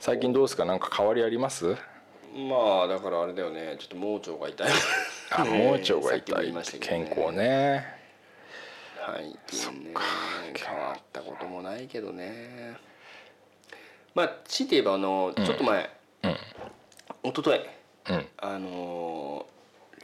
[0.00, 0.64] 最近どうですか？
[0.64, 1.76] なんか変わりあります？
[2.34, 3.76] まあだからあれだよね。
[3.80, 4.68] ちょっと盲腸が痛い。
[5.32, 6.52] あ盲腸が痛い。
[6.80, 7.84] 健康ね。
[9.04, 9.94] 最近ね
[10.54, 12.76] 変わったこともないけどね。
[14.14, 15.90] まあ強いて言えばあのちょっと前、
[16.22, 16.30] うん。
[17.24, 17.60] 一昨日
[18.12, 18.26] うん。
[18.36, 19.46] あの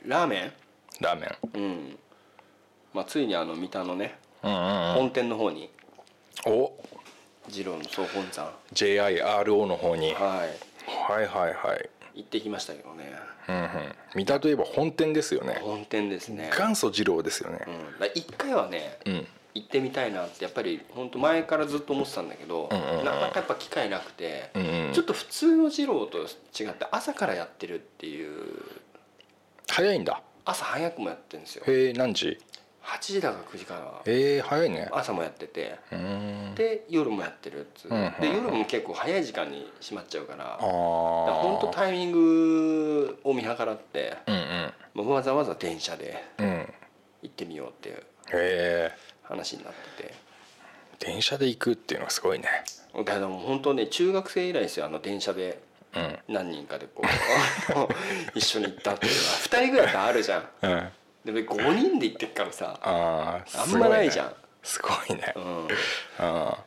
[0.05, 0.53] ーラーメ
[1.01, 1.63] ラーメンン。
[1.63, 1.99] うん。
[2.93, 4.95] まあついにあの三田のね、うんうんうん。
[4.95, 5.71] 本店の方に
[6.47, 6.73] お
[7.49, 8.53] 二郎の総本山。
[8.73, 10.13] JIRO の方に。
[10.15, 10.43] は
[11.09, 11.91] はいはいはい。
[12.15, 13.13] い行ってきましたけどね。
[13.49, 13.71] うんうん。
[14.15, 15.59] 三田といえば本店ですよね。
[15.63, 16.51] 本店ですね。
[16.57, 17.61] 元祖二郎ですよね。
[17.67, 19.27] うん、だ一回はね、うん。
[19.55, 23.05] 行ってみたいなってやっぱり本当前からずっと思ってたんだけど、うんうんうん。
[23.05, 28.63] なかなかやっぱ機会なくて、うんうんちょっと普通の二郎と違って朝からやってるっていう。
[29.69, 30.23] 早いんだ。
[30.45, 31.65] 朝早くもやってるんですよ。
[31.67, 32.39] へえ何時？
[32.85, 34.13] 8時だか9時から。
[34.13, 34.89] へえ早いね。
[34.93, 35.79] 朝もやってて。
[36.55, 37.89] で夜もやってるっつう。
[37.89, 38.21] うんうん。
[38.21, 40.59] で夜も結構早い時間に閉まっちゃうから。
[40.61, 44.73] 本当タイミングを見計らって、うんうん。
[44.95, 46.23] まあわざわざ電車で
[47.23, 50.15] 行ってみようっていうえ話になってて。
[51.01, 52.47] 電車で行くっていうのはすごいね。
[52.95, 55.59] だからもう本当ね中学生以来ですよあの電車で。
[55.97, 56.19] うん。
[56.29, 57.89] 何人かでこう
[58.39, 59.25] 一緒に行ったっていうのは。
[59.39, 60.49] 2人ぐらいあるじゃん。
[60.63, 60.89] うん
[61.25, 64.33] でも5人で行ってっからさあああんまないじゃん。
[64.63, 65.33] すごいね。
[65.37, 65.69] うん。
[66.19, 66.59] あ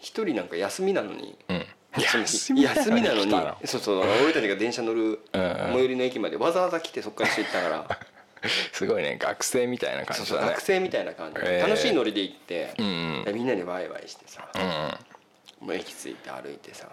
[0.00, 1.66] 一人なんか休みなのにあうん。
[2.00, 3.30] 休み休みなのに
[3.66, 7.98] そうそう俺たちが電車乗る最寄りの駅までわざわざ来てそこから一緒に行ったから。
[8.72, 9.16] すごいね。
[9.18, 11.40] 学生みたいな感そうそうじだね学生みたいな感じ。
[11.40, 11.66] でへー。
[11.66, 13.24] 楽しいノリで行ってうんうん。
[13.24, 15.66] でみんなでワイワイしてさうんうん。
[15.68, 16.90] もう駅着いて歩いてさん。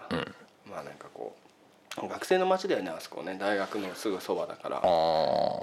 [0.70, 1.41] まあなんかこう
[1.96, 3.36] 学生の街だよねあそこね。
[3.38, 4.76] 大学のすぐそばだから。
[4.76, 4.82] やっ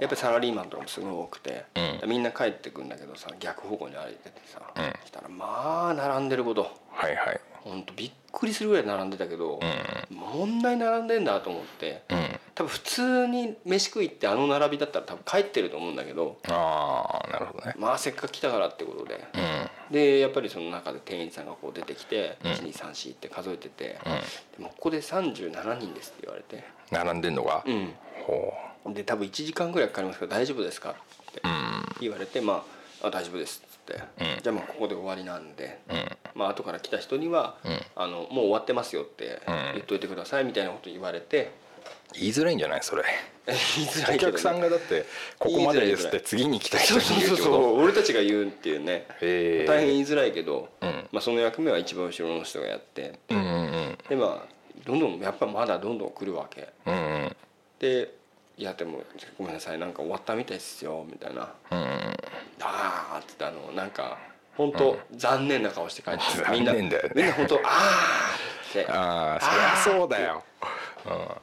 [0.00, 1.64] ぱりサラリーマンとかもすごい多くて、
[2.02, 2.08] うん。
[2.08, 4.82] みんな帰ってくんだけどさ逆方向に歩いててさ、うん。
[5.06, 6.70] したらまあ並んでること。
[6.92, 10.60] はいはいほんとびっくりするぐらい並んでたけど、こん。
[10.60, 12.40] なに並んでんだと思ってうん。
[12.54, 17.74] 多分普通に飯食いってあの並びだったら多分帰ってると思うんだけどああなるほどね。
[17.78, 19.94] まあせっかく来たからってことで、うん。
[19.94, 22.52] でやっぱりその中で店員さんがこう出てきて「うん。
[22.52, 24.12] 1234」って数えてて、うん。
[24.12, 26.64] でもここで37人ですって言われて。
[26.90, 27.62] 並んでんのが？
[27.66, 27.94] うん。
[28.26, 28.54] ほ
[28.86, 30.94] で多分1時間ぐらいかかりますけど大丈夫ですかっ
[31.34, 31.42] て
[32.00, 34.42] 言われてまああ大丈夫ですっつって、うん。
[34.42, 36.16] じゃあまあここで終わりなんで、うん。
[36.34, 37.80] まあ後から来た人には、うん。
[37.96, 39.40] あのもう終わってますよって
[39.74, 41.50] 言っといてくださいみたいなこと言われて、
[42.14, 43.04] 言いづらいんじゃないそれ。
[43.46, 45.04] 言いづらいね、お客さんがだって
[45.38, 49.06] ここまでですって次に来た人に言うそうそうそう俺たちが言うっていうね。
[49.20, 51.08] 大変言いづらいけど、うん。
[51.12, 53.18] まあ、その役目は一番後ろの人がやって。
[53.28, 56.68] うんうんでまあどんどんやっぱまだどんどん来るわけ。
[56.86, 57.36] うんうん。
[57.78, 58.14] で
[58.56, 59.02] 「いやでも
[59.38, 59.78] ごめんなさい。
[59.78, 61.52] なんか終わったみたいですよ」みたいな。
[61.70, 61.86] うんうん
[62.60, 64.18] 「ああ」っつってあのなんか
[64.56, 66.82] 本当、残念な顔して帰ってきて みんなね
[67.14, 68.34] みんな本当ああ」
[68.68, 68.86] って。
[68.88, 70.44] ああそりゃそうだよ。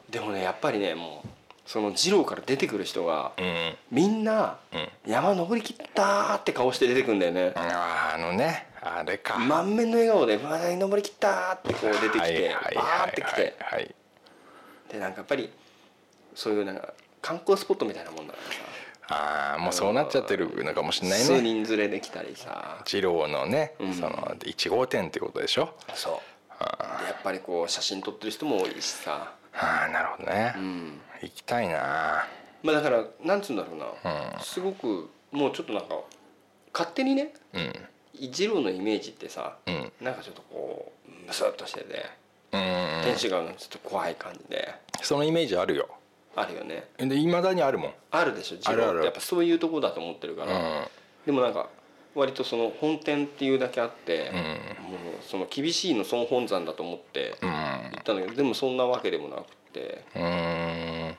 [0.08, 1.28] でもねやっぱりねもう
[1.66, 3.44] その二郎から出てくる人がうん。
[3.44, 4.88] うんみんなうん。
[5.06, 7.52] 山登りきったーって顔して出てくんだよね。
[7.56, 9.38] あーあのねあれか。
[9.38, 13.56] 満面の笑顔で「わあ登りきった!」ってこう出てきてはいバはいーって来て。
[13.60, 13.94] はいはい。
[14.92, 15.52] でなんかやっぱり
[16.34, 18.60] そういうなんか観光スポットみたいなもんだからさ
[19.10, 22.82] ああもうそうなっちゃってるのかもしれない数ね人連れで来たりさ。
[22.84, 23.94] 二郎のね、うん。
[23.94, 25.74] その1号店ってことでしょ？
[25.94, 26.22] そ
[26.60, 26.62] う。
[27.00, 29.32] でやっぱりこう写真撮ってる人も多いしさ。
[29.54, 31.00] ああなるほどね、うん。
[31.22, 32.26] 行きたいな。
[32.62, 34.40] まあだからなんつうんだろうな、うん。
[34.40, 35.96] すごくもうちょっとなんか
[36.72, 37.72] 勝手にねうん。
[38.20, 39.92] 二郎のイメージってさ、うん。
[40.00, 42.04] なんかちょっとこうムスッとしてて
[42.52, 42.60] うん
[43.04, 44.74] 天使がちょっと怖い感じで。
[45.02, 45.88] そのイメージあるよ
[46.40, 46.88] あるよね。
[46.98, 47.92] でいまだにあるもん。
[48.10, 48.92] あるでしょ二あるある。
[48.94, 50.84] 郎ってやっぱそういうとこだと思ってるから、うん。
[51.26, 51.68] でもなんか
[52.14, 54.36] 割とその本店っていうだけあって、うん。
[54.36, 54.44] もう
[55.22, 57.48] その厳しいの総本山だと思ってうん。
[57.50, 57.54] 行
[58.00, 61.16] ったんだけどでもそんなわけでもなくて、うーん。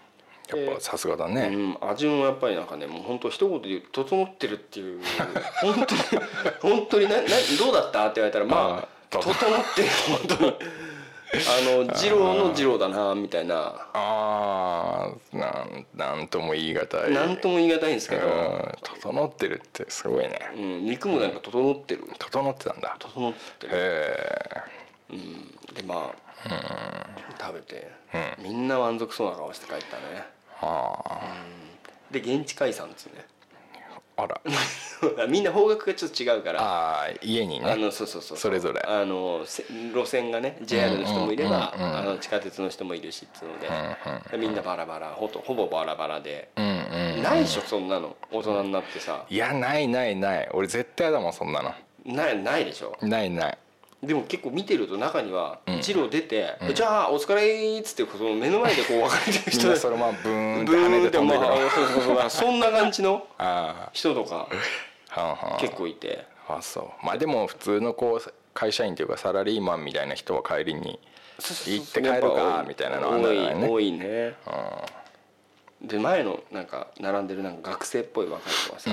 [0.67, 4.99] やっぱさすがだうね、ん、味もやっぱりなんかねもう本当一言で言う「整ってる」っていう。
[5.61, 6.01] 本当に
[6.59, 7.21] 本当になな
[7.59, 8.07] どうだった？
[8.07, 9.35] って言われたらまああ整っ
[9.75, 9.87] てる
[10.27, 10.53] 本当に
[11.31, 13.87] あの二郎の二郎だなみたいな。
[13.93, 17.13] ああなんなんとも言い難い。
[17.13, 20.39] 何とも言い難いんですけど、うん整ってるってすごいね。
[20.55, 22.05] うん、肉もなんか整ってる。
[22.17, 22.95] 整ってたんだ。
[22.99, 23.73] 整ってる。
[23.73, 24.63] へ
[25.11, 26.13] うんでま
[26.45, 27.07] あ
[27.39, 27.91] 食べて
[28.41, 30.03] みんな満足そうな顔して帰ったね。
[30.13, 30.23] え
[30.61, 31.03] あ。
[32.09, 33.25] で現地解散ですね。
[34.17, 34.27] あ
[35.17, 36.61] あ らみんな方角がちょっと違うから。
[36.61, 37.71] ああ家にね。
[37.71, 38.37] あのそうそうそう。
[38.37, 38.81] それぞれ。
[38.85, 41.91] あのせ路線がね JR の人もいれば、うんうんうん。
[41.91, 43.69] うんあの地下鉄の人もいるしっつうので、
[44.31, 46.67] でみんなバラバラほとほぼバラバラで、うんう
[47.19, 48.15] んないでしょそんなの。
[48.31, 49.25] 大人になってさ。
[49.29, 50.49] いやないないない。
[50.53, 51.73] 俺絶対だもんそんなの。
[52.05, 52.97] ないないでしょ。
[53.01, 53.57] ないない。
[54.01, 55.75] でも結構見てると中にはうん。
[55.79, 62.29] 一路出て、じゃあお疲れっつってその目の前でこう別れてる人そのままブーンってブーン跳ねって飛んでいくのあそうそうそう。
[62.29, 64.47] そんな感じのあ人とか
[65.59, 66.25] 結構いて。
[66.47, 67.05] あそう。
[67.05, 70.99] まあでも普通のこう会社員というかサラリーマンみたいな人は帰りに
[71.37, 73.67] 行って帰るかみたいなのあんだ多いからね。
[73.67, 74.33] 多いね
[75.81, 78.91] で前のなんか並んでるなんか学生っぽい若い子はさ、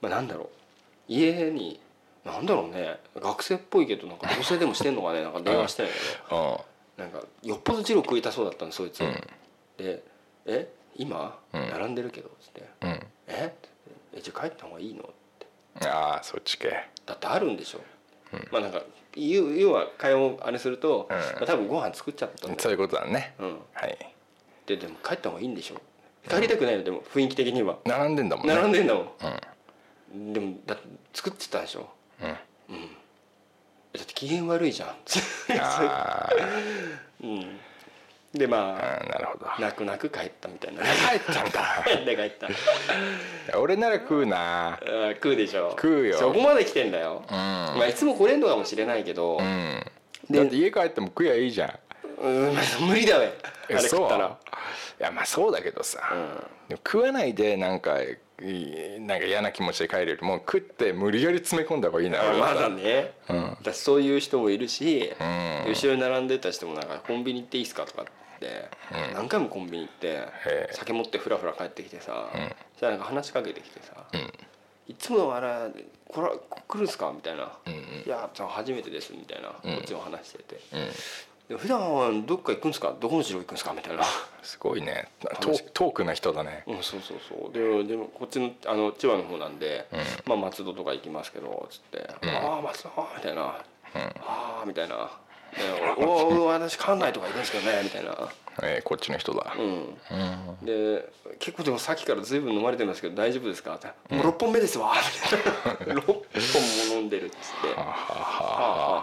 [0.00, 0.48] まあ、なんだろう。
[1.06, 1.78] 家に
[2.24, 2.98] なんだろうね。
[3.14, 5.22] 学生っぽいけどなんか同棲でもしてんのかね？
[5.22, 6.64] なんか電話してないけど
[6.98, 7.04] うん。
[7.04, 9.00] なんかよっぽどジロ食いたそうだったのそいつ、
[9.76, 10.02] で
[10.46, 13.06] 「え今並んでるけど」っつって「うん。
[13.28, 13.54] え？
[14.14, 15.08] えじゃあ帰った方がいいの?」
[15.84, 16.70] ああそっち系。
[17.04, 17.80] だってあるんでしょ、
[18.50, 18.82] まあなんか
[19.14, 21.16] 要要は会話をあれすると、うん。
[21.16, 23.34] まあ、多分ご飯作っちゃったそういうことだね。
[23.38, 23.58] うん。
[23.72, 24.12] はい。
[24.66, 25.80] ででも帰った方がいいんでしょ？
[26.28, 26.82] 帰りたくないの？
[26.84, 27.78] でも雰囲気的には。
[27.84, 28.54] 並んでんだもんね。
[28.54, 29.14] 並んでんだも
[30.12, 31.88] ん、でもだって作ってたでしょ？
[32.20, 32.28] うん。
[32.28, 34.88] だって機嫌悪いじゃん。
[35.60, 36.28] あ
[37.22, 37.58] うん
[38.36, 39.46] でまあなるほど。
[39.46, 40.82] あ泣く泣く帰ったみたいな。
[40.82, 41.42] 帰った。
[41.42, 42.32] んだで帰っ
[43.50, 44.78] た俺なら食うな。
[45.14, 45.70] 食うでしょ。
[45.70, 46.18] 食うよ。
[46.18, 47.34] そこまで来てんだよ、うん。
[47.34, 49.82] まあいつも来れんのかもしれないけど、うん。
[50.30, 51.70] でだって家帰っても食えばいいじゃん。
[52.18, 52.56] うん
[52.88, 53.26] 無理だべ。
[53.26, 53.30] あ
[53.68, 54.38] れ食ったら。
[54.98, 56.00] いやまあそうだけどさ、
[56.68, 58.18] でも食わないでなんかい
[59.00, 63.56] なんか嫌な気持ちで帰るよりも食って無理やり詰め込んだ方がいいなまだね、うん。
[63.62, 65.70] だそういう人もいるし、うん。
[65.70, 68.06] 後ろに並んでた人もなんかコンビニ行っていいっすかとか
[68.36, 68.68] って、
[69.14, 70.68] 何回もコンビニ行ってえ。
[70.72, 72.14] 酒持ってフラフラ帰ってきてさ、ん。
[72.74, 74.90] そしたらなんか話しかけてきてさ、ん。
[74.90, 75.48] いつもあれ
[76.08, 76.28] これ
[76.68, 77.10] 来るんすか？
[77.14, 79.74] みたいな「うんいやじゃあ初めてです」みたいな、うん。
[79.76, 80.60] こっちも話してて。
[80.72, 80.88] うん
[81.48, 82.94] 「で普段はどっか行くんすか？
[83.00, 84.04] どこの城行くんすか?」みたいな。
[84.42, 85.08] すごいね。
[85.74, 86.62] トークな人だね。
[86.66, 87.52] うん、そうそうそう。
[87.52, 89.86] ででもこっちのあの千葉の方なんで、
[90.24, 93.42] まあ、松戸とか行きますけどつって「ああ松戸」みたいな
[94.22, 95.00] 「ああ」みたいな「で
[95.98, 98.28] おお私関内とか行くんですけどね」みたいな。
[98.62, 99.54] えーこっちの人だ。
[99.58, 99.98] うん。
[100.64, 101.06] で
[101.38, 105.38] 結構でもさっきから随分飲まれてますけど大丈夫ですか?」って「もう6本目ですわ」み
[105.84, 106.00] たいな。
[106.00, 107.74] 6本も飲んでるっつって。
[107.74, 107.94] はあは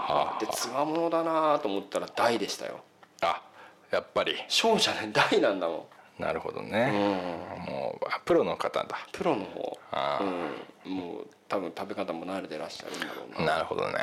[0.09, 0.39] あはあ。
[0.39, 2.79] でつわものだなと思ったら大でしたよ。
[3.21, 3.41] あ
[3.91, 4.35] やっぱり。
[4.47, 5.87] 小じゃない大なんだも
[6.17, 6.93] なるほどん、うね、ん、
[7.65, 9.07] もうあプロの方だ。
[9.11, 9.79] プロの方。
[9.91, 10.19] あ
[10.85, 13.53] うん、もう多分食べ方も慣れてらっしゃるんだろうな。
[13.55, 13.93] なるほどね、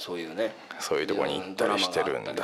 [0.00, 2.34] そういうねそういうとこに行ったりしてるんだ。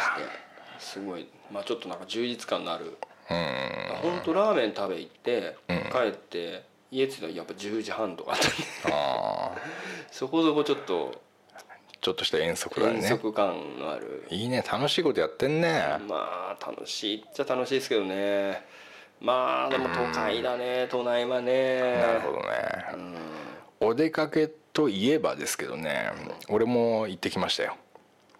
[0.78, 2.96] すごいまあちょっとなんか充実感のある。
[3.30, 4.10] うん。
[4.10, 5.76] 本当ラーメン食べ行って、うん。
[5.90, 11.22] 帰って家着いたらやっぱ10時半とかあった そこそこちょっと
[12.00, 14.62] ちょっとした遠足だ遠ね足感のある、いいね。
[14.62, 15.98] 楽しいことやってんね。
[16.06, 18.64] まあ楽しいっちゃ楽しいですけどね。
[19.18, 20.86] まあでも都会だね。
[20.90, 21.96] 都内はね。
[21.96, 22.46] なるほどね、
[23.80, 26.10] お出かけといえばですけどね
[26.50, 27.76] 俺も行ってきましたよ。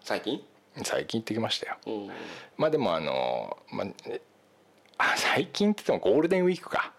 [0.03, 0.39] 最近？
[0.83, 1.77] 最近行ってきましたよ。
[1.87, 2.09] うん。
[2.57, 3.85] まあでもあの、ま
[4.99, 6.93] あ、最近って言ってもゴールデンウィークか。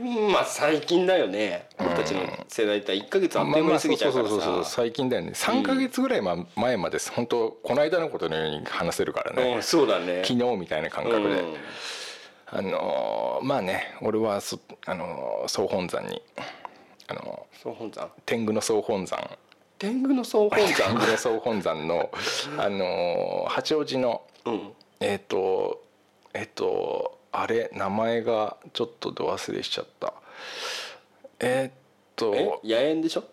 [0.00, 1.68] うんまあ最近だよね。
[1.76, 5.32] 僕たちの世代って1か月あっという間に過ぎちゃうからそうそうそうそうさ最近だよね。
[5.34, 10.22] 3か月ぐらいま前まで本当この間のことのように話せるからね、うんそうだね。
[10.24, 11.54] 昨日みたいな感覚で、うん。
[12.46, 16.22] あのまあね俺はそあの総本山に
[17.08, 18.10] あの総本山。
[18.26, 19.30] 天狗の総本山。
[19.78, 22.10] 天狗の総本 天山狗の総本山の
[22.58, 24.72] あの八王子のうん。
[25.00, 25.82] えっ、と
[26.34, 30.12] えっ、とあれ名前がちょっとど忘れしちゃった。
[31.40, 31.78] えっ、
[32.16, 32.44] とえ？
[32.64, 33.24] 野猿でしょ？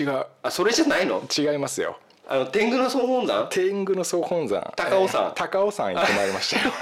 [0.00, 0.26] 違う。
[0.42, 1.22] あそれじゃないの？
[1.36, 1.98] 違いますよ。
[2.26, 3.48] あの天狗の総本山？
[3.50, 4.72] 天狗の総本山。
[4.76, 5.24] 高尾山。
[5.26, 6.72] えー高尾山行ってまいりましたよ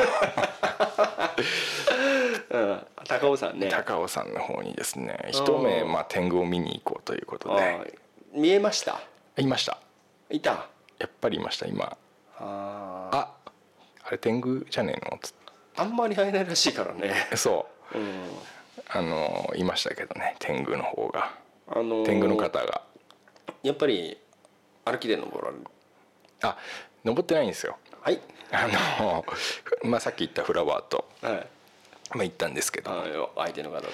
[2.53, 2.87] うん。
[3.09, 3.69] 高尾山ね。
[3.71, 9.01] 高尾山の方にですね一目まあ天狗を見に行こうということあでー見えました？
[9.39, 9.79] いました。
[10.31, 10.69] いた？
[10.99, 11.97] やっぱりいました今。
[12.39, 13.31] あーあ
[14.05, 15.19] あれ天狗じゃねえの？
[15.77, 17.15] あんまり会えないらしいからね。
[17.31, 17.99] てそう。
[17.99, 18.07] うん。
[18.89, 21.35] あのいましたけどね天狗の方が。
[21.69, 22.83] あのー天狗の方が。
[23.63, 24.19] やっぱり
[24.85, 25.65] 歩きで登られる？
[26.43, 26.59] あ
[27.05, 27.77] 登ってないんですよ。
[28.03, 28.21] はい。
[28.51, 28.69] あ
[29.03, 29.25] の、
[29.89, 31.47] まあ、さっき言ったフラワーと、はい
[32.15, 33.89] まあ、行ったんですけど、相手の方と。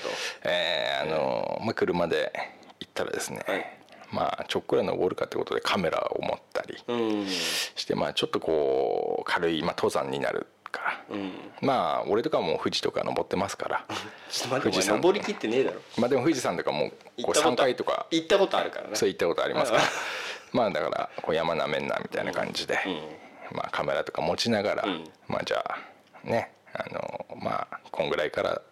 [0.44, 2.32] えーあのまあ、車で
[2.80, 3.78] 行ったらですね、はい。
[4.12, 7.26] まあちょっくら登るかってことでカメラを持ったりうん。
[7.26, 11.32] して、まあ、ちょっとこう軽い、まあ、登山になるから、うん。
[11.60, 13.84] まあ俺とかも富士とか登ってますから。
[14.30, 14.96] ちょっと待って富士山。
[14.96, 15.80] 登りきってねえだろ。
[15.98, 18.06] まあでも富士山とかもうこう3行ったこと回とか。
[18.10, 18.96] 行ったことあるからね。
[18.96, 19.84] そう行ったことありますから。
[20.52, 23.56] まあだからこう山なめんなみたいな感じで、うん。
[23.56, 25.04] まあ、カメラとか持ちながら、うん。
[25.26, 28.62] まあじゃあねあのまあこんぐらいから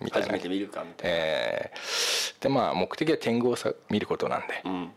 [0.00, 1.16] みたいな初めて見るかみたいな。
[1.16, 4.90] えーでまあ目的は天狗をさ見ることなんで、うん。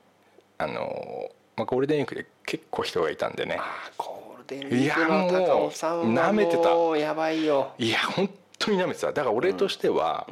[0.58, 3.60] あのまあ、ゴールデンウィークで結構人がいたんでね。
[3.98, 6.70] ゴールデンウィークの高尾さんはめてた。
[6.98, 7.72] やばいよ。
[7.78, 9.08] いや本当に舐めてた。
[9.14, 10.28] だから俺としては、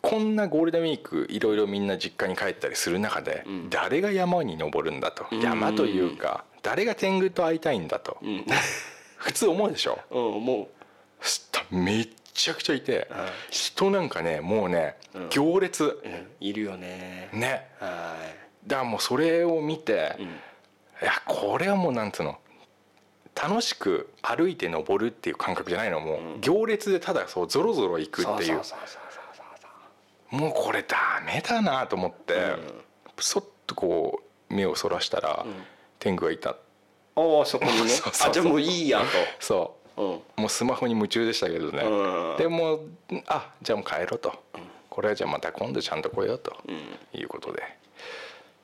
[0.00, 3.68] こんなゴールデンウィークいろいろみんな実家に帰ったりする中で、ん。
[3.68, 5.40] 誰が山に登るんだと、ん。
[5.40, 8.46] 山というか誰が天狗と会いたいんだと、うん。
[9.18, 9.98] 普通思うでしょ？
[10.10, 10.81] うんもそしたら
[11.70, 15.28] めっちゃくちゃいて、はい人なんかねもうね、うん。
[15.30, 16.02] 行列。
[16.40, 17.28] いるよね。
[17.32, 17.68] ね。
[17.78, 18.16] は
[18.66, 20.16] だからもうそれを見て、
[21.02, 22.38] い、やこれはもうなんつうの
[23.34, 26.00] 楽しく歩いて登るっていう感覚じゃないの。
[26.00, 26.40] もう、うん。
[26.40, 28.60] 行列でただそうゾロゾロ行くっていう。
[30.30, 32.58] もうこれダメだなと思って、うん。
[33.18, 35.52] そっとこう目をそらしたら、うん。
[35.98, 36.50] 天狗がいた。
[36.50, 36.54] あ
[37.42, 37.92] あそこにね。
[38.24, 39.02] あじゃあもういいや
[39.38, 39.58] そと。
[39.58, 42.36] うんうもうスマホに夢中でしたけどね、うん。
[42.38, 42.80] でも
[43.26, 44.32] あじゃあもう帰ろうと、
[44.88, 46.56] これはじゃあまた今度ちゃんと来ようと。
[46.66, 47.18] うん。
[47.18, 47.62] いうことで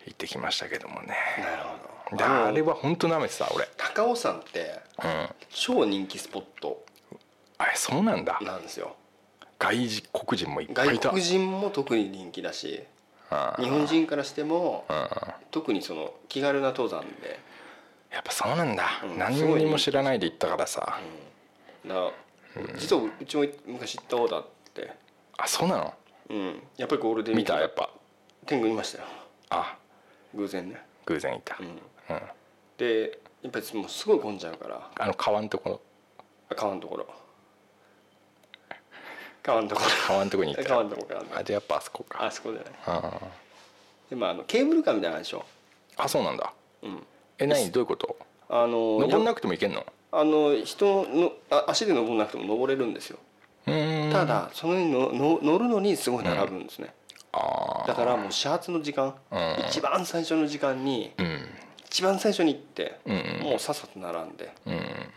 [0.07, 1.15] 行ってきましたけどもね。
[1.39, 1.63] なる
[2.11, 3.69] ほでどあれは本当なめてた俺。
[3.77, 5.29] 高尾山ってうん。
[5.51, 6.85] 超人気スポット。
[7.59, 8.39] あれそうなんだ。
[8.41, 8.97] なんですよ。
[9.59, 11.09] 外人黒人もいっぱいいた。
[11.09, 12.85] 外国人も特に人気だし
[13.59, 15.09] うん日本人からしてもうん。
[15.51, 17.41] 特にその気軽な登山で
[18.11, 19.19] やっぱそうなんだ、うん。
[19.19, 20.99] 何にも知らないで行ったからさ、
[21.87, 22.13] だから
[22.79, 24.93] 実はうちも昔行ったことあって。
[25.37, 25.95] あそうなの？
[26.31, 26.63] うん。
[26.77, 27.91] やっぱりゴールデンウィ見ークたやっぱ。
[28.47, 29.05] 天狗いましたよ。
[29.51, 29.77] あ。
[30.35, 30.83] 偶然ね。
[31.07, 31.67] 偶然いた、うん。
[31.67, 31.69] う
[32.19, 32.23] ん。
[32.77, 34.91] でやっぱりもうすごい混んじゃうから。
[34.99, 35.81] あの川のところ
[36.51, 37.07] あ川のところ。
[39.43, 39.89] 川のところ。
[40.07, 40.69] 川のとこに行った。
[40.69, 42.25] 川のところからあじゃあやっぱあそこか。
[42.25, 43.21] あそこじゃないあ
[44.11, 45.45] でもあのケーブルカーみたいなでしょ。
[45.97, 46.53] あそうなんだ。
[46.83, 47.07] うん
[47.39, 47.71] え何？
[47.71, 48.17] どういうこと？
[48.49, 49.85] あの登んなくくても行けんの？
[50.11, 53.19] あの人のあ足で登らなくても登れるんですよ。
[54.11, 56.95] ただその上にのの乗るのにすごい並ぶんですね、
[57.33, 59.39] あだからもう始発の時間、うん。
[59.69, 61.41] 一番最初の時間にあうん。
[61.85, 63.45] 一番最初に行って、うんうん。
[63.51, 64.75] もうさっさと並んでうん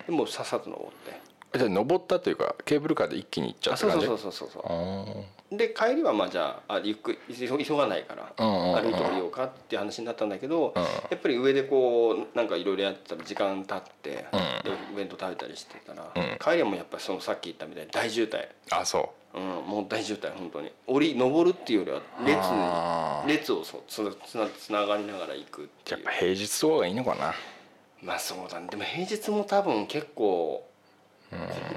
[0.07, 1.57] でもうさっさと登って。
[1.57, 4.07] じゃあ登ったというかケーブルカーで一気に行っちゃあそうった感じ？
[4.07, 4.63] そうそうそうそう。
[4.65, 8.81] あーで帰りはまあじゃああゆっくり急急がないからうんうんうん。
[8.83, 10.81] 歩いて降りようかっていう話になったんだけど、うん。
[10.81, 14.71] やっぱり上でこうなんかいろいろやってたら時間経って、うん。
[14.71, 16.37] でお弁当食べたりしてたら、うん。
[16.39, 19.39] 帰りはもうやっぱりそのさっき言ったみたいに大渋滞、あそう。
[19.39, 20.71] ん、もう大渋滞本当に。
[20.87, 26.03] 降り登るっていうよりは列列をそうつなつなつながりながら行くっていう。
[26.03, 27.33] やっぱ平日とかがいいのかな。
[28.01, 28.67] まあそうだね。
[28.69, 30.65] でも平日も多分結構、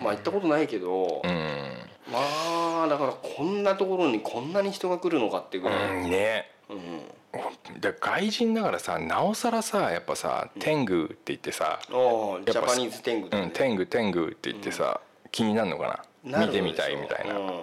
[0.00, 1.74] まあ行ったことないけど、うん
[2.10, 6.50] まあだからこんなところにこんなに人が来るのかっていうぐらい、うんね。
[6.68, 7.80] うん。
[7.80, 13.44] で外人だからさなおさらさやっぱさ天狗って言ってさおーやっぱジャパニーズ天狗だね。
[13.44, 15.00] うん天狗天狗って言ってさ
[15.32, 16.46] 気になるのかな？
[16.46, 17.34] 見てみたいみたいな。
[17.34, 17.60] うん。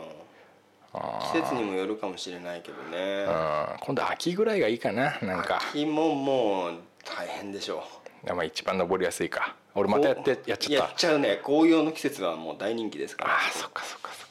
[1.33, 3.23] 季節にもよるかもしれないけどね。
[3.23, 3.79] うん。
[3.79, 5.61] 今度秋ぐらいがいいかななんか。
[5.69, 6.73] 秋ももう
[7.05, 7.83] 大変でしょ
[8.27, 9.55] まあ一番登りやすいか。
[9.73, 10.87] 俺またやってやっちゃった。
[10.87, 11.39] やっちゃうね。
[11.41, 13.35] 紅葉の季節はもう大人気ですから。
[13.35, 14.30] あーそっかそっかそっか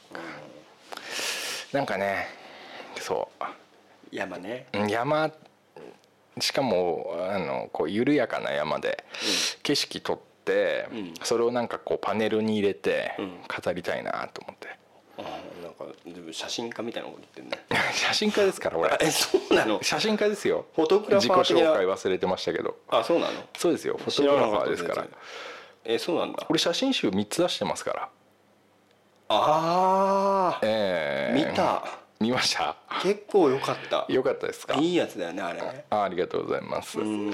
[1.73, 2.27] なんかね
[2.99, 3.29] そ
[4.11, 4.67] 山ね。
[4.73, 5.31] う山。
[6.39, 9.03] しかもあのこう緩やかな山で
[9.63, 11.13] 景色撮って、うん。
[11.23, 13.39] それをなんかこうパネルに入れてうん。
[13.47, 14.67] 飾りたいなと思って、
[15.17, 15.85] あーなんか
[16.33, 17.65] 写真家みたいなこと言ってんね。
[17.93, 18.89] 写真家ですから俺。
[18.91, 19.81] あ えそうなの？
[19.83, 20.65] 写真家ですよ。
[20.75, 21.71] フォトグラフ自己ァー的な？
[21.71, 22.77] 紹介忘れてましたけど。
[22.89, 23.43] あそうなの？
[23.57, 23.97] そうですよ。
[23.97, 25.07] フォトグラファーですから。
[25.83, 26.45] えそうなんだ。
[26.49, 28.09] 俺写真集3つ出してますから
[29.33, 31.35] ああええ。
[31.35, 31.83] 見た。
[32.19, 32.75] 見ました？
[33.01, 34.05] 結構良かった。
[34.07, 34.75] よかったですか？
[34.75, 35.61] いいやつだよねあれ。
[35.61, 36.99] ねあありがとうございます。
[36.99, 37.31] ううん。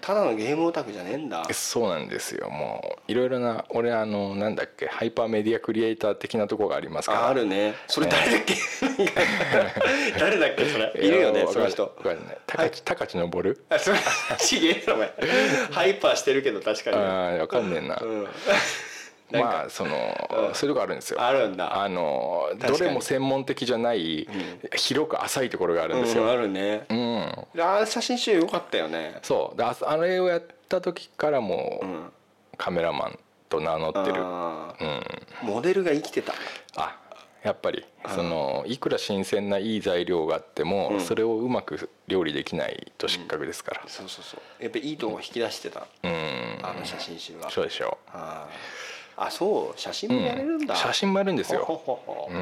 [0.00, 1.44] ただのゲームオタクじゃねえんだ。
[1.52, 2.50] そうなんですよ。
[2.50, 7.20] もういろいろな俺あのなんだっけハイパーメディアクリエイター的なところがありますから。
[7.26, 7.74] ああるね。
[7.86, 8.54] それ誰だっけ？
[10.18, 10.92] 誰だっけそれ？
[10.96, 11.94] いるよねやその人。
[12.46, 13.98] 高知高知登るあそれ
[14.38, 15.14] ちげえなお前。
[15.70, 16.96] ハイパーしてるけど確かに。
[16.96, 17.96] ああわかんねえな。
[18.02, 18.26] うん
[19.32, 19.94] まあその
[20.48, 20.54] うん。
[20.54, 21.20] そういうとこあるんですよ。
[21.20, 21.82] あるんだ。
[21.82, 24.28] あのどれも専門的じゃない
[24.76, 26.86] 広く浅いところがあるんですうんよあるね。
[26.88, 27.46] うん。
[27.60, 29.18] あ写真集良かったよね。
[29.22, 29.56] そう。
[29.56, 32.10] でああれをやった時からも
[32.56, 34.20] カメラマンと名乗ってる。
[34.22, 35.02] うん。
[35.42, 36.32] モデルが生きてた。
[36.76, 36.96] あ
[37.42, 37.84] やっぱり。
[38.14, 41.00] そのいくら新鮮ないい材料があっても、うん。
[41.00, 43.82] それをうまく料理できないと失格ですから。
[43.88, 44.62] そうそうそう。
[44.62, 45.86] やっぱいいとこ引き出してた。
[46.04, 46.58] うん。
[46.62, 47.50] あの写真集は。
[47.50, 52.32] そうでしょあーあそう写真う、もやれるんだ、写真もやるんですほよほほほう。
[52.32, 52.36] ん。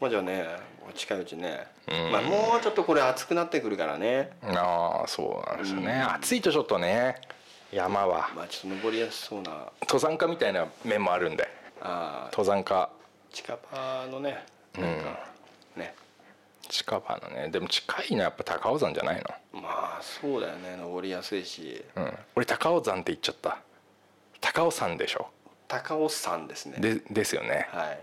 [0.00, 0.46] まあじゃあね
[0.94, 2.12] 近いうちね、うん。
[2.12, 4.30] まあ、もうちょっとこれ暑くなってくるからね。
[4.42, 6.14] ああそうなんですよね、うん。
[6.14, 7.16] 暑いとちょっとね
[7.70, 8.30] 山は。
[8.34, 9.50] まあちょっと登りやすそうな。
[9.82, 11.48] 登山家みたいな面もあるんで。
[11.80, 12.88] あー登山家。
[13.30, 14.44] 近場のね
[14.78, 15.28] なんか、
[15.76, 15.94] ね。
[16.68, 17.48] 近場のね。
[17.50, 19.22] でも近いのはやっぱ高尾山じゃない
[19.52, 20.76] まあそうだよね。
[20.78, 21.84] 登りやすいし。
[21.94, 23.58] の、うん、俺高尾山って言っちゃった。
[24.40, 25.28] 高尾山でしょ
[25.68, 26.78] 高尾山ですね。
[26.80, 27.68] でですよね。
[27.70, 27.98] はい。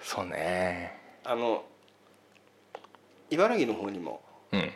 [0.00, 0.96] そうね。
[1.24, 1.64] あの
[3.28, 4.22] 茨城の方にも
[4.52, 4.72] うん。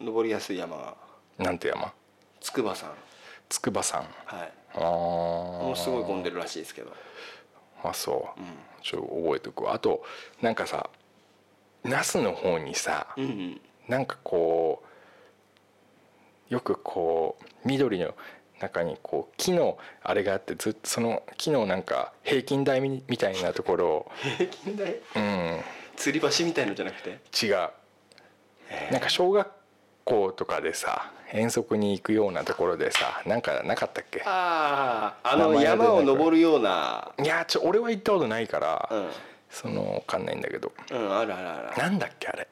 [0.00, 0.76] 登りやすい山。
[0.76, 0.94] が
[1.38, 1.92] なんて山？
[2.40, 2.92] 筑波山。
[3.48, 4.02] 筑波山。
[4.26, 4.52] はい。
[4.74, 6.92] ああもうすごい混んでるらしいですけど。
[7.82, 8.46] あそう、うん。
[8.82, 9.72] ちょっと覚えておくわ。
[9.74, 10.04] あと
[10.42, 10.90] なんかさ
[11.82, 13.60] 那須の方にさ、うんうん。
[13.88, 14.82] なんかこ
[16.50, 18.14] うよくこう緑の
[18.60, 24.96] 中にこう木のあれがあってずっとその木のなんか平均台みみたいなところを平均台？
[25.16, 25.60] うん。
[25.96, 27.18] 吊り橋みたいのじゃなくて？
[27.44, 27.68] 違う。
[28.92, 29.48] なんか小学
[30.04, 34.22] 校とかでさ遠足に行くようなところでさなんかなかったっけ？
[34.24, 37.12] あああの山を登るような。
[37.22, 39.08] いやちょ俺は行ったことないから、うん。
[39.50, 40.72] そのわかんないんだけど。
[40.90, 42.48] うんあるあるあるなんだっけあれ？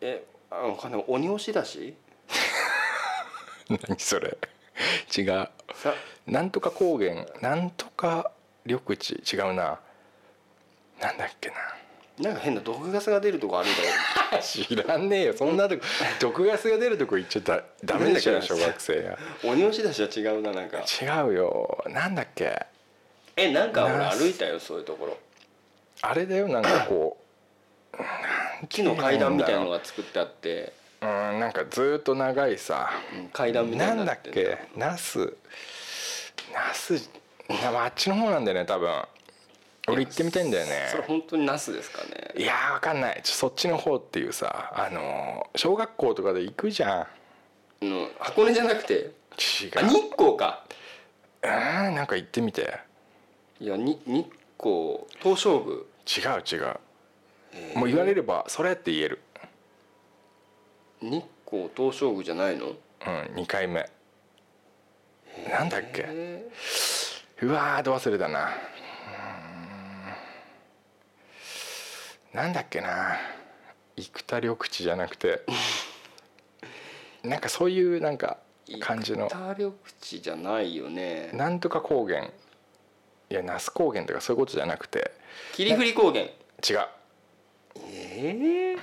[0.00, 1.94] えあのかね鬼押しだし？
[3.88, 4.36] 何それ。
[5.16, 5.48] 違う。
[5.74, 5.94] さ。
[6.26, 7.26] なんとか高原。
[7.40, 8.32] なんとか
[8.64, 9.22] 緑地。
[9.32, 9.78] 違うな。
[11.00, 11.54] なんだっけな。
[12.18, 13.72] なんか変な毒ガスが出るとこあるん
[14.30, 15.36] だ 知らねえよ。
[15.36, 15.82] そんなとこ。
[16.20, 20.78] 毒ガスが出るとこ行っちゃったダメだから小学生が鬼押しだしは違うななんか。
[20.78, 21.84] 違うよ。
[21.88, 22.66] なんだっけ。
[23.36, 25.18] えなんか俺な歩いたよそういうところ。
[26.02, 27.16] あれだよなんかこ
[28.68, 30.72] 木の階段みたいなのが作ってあって、
[31.02, 35.34] ううんなんかずーっと長いさうん階段みたいなんだっけナス。
[36.52, 37.08] ナス
[37.48, 38.90] なあっちの方なんだよね多分。
[39.88, 40.88] 俺行ってみたいんだよね。
[40.90, 42.32] それ本当にナスですかね。
[42.36, 43.20] いやーわかんない。
[43.22, 47.08] ちょそっちの方っていうさあのー小学校とかで行くじゃ
[47.82, 47.86] ん。
[47.86, 48.94] うん箱根じゃなくて？
[48.94, 49.10] 違う。
[49.76, 50.64] あ日光か。
[51.42, 51.50] うん
[51.94, 52.78] なんか行ってみて。
[53.58, 54.26] いやに日
[54.58, 55.78] 光東照宮。
[56.34, 57.78] 違う違う。
[57.78, 59.20] もう言われればそれって言える
[61.02, 62.66] 日光東照宮じゃないの？
[62.66, 62.74] うん
[63.34, 63.88] 2回目。
[65.48, 66.04] なんだっけ？
[66.08, 66.48] え
[67.42, 68.50] うわーど忘れたな。
[72.32, 73.16] なんだっけな。
[73.96, 75.42] 生田緑地じゃなくて。
[77.24, 78.38] なんかそういうなんか
[78.80, 79.28] 感じの。
[79.28, 81.30] 生田緑地じゃないよね。
[81.32, 82.24] なんとか高原。
[82.24, 85.10] いや那須高原とかそういうことじゃなくて。
[85.54, 86.24] 霧降高原。
[86.24, 86.32] 違う。
[87.76, 88.76] え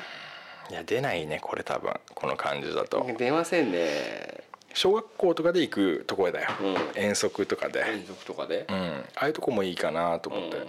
[0.70, 3.06] いや出ないねこれ多分この感じだと。
[3.08, 4.44] え出ませんね。
[4.74, 7.02] 小学校とかで行くところだよ、うん。
[7.02, 8.68] 遠足とかで、連続とかで？
[8.70, 10.58] うん、ああいうとこもいいかなと思って。
[10.58, 10.68] うん。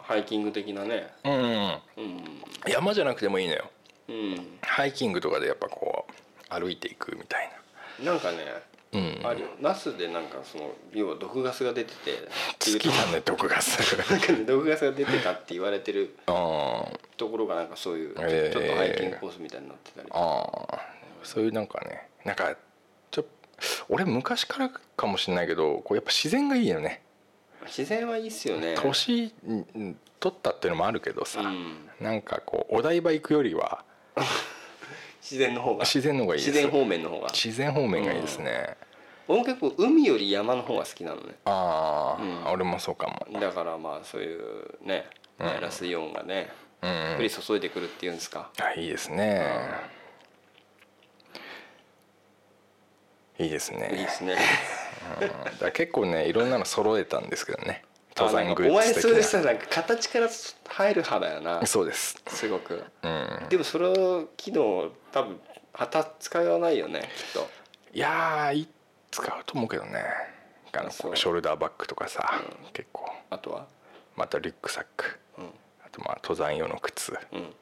[0.00, 1.08] ハイキング的なね。
[1.24, 1.42] うん、うん
[1.96, 2.42] うん。
[2.66, 3.70] 山じゃなくてもいいのよ。
[4.08, 4.58] うん。
[4.62, 7.50] ハイキングとかでやっぱこう歩いていくみたい
[8.02, 8.38] なんかね
[8.92, 12.16] あるよナスでなんかその要は毒ガスが出ててっ
[12.58, 13.96] ていう好きだね毒ガス。
[14.10, 16.86] なんかね毒ガスが出てたって言われてるあ
[17.16, 18.64] ところがなんかそういうちょ,、えー。
[18.64, 20.08] っとハイキングコースみたいになってたり。
[20.12, 20.78] ああ
[21.22, 22.56] そういうなんかねなんか
[23.10, 23.24] ちょ
[23.88, 27.02] 俺昔からかもしれないけどこうやっぱ自然がいいよね。
[27.66, 28.74] 自然はいいっすよね。
[28.76, 31.90] 年うん取ったっていうのもあるけどさ、うん。
[32.00, 33.84] なんかこうお台場行くよりは
[35.28, 35.84] 自然の方が。
[35.84, 36.50] 自然の方がいいです。
[36.52, 37.28] 自然方面の方が。
[37.30, 38.76] 自然方面がいいですね、
[39.26, 41.34] 俺も結構海より山の方が好きなのね。
[41.44, 42.52] ああ、うん。
[42.52, 43.40] 俺もそうかも。
[43.40, 45.06] だからまあそういうね
[45.40, 45.46] うん。
[45.46, 47.16] マイナスイオンがねうん。
[47.18, 48.50] 降り注いでくるっていうんですか。
[48.60, 49.44] あいいですね、
[53.40, 53.90] いいですね。
[53.90, 54.36] いいですね。
[55.20, 55.58] うん。
[55.58, 57.82] だ結構ねいろんなの揃えたんですけどね
[58.16, 60.28] 登山グあなんかお前それさなんか形から
[60.68, 61.60] 入る派だよな。
[61.60, 62.22] なそうです。
[62.28, 62.82] すごく。
[63.02, 63.46] うん。
[63.48, 65.40] でもその機能多分
[65.72, 67.48] 旗使わないよねきっと。
[67.92, 68.68] いやーい
[69.10, 70.02] 使うと思うけどね。
[70.72, 72.72] あのショルダーバッグとかさ、うん。
[72.72, 73.10] 結構。
[73.30, 73.66] あとは？
[74.16, 75.18] またリュックサック。
[75.38, 75.44] うん。
[75.84, 77.54] あとまあ登山用の靴、うん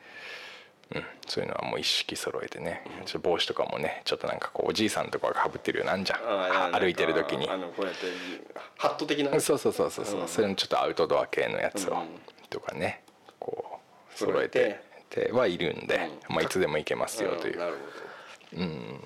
[0.94, 6.73] うん、そういうのはもう一式揃えてね、ちょっと帽子とかもねちょっとなんかこうおじいさんとかがかぶってるようなんじゃん。
[6.73, 7.48] 歩いてる時に。
[7.48, 8.01] あのこうやって
[8.77, 9.31] ハット的な。
[9.40, 10.28] そうそうそうそうそう、うん。
[10.28, 12.06] それのちょっとアウトドア系のやつを、うん。
[12.51, 13.02] とかね
[13.39, 13.81] こ
[14.15, 14.81] う揃えて。
[15.32, 16.35] はいるんで、うん。
[16.35, 17.73] まあ、いつでも行けますよという、うんなる
[18.52, 18.62] ほど。
[18.62, 19.01] うん。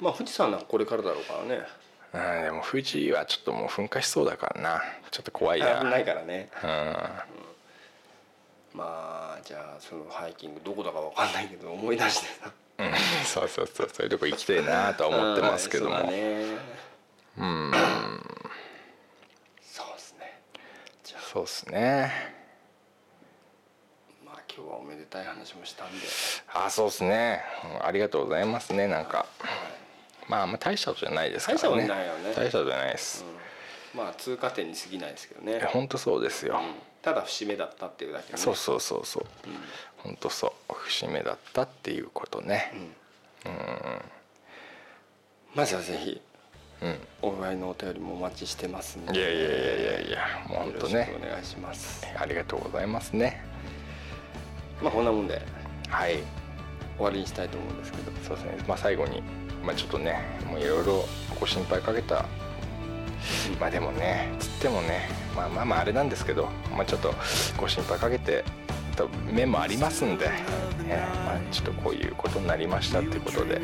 [0.00, 1.62] まあ富士山なんかこれからだろうからね。
[2.12, 4.82] うんでも富士はちょっともう噴火しそうだからな。
[5.12, 5.78] ちょっと怖いな。
[5.78, 6.50] 危ないからね。
[6.62, 6.96] うん
[8.74, 12.50] まあじゃあそのハイキングどこだかわかんないけど思い出してさ。
[12.78, 12.92] うん。
[13.24, 13.90] そうそうそう。
[13.92, 16.12] そういうとこ行きたいなとは思ってますけども、うんそ
[17.38, 17.72] うん
[19.62, 20.40] そうですね。
[21.04, 22.10] じゃそうっすね。
[24.22, 26.06] あまあ今日はおめでたい話もしたんで。
[26.54, 27.42] あそうっすね。
[27.80, 29.26] うんありがとうございますねなんか。
[30.28, 31.62] まああんま大したことじゃないですからね。
[31.62, 32.34] 大したことないよね。
[32.34, 33.24] 大したことじゃないです、
[33.94, 35.60] まあ通過点に過ぎないですけどね。
[35.72, 38.38] 本当そうですよ、うんただ節目だったっていうだけね。
[38.38, 39.26] そうそうそうそう、
[39.98, 40.74] 本当そう。
[40.74, 42.72] 節目だったっていうことね。
[45.54, 46.20] まずはぜひ
[46.80, 49.18] うんお祝いのお便りもお待ちしてますんで。
[49.18, 50.18] いやいやいやいやいや
[50.48, 52.06] もうほんよろしとねくお願いします。
[52.16, 53.44] ありがとうございますね。
[54.80, 55.42] まあこんなもんで。
[55.88, 56.22] はい。
[56.96, 58.12] 終わりにしたいと思うんですけど。
[58.24, 58.64] そうですね。
[58.68, 59.22] まあ最後に
[59.64, 61.04] まあちょっとねもういろいろ
[61.40, 62.26] ご心配かけた
[63.60, 67.14] まあでもねつってもねまあまあまああれなんですけどまあちょっと
[67.56, 68.44] ご心配かけて
[68.96, 70.30] た面もありますんで、
[70.86, 73.60] えーまあちょっとこういうことになりましたっていうことで。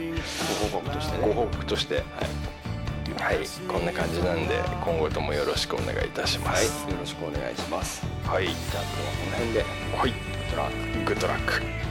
[0.71, 1.27] ご報告としてね。
[1.27, 1.97] ご報告として。
[1.97, 8.07] はい、はい、こんな感じなんで今後ともよろしくお願いいたしまはい、すよろしくお願いします。
[8.25, 8.47] はい。
[8.47, 9.65] じゃあ今日はこの辺で。
[9.97, 10.39] はい。
[11.05, 11.88] グッドラック